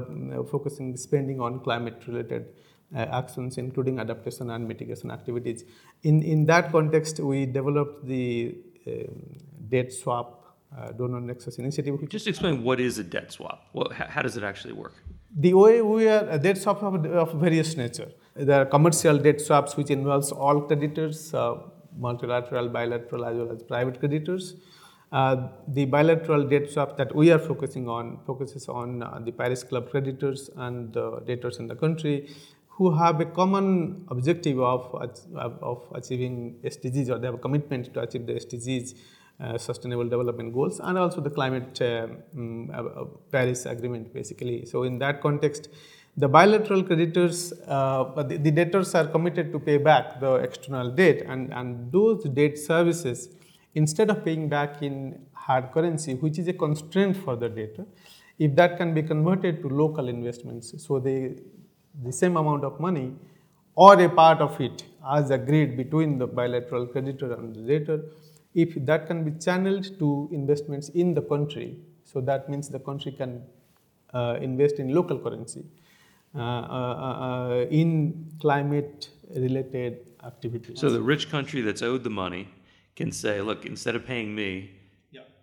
focusing 0.49 0.97
spending 0.97 1.39
on 1.39 1.59
climate 1.59 2.01
related 2.07 2.47
uh, 2.95 2.99
actions, 2.99 3.59
including 3.59 3.99
adaptation 3.99 4.49
and 4.49 4.67
mitigation 4.67 5.11
activities. 5.11 5.63
In, 6.01 6.23
in 6.23 6.47
that 6.47 6.71
context, 6.71 7.19
we 7.19 7.45
developed 7.45 8.07
the 8.07 8.57
um, 8.87 9.37
debt 9.69 9.93
swap 9.93 10.39
donor 10.97 11.19
nexus 11.19 11.59
initiative. 11.59 12.09
Just 12.09 12.27
explain 12.27 12.63
what 12.63 12.79
is 12.79 12.97
a 12.97 13.03
debt 13.03 13.31
swap? 13.31 13.67
How, 13.93 14.07
how 14.07 14.21
does 14.21 14.37
it 14.37 14.43
actually 14.43 14.73
work? 14.73 14.93
The 15.37 15.53
way 15.53 15.81
we 15.81 16.09
are 16.09 16.37
debt 16.37 16.57
swaps 16.57 16.83
of, 16.83 17.05
of 17.05 17.33
various 17.39 17.77
nature. 17.77 18.11
There 18.35 18.61
are 18.61 18.65
commercial 18.65 19.17
debt 19.17 19.39
swaps 19.39 19.77
which 19.77 19.89
involves 19.89 20.31
all 20.31 20.61
creditors, 20.61 21.33
uh, 21.33 21.55
multilateral, 21.97 22.67
bilateral, 22.67 23.25
as 23.25 23.37
well 23.37 23.51
as 23.51 23.63
private 23.63 23.99
creditors. 23.99 24.55
Uh, 25.11 25.47
the 25.69 25.85
bilateral 25.85 26.43
debt 26.47 26.69
swap 26.69 26.97
that 26.97 27.15
we 27.15 27.31
are 27.31 27.39
focusing 27.39 27.87
on 27.87 28.19
focuses 28.25 28.67
on 28.67 29.03
uh, 29.03 29.19
the 29.23 29.31
Paris 29.31 29.63
Club 29.63 29.89
creditors 29.89 30.49
and 30.57 30.93
the 30.93 31.21
debtors 31.25 31.59
in 31.59 31.67
the 31.67 31.75
country 31.75 32.29
who 32.67 32.91
have 32.91 33.19
a 33.19 33.25
common 33.25 34.05
objective 34.09 34.59
of, 34.59 34.95
of 35.61 35.83
achieving 35.93 36.55
SDGs 36.63 37.09
or 37.09 37.19
they 37.19 37.27
have 37.27 37.35
a 37.35 37.37
commitment 37.37 37.93
to 37.93 37.99
achieve 37.99 38.25
the 38.25 38.33
SDGs 38.33 38.95
uh, 39.41 39.57
sustainable 39.57 40.07
development 40.07 40.53
goals 40.53 40.79
and 40.79 40.97
also 40.97 41.19
the 41.19 41.29
climate 41.29 41.81
um, 41.81 42.69
Paris 43.31 43.65
Agreement 43.65 44.13
basically. 44.13 44.65
So 44.65 44.83
in 44.83 44.99
that 44.99 45.21
context, 45.21 45.69
the 46.15 46.27
bilateral 46.27 46.83
creditors, 46.83 47.53
uh, 47.67 48.23
the, 48.23 48.37
the, 48.37 48.51
debtors 48.51 48.93
are 48.95 49.07
committed 49.07 49.51
to 49.53 49.59
pay 49.59 49.77
back 49.77 50.19
the 50.19 50.35
external 50.35 50.91
debt 50.91 51.23
and, 51.25 51.53
and 51.53 51.91
those 51.91 52.23
debt 52.25 52.57
services, 52.57 53.29
instead 53.75 54.09
of 54.09 54.23
paying 54.25 54.49
back 54.49 54.81
in 54.83 55.19
hard 55.33 55.71
currency, 55.71 56.15
which 56.15 56.37
is 56.37 56.47
a 56.47 56.53
constraint 56.53 57.15
for 57.15 57.35
the 57.35 57.47
debtor, 57.47 57.85
if 58.37 58.55
that 58.55 58.77
can 58.77 58.93
be 58.93 59.01
converted 59.01 59.61
to 59.61 59.69
local 59.69 60.09
investments, 60.09 60.73
so 60.85 60.99
they, 60.99 61.35
the 62.03 62.11
same 62.11 62.35
amount 62.37 62.63
of 62.63 62.79
money 62.79 63.13
or 63.75 63.99
a 64.01 64.09
part 64.09 64.39
of 64.39 64.59
it 64.59 64.83
as 65.09 65.29
agreed 65.31 65.77
between 65.77 66.17
the 66.17 66.27
bilateral 66.27 66.85
creditor 66.85 67.33
and 67.33 67.55
the 67.55 67.61
debtor 67.61 68.03
if 68.53 68.73
that 68.85 69.07
can 69.07 69.23
be 69.23 69.31
channeled 69.39 69.97
to 69.99 70.29
investments 70.31 70.89
in 70.89 71.13
the 71.13 71.21
country, 71.21 71.77
so 72.03 72.21
that 72.21 72.49
means 72.49 72.69
the 72.69 72.79
country 72.79 73.11
can 73.11 73.43
uh, 74.13 74.37
invest 74.41 74.79
in 74.79 74.93
local 74.93 75.17
currency 75.17 75.63
uh, 76.35 76.39
uh, 76.39 76.41
uh 76.41 77.65
in 77.69 78.29
climate 78.39 79.09
related 79.35 79.99
activities. 80.23 80.79
So 80.79 80.89
the 80.89 81.01
rich 81.01 81.29
country 81.29 81.61
that's 81.61 81.81
owed 81.81 82.03
the 82.03 82.09
money 82.09 82.47
can 82.95 83.11
say, 83.11 83.41
look, 83.41 83.65
instead 83.65 83.95
of 83.95 84.05
paying 84.05 84.35
me, 84.35 84.71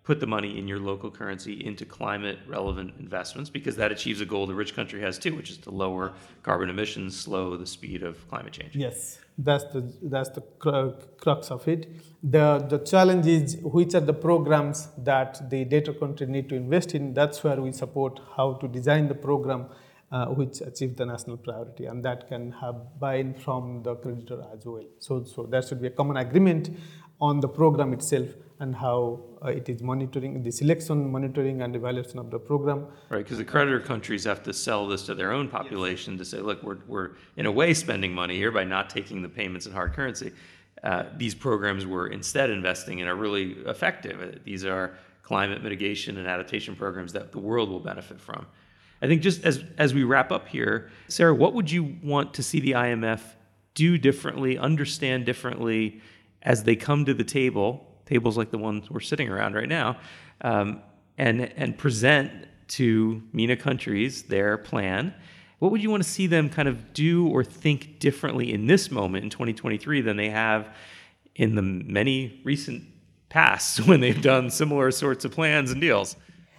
put 0.09 0.19
the 0.19 0.25
money 0.25 0.57
in 0.57 0.67
your 0.67 0.79
local 0.79 1.11
currency 1.11 1.63
into 1.63 1.85
climate 1.85 2.39
relevant 2.47 2.91
investments 2.97 3.47
because 3.47 3.75
that 3.75 3.91
achieves 3.91 4.21
a 4.21 4.25
goal 4.25 4.47
the 4.47 4.55
rich 4.55 4.75
country 4.75 4.99
has 4.99 5.19
too, 5.19 5.35
which 5.35 5.51
is 5.51 5.57
to 5.59 5.69
lower 5.69 6.13
carbon 6.41 6.67
emissions, 6.67 7.15
slow 7.15 7.55
the 7.55 7.65
speed 7.65 8.01
of 8.01 8.27
climate 8.27 8.51
change. 8.51 8.75
Yes, 8.75 9.19
that's 9.41 9.63
the 9.73 9.81
that's 10.03 10.29
the 10.29 10.41
crux 11.17 11.49
of 11.49 11.67
it. 11.67 11.87
The 12.21 12.65
the 12.69 12.79
challenge 12.79 13.25
is 13.25 13.57
which 13.61 13.93
are 13.93 14.05
the 14.11 14.13
programs 14.13 14.89
that 14.97 15.49
the 15.49 15.65
data 15.65 15.93
country 15.93 16.27
need 16.27 16.49
to 16.49 16.55
invest 16.55 16.93
in. 16.93 17.13
That's 17.13 17.43
where 17.43 17.59
we 17.61 17.71
support 17.71 18.19
how 18.35 18.53
to 18.55 18.67
design 18.67 19.07
the 19.07 19.15
program. 19.15 19.67
Uh, 20.11 20.25
which 20.25 20.59
achieve 20.61 20.97
the 20.97 21.05
national 21.05 21.37
priority, 21.37 21.85
and 21.85 22.03
that 22.03 22.27
can 22.27 22.51
have 22.53 22.99
buy-in 22.99 23.31
from 23.35 23.83
the 23.83 23.93
creditor 23.97 24.43
as 24.51 24.65
well. 24.65 24.87
So, 24.97 25.23
so 25.23 25.43
there 25.43 25.61
should 25.61 25.79
be 25.79 25.85
a 25.85 25.91
common 25.91 26.17
agreement 26.17 26.71
on 27.21 27.39
the 27.41 27.47
program 27.47 27.93
itself 27.93 28.27
and 28.59 28.75
how 28.75 29.21
uh, 29.43 29.47
it 29.47 29.69
is 29.69 29.81
monitoring 29.81 30.43
the 30.43 30.51
selection, 30.51 31.09
monitoring, 31.09 31.61
and 31.61 31.75
evaluation 31.75 32.19
of 32.19 32.29
the 32.29 32.37
program. 32.37 32.85
Right, 33.09 33.23
because 33.23 33.37
the 33.37 33.45
creditor 33.45 33.79
countries 33.79 34.25
have 34.25 34.43
to 34.43 34.53
sell 34.53 34.85
this 34.85 35.05
to 35.05 35.15
their 35.15 35.31
own 35.31 35.47
population 35.47 36.13
yes. 36.13 36.19
to 36.29 36.37
say, 36.37 36.41
look, 36.41 36.61
we're, 36.61 36.79
we're 36.87 37.11
in 37.37 37.45
a 37.45 37.51
way 37.51 37.73
spending 37.73 38.13
money 38.13 38.35
here 38.35 38.51
by 38.51 38.65
not 38.65 38.89
taking 38.89 39.21
the 39.21 39.29
payments 39.29 39.65
in 39.65 39.71
hard 39.71 39.93
currency. 39.93 40.33
Uh, 40.83 41.03
these 41.15 41.33
programs 41.33 41.85
we're 41.85 42.07
instead 42.07 42.49
investing 42.49 42.99
in 42.99 43.07
are 43.07 43.15
really 43.15 43.53
effective. 43.65 44.41
These 44.43 44.65
are 44.65 44.97
climate 45.23 45.63
mitigation 45.63 46.17
and 46.17 46.27
adaptation 46.27 46.75
programs 46.75 47.13
that 47.13 47.31
the 47.31 47.39
world 47.39 47.69
will 47.69 47.79
benefit 47.79 48.19
from. 48.19 48.45
I 49.01 49.07
think 49.07 49.21
just 49.21 49.45
as, 49.45 49.63
as 49.77 49.93
we 49.93 50.03
wrap 50.03 50.31
up 50.31 50.47
here, 50.47 50.89
Sarah, 51.07 51.33
what 51.33 51.53
would 51.53 51.71
you 51.71 51.95
want 52.03 52.33
to 52.33 52.43
see 52.43 52.59
the 52.59 52.71
IMF 52.71 53.21
do 53.73 53.97
differently, 53.97 54.57
understand 54.57 55.25
differently 55.25 56.01
as 56.41 56.63
they 56.63 56.75
come 56.75 57.05
to 57.05 57.13
the 57.13 57.23
table 57.23 57.88
tables 58.09 58.37
like 58.37 58.51
the 58.51 58.57
ones 58.57 58.89
we're 58.89 58.99
sitting 58.99 59.29
around 59.29 59.53
right 59.53 59.69
now, 59.69 59.97
um, 60.41 60.81
and 61.17 61.41
and 61.41 61.77
present 61.77 62.31
to 62.67 63.21
MENA 63.33 63.57
countries 63.57 64.23
their 64.23 64.57
plan. 64.57 65.13
What 65.59 65.71
would 65.71 65.83
you 65.83 65.89
want 65.89 66.03
to 66.03 66.09
see 66.09 66.27
them 66.27 66.49
kind 66.49 66.67
of 66.67 66.93
do 66.93 67.27
or 67.27 67.43
think 67.43 67.99
differently 67.99 68.53
in 68.53 68.67
this 68.67 68.89
moment 68.89 69.25
in 69.25 69.29
2023 69.29 70.01
than 70.01 70.15
they 70.15 70.29
have 70.29 70.73
in 71.35 71.55
the 71.55 71.61
many 71.61 72.39
recent 72.45 72.83
past 73.27 73.81
when 73.87 73.99
they've 73.99 74.21
done 74.21 74.49
similar 74.49 74.91
sorts 74.91 75.25
of 75.25 75.31
plans 75.31 75.71
and 75.71 75.81
deals? 75.81 76.15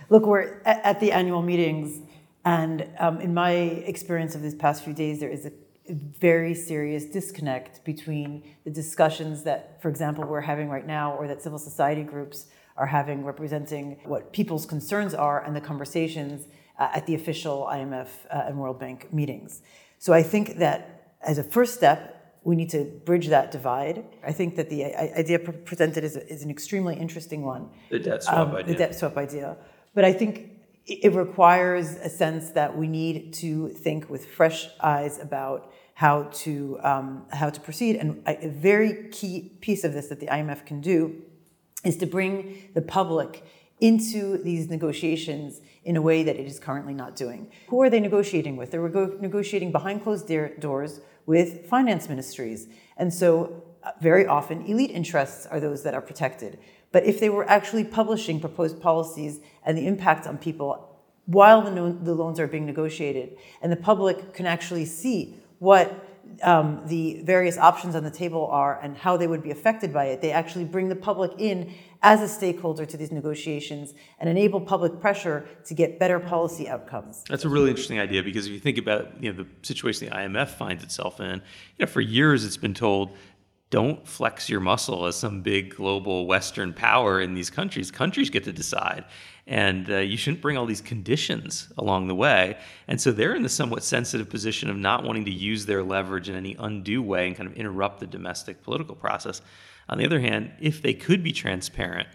Look, 0.09 0.27
we're 0.27 0.61
at 0.65 0.99
the 0.99 1.13
annual 1.13 1.41
meetings, 1.41 2.01
and 2.45 2.89
um, 2.99 3.21
in 3.21 3.33
my 3.33 3.53
experience 3.53 4.35
of 4.35 4.43
these 4.43 4.57
past 4.57 4.83
few 4.83 4.93
days, 4.93 5.21
there 5.21 5.31
is 5.31 5.47
a 5.47 5.53
very 5.91 6.55
serious 6.55 7.05
disconnect 7.05 7.85
between 7.85 8.43
the 8.65 8.71
discussions 8.71 9.43
that, 9.45 9.81
for 9.83 9.89
example, 9.89 10.25
we're 10.25 10.41
having 10.41 10.69
right 10.69 10.87
now, 10.87 11.15
or 11.15 11.27
that 11.29 11.43
civil 11.43 11.59
society 11.59 12.03
groups 12.03 12.47
are 12.77 12.87
having 12.87 13.25
representing 13.25 13.99
what 14.05 14.33
people's 14.33 14.67
concerns 14.67 15.15
are 15.15 15.45
and 15.45 15.55
the 15.55 15.61
conversations 15.61 16.47
uh, 16.79 16.89
at 16.95 17.07
the 17.07 17.15
official 17.15 17.69
IMF 17.71 18.09
uh, 18.31 18.45
and 18.47 18.59
World 18.59 18.81
Bank 18.81 19.13
meetings. 19.13 19.63
So 19.99 20.13
I 20.13 20.23
think 20.23 20.57
that 20.59 21.15
as 21.21 21.39
a 21.39 21.45
first 21.45 21.75
step, 21.75 22.17
we 22.43 22.57
need 22.57 22.71
to 22.71 22.85
bridge 23.05 23.29
that 23.29 23.51
divide. 23.51 24.05
I 24.25 24.33
think 24.33 24.57
that 24.57 24.71
the 24.71 24.87
idea 24.97 25.39
presented 25.39 26.05
is, 26.05 26.17
is 26.17 26.43
an 26.43 26.51
extremely 26.51 26.97
interesting 26.97 27.43
one. 27.43 27.69
The 27.91 27.99
debt 27.99 28.23
swap 28.23 28.49
um, 28.49 28.55
idea. 28.57 28.73
The 28.73 28.79
debt 28.79 28.95
swap 28.95 29.17
idea. 29.19 29.59
But 29.95 30.07
I 30.07 30.15
think 30.15 30.51
it 30.87 31.15
requires 31.15 31.97
a 31.97 32.09
sense 32.09 32.51
that 32.53 32.77
we 32.77 32.89
need 32.89 33.35
to 33.35 33.69
think 33.69 34.09
with 34.09 34.27
fresh 34.27 34.69
eyes 34.81 35.19
about 35.19 35.71
how 36.01 36.23
to 36.33 36.79
um, 36.83 37.27
how 37.31 37.51
to 37.51 37.61
proceed. 37.61 37.95
And 37.97 38.23
a 38.27 38.49
very 38.49 39.11
key 39.11 39.53
piece 39.61 39.85
of 39.85 39.93
this 39.93 40.07
that 40.07 40.19
the 40.19 40.29
IMF 40.29 40.65
can 40.65 40.81
do 40.81 41.21
is 41.85 41.99
to 41.99 42.07
bring 42.07 42.71
the 42.73 42.81
public 42.81 43.45
into 43.81 44.43
these 44.43 44.71
negotiations 44.71 45.61
in 45.85 45.99
a 45.99 46.01
way 46.01 46.23
that 46.23 46.37
it 46.37 46.47
is 46.47 46.59
currently 46.59 46.95
not 46.95 47.17
doing. 47.17 47.51
Who 47.69 47.83
are 47.83 47.91
they 47.91 48.01
negotiating 48.01 48.57
with? 48.57 48.71
They're 48.71 48.89
negotiating 49.29 49.73
behind 49.73 50.03
closed 50.03 50.27
doors 50.59 51.01
with 51.27 51.67
finance 51.67 52.09
ministries. 52.09 52.69
And 52.97 53.13
so, 53.13 53.63
uh, 53.83 53.91
very 54.01 54.27
often, 54.27 54.65
elite 54.65 54.93
interests 54.93 55.45
are 55.45 55.61
those 55.61 55.83
that 55.83 55.93
are 55.93 56.01
protected. 56.01 56.59
But 56.93 57.05
if 57.05 57.21
they 57.21 57.29
were 57.29 57.47
actually 57.47 57.85
publishing 57.85 58.41
proposed 58.41 58.81
policies 58.81 59.41
and 59.67 59.77
the 59.77 59.87
impact 59.87 60.27
on 60.27 60.39
people 60.39 60.91
while 61.27 61.61
the, 61.61 61.71
no- 61.71 61.93
the 61.93 62.15
loans 62.15 62.41
are 62.41 62.47
being 62.47 62.65
negotiated, 62.65 63.37
and 63.61 63.71
the 63.71 63.77
public 63.77 64.33
can 64.33 64.47
actually 64.47 64.87
see 64.87 65.37
what 65.61 66.07
um, 66.43 66.83
the 66.87 67.23
various 67.23 67.59
options 67.59 67.95
on 67.95 68.03
the 68.03 68.11
table 68.11 68.47
are 68.47 68.81
and 68.81 68.97
how 68.97 69.17
they 69.17 69.27
would 69.27 69.43
be 69.43 69.51
affected 69.51 69.93
by 69.93 70.07
it, 70.07 70.21
they 70.21 70.33
actually 70.33 70.65
bring 70.65 70.89
the 70.89 70.97
public 70.97 71.33
in 71.39 71.73
as 72.03 72.23
a 72.23 72.29
stakeholder 72.29 72.87
to 72.87 72.97
these 72.97 73.13
negotiations 73.13 73.95
and 74.19 74.29
enable 74.29 74.61
public 74.61 75.01
pressure 75.01 75.47
to 75.67 75.75
get 75.75 75.99
better 75.99 76.19
policy 76.19 76.69
outcomes. 76.69 77.25
That's 77.29 77.45
a 77.45 77.49
really 77.49 77.69
interesting 77.71 78.01
idea 78.01 78.23
because 78.23 78.47
if 78.47 78.53
you 78.53 78.59
think 78.59 78.79
about 78.79 79.23
you 79.23 79.33
know 79.33 79.43
the 79.43 79.49
situation 79.63 80.09
the 80.09 80.15
IMF 80.15 80.49
finds 80.49 80.83
itself 80.83 81.21
in, 81.21 81.37
you 81.37 81.41
know 81.81 81.87
for 81.87 82.01
years 82.01 82.45
it's 82.45 82.57
been 82.57 82.75
told 82.75 83.11
don't 83.69 84.07
flex 84.07 84.49
your 84.49 84.61
muscle 84.61 85.07
as 85.07 85.15
some 85.15 85.43
big 85.43 85.77
global 85.77 86.27
Western 86.27 86.73
power 86.73 87.21
in 87.21 87.35
these 87.35 87.51
countries. 87.51 87.91
Countries 87.91 88.29
get 88.29 88.43
to 88.45 88.53
decide. 88.53 89.05
And 89.47 89.91
uh, 89.91 89.99
you 89.99 90.17
shouldn't 90.17 90.43
bring 90.43 90.57
all 90.57 90.67
these 90.67 90.81
conditions 90.81 91.73
along 91.77 92.09
the 92.09 92.15
way. 92.15 92.59
And 92.87 93.01
so 93.01 93.11
they're 93.11 93.35
in 93.35 93.43
the 93.43 93.49
somewhat 93.49 93.83
sensitive 93.83 94.29
position 94.29 94.71
of 94.71 94.77
not 94.77 95.05
wanting 95.05 95.25
to 95.25 95.31
use 95.31 95.67
their 95.67 95.83
leverage 95.83 96.29
in 96.29 96.37
any 96.37 96.57
undue 96.59 97.03
way 97.03 97.27
and 97.27 97.37
kind 97.37 97.49
of 97.49 97.57
interrupt 97.57 98.01
the 98.01 98.07
domestic 98.07 98.63
political 98.63 98.95
process. 98.95 99.43
On 99.89 99.99
the 99.99 100.07
other 100.07 100.21
hand, 100.21 100.53
if 100.61 100.83
they 100.83 100.95
could 100.95 101.25
be 101.25 101.33
transparent, 101.33 102.09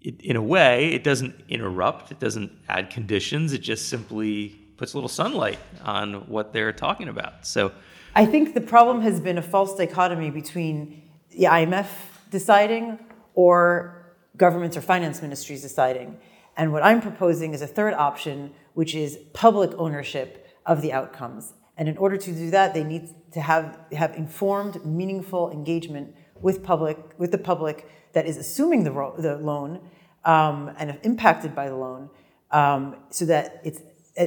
it, 0.00 0.20
in 0.20 0.36
a 0.36 0.42
way, 0.42 0.92
it 0.92 1.02
doesn't 1.02 1.34
interrupt, 1.48 2.10
it 2.10 2.20
doesn't 2.20 2.52
add 2.68 2.90
conditions, 2.90 3.52
it 3.52 3.58
just 3.58 3.88
simply 3.88 4.60
puts 4.76 4.94
a 4.94 4.96
little 4.96 5.08
sunlight 5.08 5.58
on 5.82 6.28
what 6.28 6.52
they're 6.52 6.72
talking 6.72 7.08
about. 7.08 7.46
So 7.46 7.72
I 8.14 8.26
think 8.26 8.54
the 8.54 8.60
problem 8.60 9.00
has 9.02 9.20
been 9.20 9.38
a 9.38 9.42
false 9.42 9.76
dichotomy 9.76 10.30
between 10.30 11.02
the 11.30 11.44
IMF 11.44 11.88
deciding 12.30 12.98
or 13.34 14.14
governments 14.36 14.76
or 14.76 14.80
finance 14.80 15.20
ministries 15.20 15.62
deciding. 15.62 16.18
And 16.56 16.72
what 16.72 16.82
I'm 16.82 17.00
proposing 17.00 17.52
is 17.52 17.62
a 17.62 17.66
third 17.66 17.94
option, 17.94 18.52
which 18.74 18.94
is 18.94 19.18
public 19.32 19.72
ownership 19.76 20.46
of 20.66 20.82
the 20.82 20.92
outcomes. 20.92 21.54
And 21.76 21.88
in 21.88 21.96
order 21.96 22.16
to 22.16 22.32
do 22.32 22.50
that, 22.50 22.74
they 22.74 22.84
need 22.84 23.08
to 23.32 23.40
have, 23.40 23.78
have 23.92 24.14
informed, 24.14 24.84
meaningful 24.84 25.50
engagement 25.50 26.14
with 26.40 26.62
public 26.62 26.98
with 27.18 27.32
the 27.32 27.38
public 27.38 27.88
that 28.12 28.26
is 28.26 28.36
assuming 28.36 28.84
the, 28.84 28.92
ro- 28.92 29.14
the 29.16 29.36
loan 29.36 29.80
um, 30.24 30.70
and 30.78 30.98
impacted 31.02 31.54
by 31.54 31.68
the 31.68 31.76
loan, 31.76 32.10
um, 32.50 32.96
so 33.10 33.24
that 33.24 33.60
it's 33.64 33.80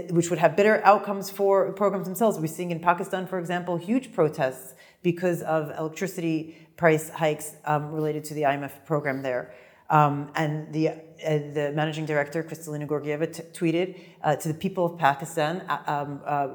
which 0.09 0.29
would 0.29 0.39
have 0.39 0.57
better 0.57 0.81
outcomes 0.83 1.29
for 1.29 1.71
programs 1.71 2.05
themselves. 2.05 2.37
We're 2.37 2.47
seeing 2.47 2.71
in 2.71 2.81
Pakistan, 2.81 3.25
for 3.25 3.39
example, 3.39 3.77
huge 3.77 4.11
protests 4.11 4.73
because 5.01 5.41
of 5.43 5.71
electricity 5.77 6.67
price 6.75 7.09
hikes 7.09 7.55
um, 7.63 7.93
related 7.93 8.25
to 8.25 8.33
the 8.33 8.41
IMF 8.41 8.85
program 8.85 9.21
there. 9.21 9.53
Um, 9.89 10.29
and 10.35 10.73
the, 10.73 10.91
the 11.19 11.71
managing 11.75 12.05
director, 12.05 12.43
Kristalina 12.43 12.87
Georgieva, 12.87 13.31
t- 13.31 13.43
tweeted 13.53 13.99
uh, 14.23 14.35
to 14.35 14.47
the 14.47 14.53
people 14.53 14.85
of 14.85 14.97
Pakistan 14.97 15.61
uh, 15.69 15.79
um, 15.87 16.21
uh, 16.25 16.47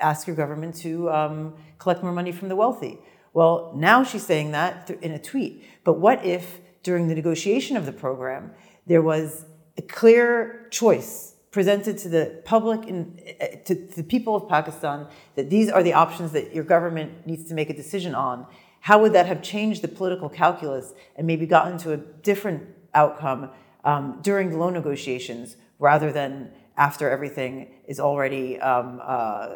ask 0.00 0.26
your 0.26 0.36
government 0.36 0.74
to 0.76 1.10
um, 1.10 1.54
collect 1.78 2.02
more 2.02 2.12
money 2.12 2.32
from 2.32 2.48
the 2.48 2.56
wealthy. 2.56 2.98
Well, 3.32 3.72
now 3.76 4.02
she's 4.02 4.24
saying 4.24 4.52
that 4.52 4.90
in 5.02 5.12
a 5.12 5.18
tweet. 5.18 5.64
But 5.84 5.94
what 5.94 6.24
if 6.24 6.60
during 6.82 7.08
the 7.08 7.14
negotiation 7.14 7.76
of 7.76 7.86
the 7.86 7.92
program, 7.92 8.52
there 8.86 9.02
was 9.02 9.44
a 9.76 9.82
clear 9.82 10.68
choice 10.70 11.34
presented 11.50 11.96
to 11.98 12.08
the 12.08 12.42
public 12.44 12.86
and 12.88 13.18
to, 13.64 13.74
to, 13.74 13.96
the 13.96 14.02
people 14.02 14.36
of 14.36 14.48
Pakistan 14.48 15.06
that 15.36 15.48
these 15.48 15.70
are 15.70 15.82
the 15.82 15.92
options 15.92 16.32
that 16.32 16.54
your 16.54 16.64
government 16.64 17.26
needs 17.26 17.48
to 17.48 17.54
make 17.54 17.70
a 17.70 17.74
decision 17.74 18.14
on? 18.14 18.46
How 18.80 19.00
would 19.00 19.14
that 19.14 19.26
have 19.26 19.42
changed 19.42 19.82
the 19.82 19.88
political 19.88 20.28
calculus 20.28 20.92
and 21.16 21.26
maybe 21.26 21.46
gotten 21.46 21.78
to 21.78 21.92
a 21.92 21.96
different 21.96 22.75
outcome 22.96 23.50
um, 23.84 24.18
during 24.22 24.50
the 24.50 24.56
loan 24.56 24.72
negotiations 24.72 25.56
rather 25.78 26.10
than 26.12 26.50
after 26.76 27.08
everything 27.08 27.74
is 27.86 27.98
already 27.98 28.60
um, 28.60 29.00
uh, 29.02 29.48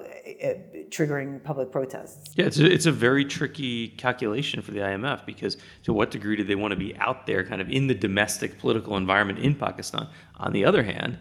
triggering 0.88 1.42
public 1.42 1.70
protests. 1.70 2.32
Yeah, 2.34 2.46
it's 2.46 2.58
a, 2.58 2.64
it's 2.64 2.86
a 2.86 2.92
very 2.92 3.24
tricky 3.24 3.88
calculation 3.88 4.62
for 4.62 4.70
the 4.70 4.78
IMF 4.78 5.26
because 5.26 5.58
to 5.82 5.92
what 5.92 6.10
degree 6.10 6.36
do 6.36 6.44
they 6.44 6.54
want 6.54 6.72
to 6.72 6.78
be 6.78 6.96
out 6.96 7.26
there 7.26 7.44
kind 7.44 7.60
of 7.60 7.68
in 7.68 7.88
the 7.88 7.94
domestic 7.94 8.58
political 8.58 8.96
environment 8.96 9.38
in 9.38 9.54
Pakistan? 9.54 10.08
On 10.38 10.52
the 10.52 10.64
other 10.64 10.82
hand, 10.82 11.18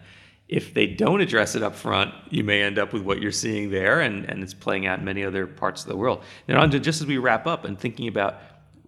if 0.48 0.74
they 0.74 0.86
don't 0.86 1.20
address 1.20 1.54
it 1.54 1.62
up 1.62 1.76
front, 1.76 2.12
you 2.30 2.42
may 2.42 2.62
end 2.62 2.78
up 2.78 2.92
with 2.92 3.02
what 3.02 3.20
you're 3.20 3.30
seeing 3.30 3.70
there, 3.70 4.00
and, 4.00 4.24
and 4.24 4.42
it's 4.42 4.52
playing 4.52 4.84
out 4.84 4.98
in 4.98 5.04
many 5.04 5.22
other 5.24 5.46
parts 5.46 5.82
of 5.82 5.88
the 5.88 5.96
world. 5.96 6.24
Now, 6.48 6.66
just 6.66 7.00
as 7.00 7.06
we 7.06 7.18
wrap 7.18 7.46
up 7.46 7.64
and 7.64 7.78
thinking 7.78 8.08
about 8.08 8.40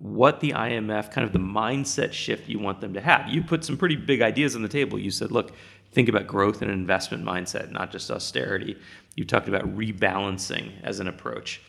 what 0.03 0.41
the 0.41 0.51
IMF, 0.51 1.13
kind 1.13 1.25
of 1.25 1.33
the 1.33 1.39
mindset 1.39 2.13
shift 2.13 2.49
you 2.49 2.59
want 2.59 2.81
them 2.81 2.93
to 2.93 3.01
have, 3.01 3.29
you 3.29 3.41
put 3.41 3.65
some 3.65 3.77
pretty 3.77 3.95
big 3.95 4.21
ideas 4.21 4.57
on 4.57 4.63
the 4.63 4.69
table. 4.69 4.99
You 4.99 5.13
said, 5.13 5.31
look, 5.31 5.53
think 5.93 6.09
about 6.09 6.27
growth 6.27 6.61
and 6.61 6.69
investment 6.73 7.25
mindset, 7.25 7.71
not 7.71 7.93
just 7.93 8.11
austerity. 8.11 8.77
You 9.15 9.25
talked 9.25 9.47
about 9.47 9.63
rebalancing 9.77 10.73
as 10.83 10.99
an 10.99 11.07
approach. 11.07 11.63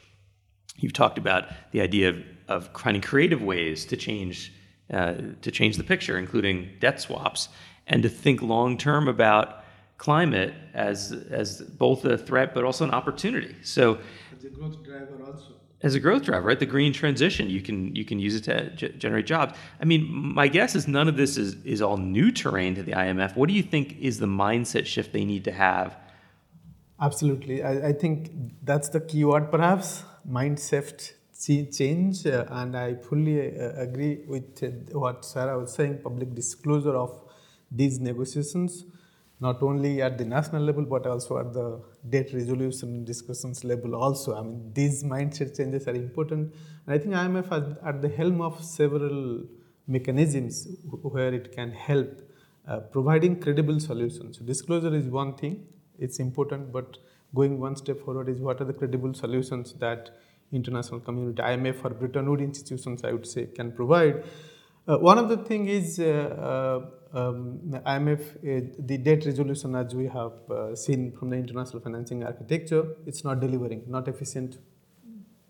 You've 0.77 0.93
talked 0.93 1.19
about 1.19 1.45
the 1.73 1.81
idea 1.81 2.09
of, 2.09 2.23
of 2.47 2.69
finding 2.75 3.03
creative 3.03 3.43
ways 3.43 3.85
to 3.85 3.97
change 3.97 4.51
uh, 4.91 5.13
to 5.41 5.49
change 5.49 5.77
the 5.77 5.83
picture, 5.83 6.17
including 6.17 6.69
debt 6.79 6.99
swaps, 6.99 7.49
and 7.87 8.03
to 8.03 8.09
think 8.09 8.41
long 8.41 8.77
term 8.77 9.07
about 9.07 9.63
climate 9.97 10.53
as 10.73 11.11
as 11.29 11.61
both 11.61 12.03
a 12.03 12.17
threat 12.17 12.53
but 12.53 12.63
also 12.63 12.83
an 12.83 12.91
opportunity. 12.91 13.55
So, 13.61 13.99
as 14.35 14.43
a 14.43 14.49
growth 14.49 14.83
driver 14.83 15.23
also 15.23 15.53
as 15.83 15.95
a 15.95 15.99
growth 15.99 16.23
driver, 16.23 16.47
right? 16.47 16.59
The 16.59 16.65
green 16.65 16.93
transition, 16.93 17.49
you 17.49 17.61
can 17.61 17.95
you 17.95 18.05
can 18.05 18.17
use 18.17 18.35
it 18.35 18.45
to 18.45 18.69
g- 18.75 18.95
generate 18.97 19.25
jobs. 19.25 19.53
I 19.81 19.85
mean, 19.85 20.09
my 20.11 20.47
guess 20.47 20.75
is 20.75 20.87
none 20.87 21.07
of 21.09 21.17
this 21.17 21.37
is 21.37 21.55
is 21.65 21.81
all 21.81 21.97
new 21.97 22.31
terrain 22.31 22.73
to 22.75 22.83
the 22.83 22.93
IMF. 22.93 23.35
What 23.35 23.49
do 23.49 23.53
you 23.53 23.63
think 23.63 23.97
is 23.99 24.19
the 24.19 24.25
mindset 24.25 24.85
shift 24.85 25.11
they 25.11 25.25
need 25.25 25.43
to 25.43 25.51
have? 25.51 25.97
Absolutely, 26.99 27.63
I, 27.63 27.89
I 27.89 27.93
think 27.93 28.31
that's 28.63 28.89
the 28.89 29.01
key 29.01 29.25
word, 29.25 29.51
perhaps 29.51 30.03
mindset 30.27 31.11
change, 31.45 32.25
uh, 32.25 32.45
and 32.49 32.77
I 32.77 32.95
fully 32.95 33.59
uh, 33.59 33.73
agree 33.75 34.21
with 34.25 34.63
uh, 34.63 34.97
what 34.97 35.25
Sarah 35.25 35.59
was 35.59 35.73
saying. 35.73 35.99
Public 36.01 36.33
disclosure 36.33 36.95
of 36.95 37.11
these 37.69 37.99
negotiations 37.99 38.85
not 39.45 39.61
only 39.67 39.93
at 40.07 40.17
the 40.17 40.25
national 40.33 40.63
level 40.69 40.85
but 40.93 41.05
also 41.11 41.37
at 41.41 41.49
the 41.57 41.67
debt 42.13 42.27
resolution 42.33 43.03
discussions 43.11 43.63
level 43.71 43.95
also. 43.95 44.35
I 44.39 44.41
mean, 44.41 44.71
these 44.73 45.03
mindset 45.03 45.57
changes 45.57 45.87
are 45.87 45.95
important. 45.95 46.53
And 46.85 46.95
I 46.95 46.97
think 46.97 47.13
IMF 47.13 47.47
is 47.57 47.77
at 47.85 48.01
the 48.01 48.09
helm 48.19 48.41
of 48.41 48.63
several 48.63 49.43
mechanisms 49.87 50.67
where 51.15 51.33
it 51.33 51.51
can 51.51 51.71
help 51.71 52.11
uh, 52.67 52.79
providing 52.95 53.39
credible 53.39 53.79
solutions. 53.79 54.37
So 54.37 54.45
disclosure 54.45 54.95
is 54.95 55.07
one 55.07 55.33
thing, 55.35 55.65
it's 55.99 56.19
important, 56.19 56.71
but 56.71 56.97
going 57.35 57.59
one 57.59 57.75
step 57.75 57.99
forward 58.05 58.29
is 58.29 58.39
what 58.39 58.61
are 58.61 58.65
the 58.71 58.77
credible 58.81 59.13
solutions 59.13 59.73
that 59.85 60.11
international 60.53 60.99
community, 60.99 61.41
IMF 61.41 61.83
or 61.83 61.89
Bretton 61.89 62.29
Woods 62.29 62.43
institutions, 62.43 63.03
I 63.03 63.11
would 63.11 63.27
say, 63.27 63.47
can 63.47 63.71
provide. 63.71 64.23
Uh, 64.85 64.97
one 64.97 65.17
of 65.17 65.29
the 65.29 65.37
thing 65.37 65.67
is 65.69 65.99
uh, 65.99 66.03
uh 66.03 66.85
um, 67.15 67.59
IMF, 67.85 68.23
the 68.87 68.97
debt 68.97 69.23
resolution 69.23 69.75
as 69.75 69.93
we 69.93 70.07
have 70.07 70.31
seen 70.73 71.11
from 71.11 71.29
the 71.29 71.35
international 71.35 71.79
financing 71.79 72.23
architecture, 72.23 72.87
it's 73.05 73.23
not 73.23 73.39
delivering, 73.39 73.83
not 73.87 74.07
efficient, 74.07 74.57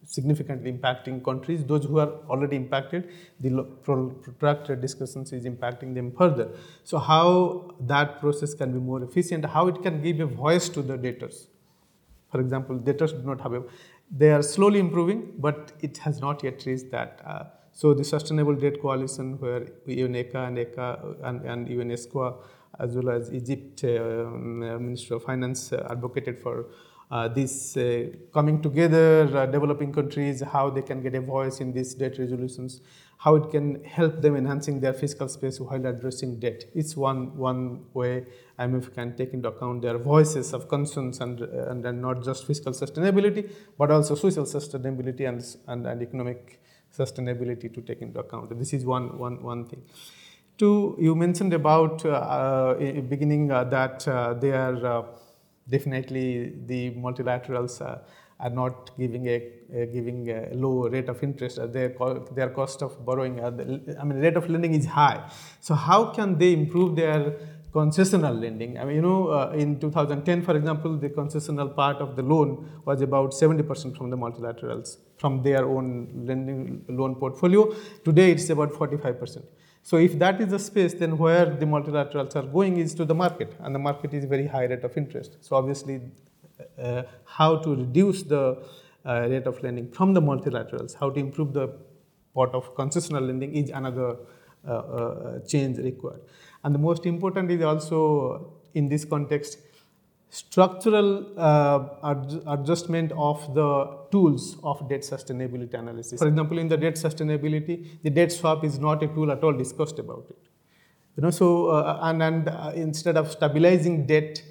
significantly 0.05 0.73
impacting 0.73 1.23
countries. 1.23 1.63
Those 1.63 1.85
who 1.85 1.99
are 1.99 2.09
already 2.29 2.57
impacted, 2.57 3.09
the 3.39 3.63
protracted 3.81 4.81
discussions 4.81 5.31
is 5.31 5.45
impacting 5.45 5.93
them 5.93 6.11
further. 6.11 6.49
So 6.83 6.97
how 6.97 7.75
that 7.79 8.19
process 8.19 8.53
can 8.53 8.73
be 8.73 8.79
more 8.79 9.01
efficient, 9.01 9.45
how 9.45 9.69
it 9.69 9.81
can 9.81 10.01
give 10.01 10.19
a 10.19 10.25
voice 10.25 10.67
to 10.67 10.81
the 10.81 10.97
debtors. 10.97 11.47
For 12.29 12.41
example, 12.41 12.77
debtors 12.77 13.13
do 13.13 13.23
not 13.23 13.39
have 13.39 13.53
a, 13.53 13.63
they 14.11 14.33
are 14.33 14.43
slowly 14.43 14.81
improving, 14.81 15.31
but 15.37 15.71
it 15.79 15.97
has 15.99 16.19
not 16.19 16.43
yet 16.43 16.65
reached 16.65 16.91
that 16.91 17.21
uh, 17.25 17.43
so 17.73 17.93
the 17.93 18.03
Sustainable 18.03 18.55
Debt 18.55 18.81
Coalition, 18.81 19.39
where 19.39 19.61
UNECA 19.87 20.47
and 20.47 20.57
ECA 20.57 21.15
and, 21.23 21.43
and 21.45 21.67
UNESCO 21.67 22.37
as 22.79 22.95
well 22.95 23.09
as 23.09 23.31
Egypt 23.31 23.83
um, 23.83 24.59
Ministry 24.59 25.15
of 25.15 25.23
Finance 25.23 25.73
advocated 25.73 26.41
for 26.41 26.67
uh, 27.11 27.27
this 27.27 27.77
uh, 27.77 28.07
coming 28.33 28.61
together, 28.61 29.29
uh, 29.37 29.45
developing 29.45 29.93
countries, 29.93 30.41
how 30.41 30.69
they 30.69 30.81
can 30.81 31.01
get 31.01 31.13
a 31.13 31.21
voice 31.21 31.59
in 31.59 31.71
these 31.71 31.93
debt 31.93 32.17
resolutions, 32.17 32.81
how 33.17 33.35
it 33.35 33.51
can 33.51 33.83
help 33.83 34.19
them 34.21 34.35
enhancing 34.35 34.79
their 34.79 34.93
fiscal 34.93 35.27
space 35.27 35.59
while 35.59 35.85
addressing 35.85 36.39
debt. 36.39 36.65
It's 36.73 36.97
one, 36.97 37.37
one 37.37 37.85
way 37.93 38.25
IMF 38.57 38.93
can 38.95 39.15
take 39.15 39.33
into 39.33 39.49
account 39.49 39.83
their 39.83 39.99
voices 39.99 40.53
of 40.53 40.67
concerns 40.67 41.19
and, 41.19 41.39
and, 41.41 41.85
and 41.85 42.01
not 42.01 42.23
just 42.23 42.47
fiscal 42.47 42.73
sustainability, 42.73 43.51
but 43.77 43.91
also 43.91 44.15
social 44.15 44.45
sustainability 44.45 45.27
and, 45.29 45.43
and, 45.67 45.85
and 45.85 46.01
economic 46.01 46.59
sustainability 46.97 47.73
to 47.73 47.81
take 47.81 48.01
into 48.01 48.19
account. 48.19 48.57
This 48.57 48.73
is 48.73 48.85
one, 48.85 49.17
one, 49.17 49.41
one 49.41 49.65
thing. 49.65 49.81
Two, 50.57 50.95
you 50.99 51.15
mentioned 51.15 51.53
about 51.53 52.05
uh, 52.05 52.09
uh, 52.09 53.01
beginning 53.01 53.51
uh, 53.51 53.63
that 53.65 54.07
uh, 54.07 54.33
they 54.35 54.51
are 54.51 55.05
definitely 55.67 56.53
the 56.65 56.91
multilaterals 56.91 57.81
are 58.39 58.49
not 58.49 58.91
giving 58.97 59.27
a, 59.27 59.37
uh, 59.37 59.85
giving 59.85 60.29
a 60.29 60.49
low 60.53 60.87
rate 60.89 61.09
of 61.09 61.23
interest. 61.23 61.59
Uh, 61.59 61.67
their, 61.67 61.89
co- 61.89 62.27
their 62.35 62.49
cost 62.49 62.81
of 62.81 63.03
borrowing, 63.05 63.39
uh, 63.39 63.49
the, 63.49 63.97
I 63.99 64.03
mean, 64.03 64.19
rate 64.19 64.35
of 64.35 64.49
lending 64.49 64.73
is 64.73 64.85
high. 64.85 65.29
So 65.59 65.75
how 65.75 66.05
can 66.11 66.37
they 66.37 66.53
improve 66.53 66.95
their 66.95 67.37
concessional 67.73 68.39
lending? 68.39 68.77
I 68.77 68.85
mean, 68.85 68.95
you 68.97 69.01
know, 69.01 69.29
uh, 69.29 69.53
in 69.55 69.79
2010, 69.79 70.43
for 70.43 70.55
example, 70.55 70.95
the 70.97 71.09
concessional 71.09 71.75
part 71.75 71.97
of 71.97 72.15
the 72.15 72.21
loan 72.21 72.69
was 72.85 73.01
about 73.01 73.31
70% 73.31 73.97
from 73.97 74.09
the 74.09 74.17
multilaterals, 74.17 74.97
from 75.17 75.41
their 75.41 75.65
own 75.65 76.09
lending 76.25 76.85
loan 76.87 77.15
portfolio. 77.15 77.73
Today, 78.05 78.31
it's 78.31 78.49
about 78.49 78.71
45%. 78.71 79.43
So 79.81 79.97
if 79.97 80.17
that 80.19 80.39
is 80.39 80.49
the 80.49 80.59
space, 80.59 80.93
then 80.93 81.17
where 81.17 81.45
the 81.45 81.65
multilaterals 81.65 82.35
are 82.35 82.47
going 82.57 82.77
is 82.77 82.93
to 82.95 83.05
the 83.05 83.15
market, 83.15 83.53
and 83.59 83.75
the 83.75 83.79
market 83.79 84.13
is 84.13 84.23
very 84.25 84.47
high 84.47 84.65
rate 84.65 84.83
of 84.83 84.95
interest. 84.95 85.37
So 85.41 85.55
obviously, 85.55 85.99
uh, 86.81 87.03
how 87.25 87.57
to 87.57 87.75
reduce 87.75 88.23
the 88.23 88.63
uh, 89.05 89.27
rate 89.29 89.47
of 89.47 89.61
lending 89.61 89.91
from 89.91 90.13
the 90.13 90.21
multilaterals, 90.21 90.95
how 90.95 91.09
to 91.09 91.19
improve 91.19 91.53
the 91.53 91.67
part 92.33 92.53
of 92.53 92.73
concessional 92.75 93.27
lending 93.27 93.53
is 93.53 93.69
another 93.69 94.17
uh, 94.65 95.39
change 95.47 95.77
required. 95.77 96.21
And 96.63 96.73
the 96.73 96.79
most 96.79 97.05
important 97.05 97.51
is 97.51 97.61
also 97.61 98.53
in 98.73 98.89
this 98.89 99.05
context, 99.05 99.57
structural 100.29 101.37
uh, 101.37 101.87
ad- 102.03 102.41
adjustment 102.47 103.11
of 103.11 103.53
the 103.53 103.97
tools 104.11 104.57
of 104.63 104.87
debt 104.89 105.01
sustainability 105.01 105.73
analysis. 105.73 106.19
For 106.19 106.27
example, 106.27 106.57
in 106.57 106.67
the 106.67 106.77
debt 106.77 106.95
sustainability, 106.95 108.01
the 108.01 108.09
debt 108.09 108.31
swap 108.31 108.63
is 108.63 108.79
not 108.79 109.03
a 109.03 109.07
tool 109.07 109.31
at 109.31 109.43
all 109.43 109.53
discussed 109.53 109.99
about 109.99 110.25
it. 110.29 110.39
You 111.15 111.23
know, 111.23 111.29
so 111.29 111.67
uh, 111.67 111.99
and, 112.03 112.23
and 112.23 112.49
uh, 112.49 112.71
instead 112.73 113.17
of 113.17 113.31
stabilizing 113.31 114.07
debt 114.07 114.41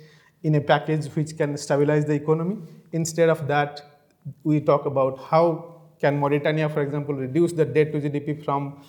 in 0.43 0.55
a 0.57 0.61
package 0.61 1.07
which 1.07 1.37
can 1.37 1.57
stabilize 1.57 2.05
the 2.05 2.15
economy. 2.15 2.59
Instead 2.93 3.29
of 3.29 3.47
that, 3.49 3.81
we 4.45 4.61
talk 4.61 4.87
about 4.87 5.19
how 5.19 5.83
can 6.01 6.19
Mauritania, 6.19 6.69
for 6.69 6.83
example, 6.83 7.15
reduce 7.15 7.53
the 7.53 7.65
debt 7.65 7.93
to 7.93 8.01
GDP 8.01 8.45
from 8.45 8.83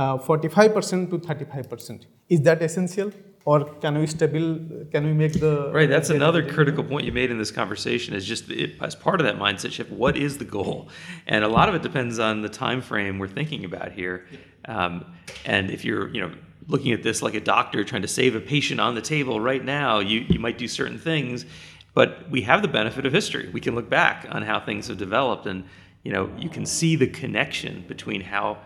45% 0.00 1.10
to 1.10 1.18
35%. 1.18 2.06
Is 2.28 2.40
that 2.42 2.62
essential? 2.62 3.12
Or 3.44 3.64
can 3.64 3.98
we 3.98 4.06
stable? 4.06 4.60
Can 4.92 5.06
we 5.06 5.14
make 5.14 5.32
the 5.32 5.70
right? 5.72 5.88
That's 5.88 6.10
another 6.10 6.46
critical 6.46 6.84
point 6.84 7.06
you 7.06 7.12
made 7.12 7.30
in 7.30 7.38
this 7.38 7.50
conversation. 7.50 8.14
Is 8.14 8.26
just 8.26 8.50
it, 8.50 8.76
as 8.82 8.94
part 8.94 9.18
of 9.20 9.26
that 9.26 9.38
mindset 9.38 9.72
shift. 9.72 9.90
What 9.90 10.16
is 10.16 10.36
the 10.36 10.44
goal? 10.44 10.90
And 11.26 11.42
a 11.42 11.48
lot 11.48 11.68
of 11.70 11.74
it 11.74 11.82
depends 11.82 12.18
on 12.18 12.42
the 12.42 12.50
time 12.50 12.82
frame 12.82 13.18
we're 13.18 13.28
thinking 13.28 13.64
about 13.64 13.92
here. 13.92 14.26
Um, 14.66 15.06
and 15.46 15.70
if 15.70 15.86
you're, 15.86 16.08
you 16.10 16.20
know, 16.20 16.32
looking 16.68 16.92
at 16.92 17.02
this 17.02 17.22
like 17.22 17.34
a 17.34 17.40
doctor 17.40 17.82
trying 17.82 18.02
to 18.02 18.08
save 18.08 18.36
a 18.36 18.40
patient 18.40 18.78
on 18.78 18.94
the 18.94 19.00
table 19.00 19.40
right 19.40 19.64
now, 19.64 20.00
you, 20.00 20.20
you 20.28 20.38
might 20.38 20.58
do 20.58 20.68
certain 20.68 20.98
things. 20.98 21.46
But 21.94 22.30
we 22.30 22.42
have 22.42 22.62
the 22.62 22.68
benefit 22.68 23.06
of 23.06 23.12
history. 23.12 23.48
We 23.48 23.60
can 23.60 23.74
look 23.74 23.88
back 23.88 24.26
on 24.30 24.42
how 24.42 24.60
things 24.60 24.88
have 24.88 24.98
developed, 24.98 25.46
and 25.46 25.64
you 26.04 26.12
know 26.12 26.30
you 26.38 26.48
can 26.48 26.64
see 26.66 26.94
the 26.94 27.08
connection 27.08 27.84
between 27.88 28.20
how 28.20 28.58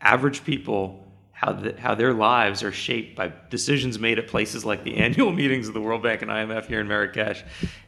average 0.00 0.44
people 0.44 1.02
how 1.36 1.52
the, 1.52 1.78
how 1.78 1.94
their 1.94 2.14
lives 2.14 2.62
are 2.62 2.72
shaped 2.72 3.14
by 3.14 3.30
decisions 3.50 3.98
made 3.98 4.18
at 4.18 4.26
places 4.26 4.64
like 4.64 4.84
the 4.84 4.96
annual 5.04 5.32
meetings 5.32 5.68
of 5.68 5.74
the 5.74 5.80
World 5.80 6.02
Bank 6.02 6.22
and 6.22 6.30
IMF 6.30 6.66
here 6.66 6.80
in 6.80 6.88
Marrakech, 6.88 7.42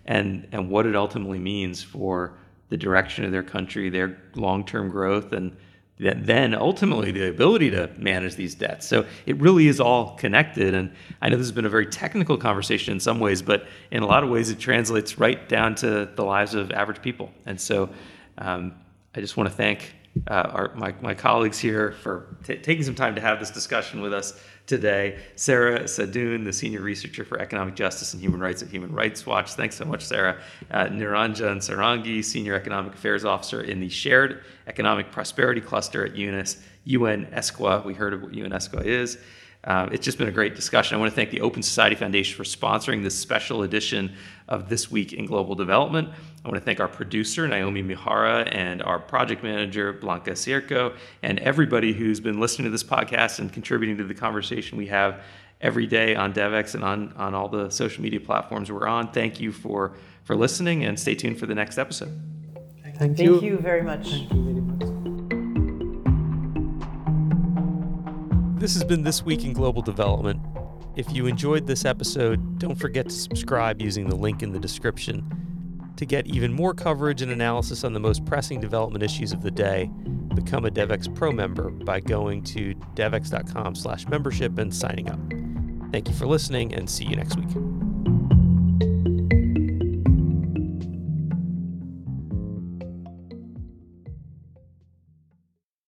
and 0.05 0.47
and 0.53 0.71
what 0.71 0.87
it 0.87 0.95
ultimately 0.95 1.39
means 1.39 1.83
for 1.83 2.37
the 2.69 2.77
direction 2.77 3.25
of 3.25 3.33
their 3.33 3.43
country, 3.43 3.89
their 3.89 4.19
long-term 4.35 4.91
growth, 4.91 5.33
and 5.33 5.57
then 5.99 6.55
ultimately 6.55 7.11
the 7.11 7.29
ability 7.29 7.71
to 7.71 7.91
manage 7.97 8.37
these 8.37 8.55
debts. 8.55 8.87
So 8.87 9.07
it 9.27 9.41
really 9.41 9.67
is 9.67 9.81
all 9.81 10.15
connected. 10.17 10.75
And 10.75 10.93
I 11.21 11.29
know 11.29 11.37
this 11.37 11.47
has 11.47 11.53
been 11.53 11.65
a 11.65 11.71
very 11.71 11.87
technical 11.87 12.37
conversation 12.37 12.93
in 12.93 13.01
some 13.01 13.19
ways, 13.19 13.43
but 13.43 13.67
in 13.91 14.03
a 14.03 14.07
lot 14.07 14.23
of 14.23 14.31
ways 14.31 14.51
it 14.51 14.59
translates 14.61 15.19
right 15.19 15.49
down 15.49 15.75
to 15.77 16.09
the 16.15 16.25
lives 16.25 16.55
of 16.55 16.71
average 16.71 17.03
people. 17.03 17.33
And 17.47 17.61
so 17.61 17.91
um, 18.37 18.75
I 19.15 19.21
just 19.21 19.37
want 19.37 19.49
to 19.49 19.55
thank 19.55 19.95
uh, 20.27 20.33
our, 20.33 20.75
my, 20.75 20.95
my 21.01 21.15
colleagues 21.15 21.59
here 21.59 21.93
for 21.93 22.37
t- 22.45 22.57
taking 22.57 22.85
some 22.85 22.95
time 22.95 23.15
to 23.15 23.21
have 23.21 23.39
this 23.41 23.51
discussion 23.51 24.01
with 24.01 24.13
us 24.13 24.41
today. 24.67 25.19
Sarah 25.37 25.81
Saadoun, 25.85 26.45
the 26.45 26.53
Senior 26.53 26.83
Researcher 26.83 27.25
for 27.25 27.41
Economic 27.41 27.75
Justice 27.75 28.13
and 28.13 28.23
Human 28.23 28.41
Rights 28.41 28.63
at 28.63 28.69
Human 28.69 28.93
Rights 28.93 29.25
Watch. 29.25 29.55
Thanks 29.55 29.77
so 29.77 29.85
much, 29.85 30.05
Sarah. 30.05 30.41
Uh, 30.71 30.87
Niranjan 30.87 31.57
Sarangi, 31.57 32.25
Senior 32.25 32.55
Economic 32.55 32.95
Affairs 32.95 33.25
Officer 33.25 33.63
in 33.63 33.81
the 33.81 33.89
Shared 33.89 34.45
Economic 34.67 35.11
Prosperity 35.11 35.61
Cluster 35.61 36.05
at 36.05 36.15
UNIS, 36.15 36.63
UN 36.85 37.27
ESCWA. 37.27 37.85
We 37.85 37.95
heard 37.95 38.13
of 38.13 38.23
what 38.23 38.35
UN 38.35 38.51
ESCWA 38.51 38.85
is. 38.85 39.19
Uh, 39.69 39.87
it's 39.93 40.03
just 40.03 40.17
been 40.17 40.29
a 40.29 40.33
great 40.33 40.55
discussion. 40.55 40.97
I 40.97 40.99
want 40.99 41.13
to 41.13 41.15
thank 41.15 41.31
the 41.31 41.43
Open 41.43 41.63
Society 41.63 41.95
Foundation 41.95 42.35
for 42.35 42.45
sponsoring 42.45 43.03
this 43.03 43.17
special 43.17 43.65
edition 43.65 44.15
of 44.49 44.71
This 44.71 44.91
Week 44.91 45.13
in 45.13 45.27
Global 45.27 45.55
Development. 45.55 46.09
I 46.09 46.49
want 46.49 46.59
to 46.59 46.65
thank 46.65 46.81
our 46.81 46.89
producer, 46.89 47.47
Naomi 47.47 47.83
Mihara, 47.83 48.45
and 48.45 48.83
our 48.83 48.99
project 48.99 49.43
manager, 49.43 49.93
Blanca 49.93 50.31
Cierco, 50.31 50.97
and 51.23 51.39
everybody 51.41 51.93
who's 51.93 52.19
been 52.19 52.41
listening 52.41 52.65
to 52.65 52.71
this 52.71 52.83
podcast 52.83 53.41
and 53.41 53.53
contributing 53.53 53.99
to 53.99 54.05
the 54.05 54.15
conversation 54.15 54.79
we 54.79 54.87
have 54.87 55.21
every 55.61 55.87
day 55.87 56.15
on 56.15 56.33
Devex 56.33 56.75
and 56.75 56.83
on, 56.83 57.13
on 57.19 57.35
all 57.35 57.51
the 57.51 57.69
social 57.69 58.03
media 58.03 58.21
platforms 58.21 58.73
we're 58.73 58.89
on. 58.89 59.13
Thank 59.13 59.39
you 59.39 59.53
for, 59.53 59.93
for 60.25 60.35
listening, 60.35 60.85
and 60.85 60.99
stay 60.99 61.15
tuned 61.15 61.39
for 61.39 61.45
the 61.45 61.55
next 61.55 61.77
episode. 61.77 62.19
Thank 62.99 63.19
you. 63.19 63.33
Thank 63.33 63.43
you 63.43 63.59
very 63.59 63.83
much. 63.83 64.09
Thank 64.09 64.33
you 64.33 64.43
very 64.45 64.55
much. 64.55 64.58
This 68.59 68.75
has 68.75 68.83
been 68.83 69.05
This 69.05 69.23
Week 69.23 69.45
in 69.45 69.53
Global 69.53 69.83
Development. 69.83 70.41
If 70.97 71.13
you 71.13 71.27
enjoyed 71.27 71.65
this 71.65 71.85
episode, 71.85 72.59
don't 72.59 72.75
forget 72.75 73.09
to 73.09 73.15
subscribe 73.15 73.81
using 73.81 74.09
the 74.09 74.17
link 74.17 74.43
in 74.43 74.51
the 74.51 74.59
description. 74.59 75.95
To 75.95 76.05
get 76.05 76.27
even 76.27 76.53
more 76.53 76.75
coverage 76.75 77.23
and 77.23 77.31
analysis 77.31 77.85
on 77.85 77.93
the 77.93 78.01
most 78.01 78.25
pressing 78.25 78.61
development 78.61 79.05
issues 79.05 79.33
of 79.33 79.43
the 79.43 79.51
day, 79.53 79.89
become 80.35 80.65
a 80.65 80.71
Devex 80.71 81.15
Pro 81.15 81.31
member 81.31 81.71
by 81.71 82.01
going 82.01 82.43
to 82.45 82.75
devex.com 82.97 83.77
slash 83.77 84.09
membership 84.09 84.59
and 84.59 84.75
signing 84.75 85.09
up. 85.09 85.21
Thank 85.93 86.09
you 86.09 86.15
for 86.15 86.27
listening 86.27 86.75
and 86.75 86.91
see 86.91 87.05
you 87.05 87.15
next 87.15 87.37
week. 87.37 87.78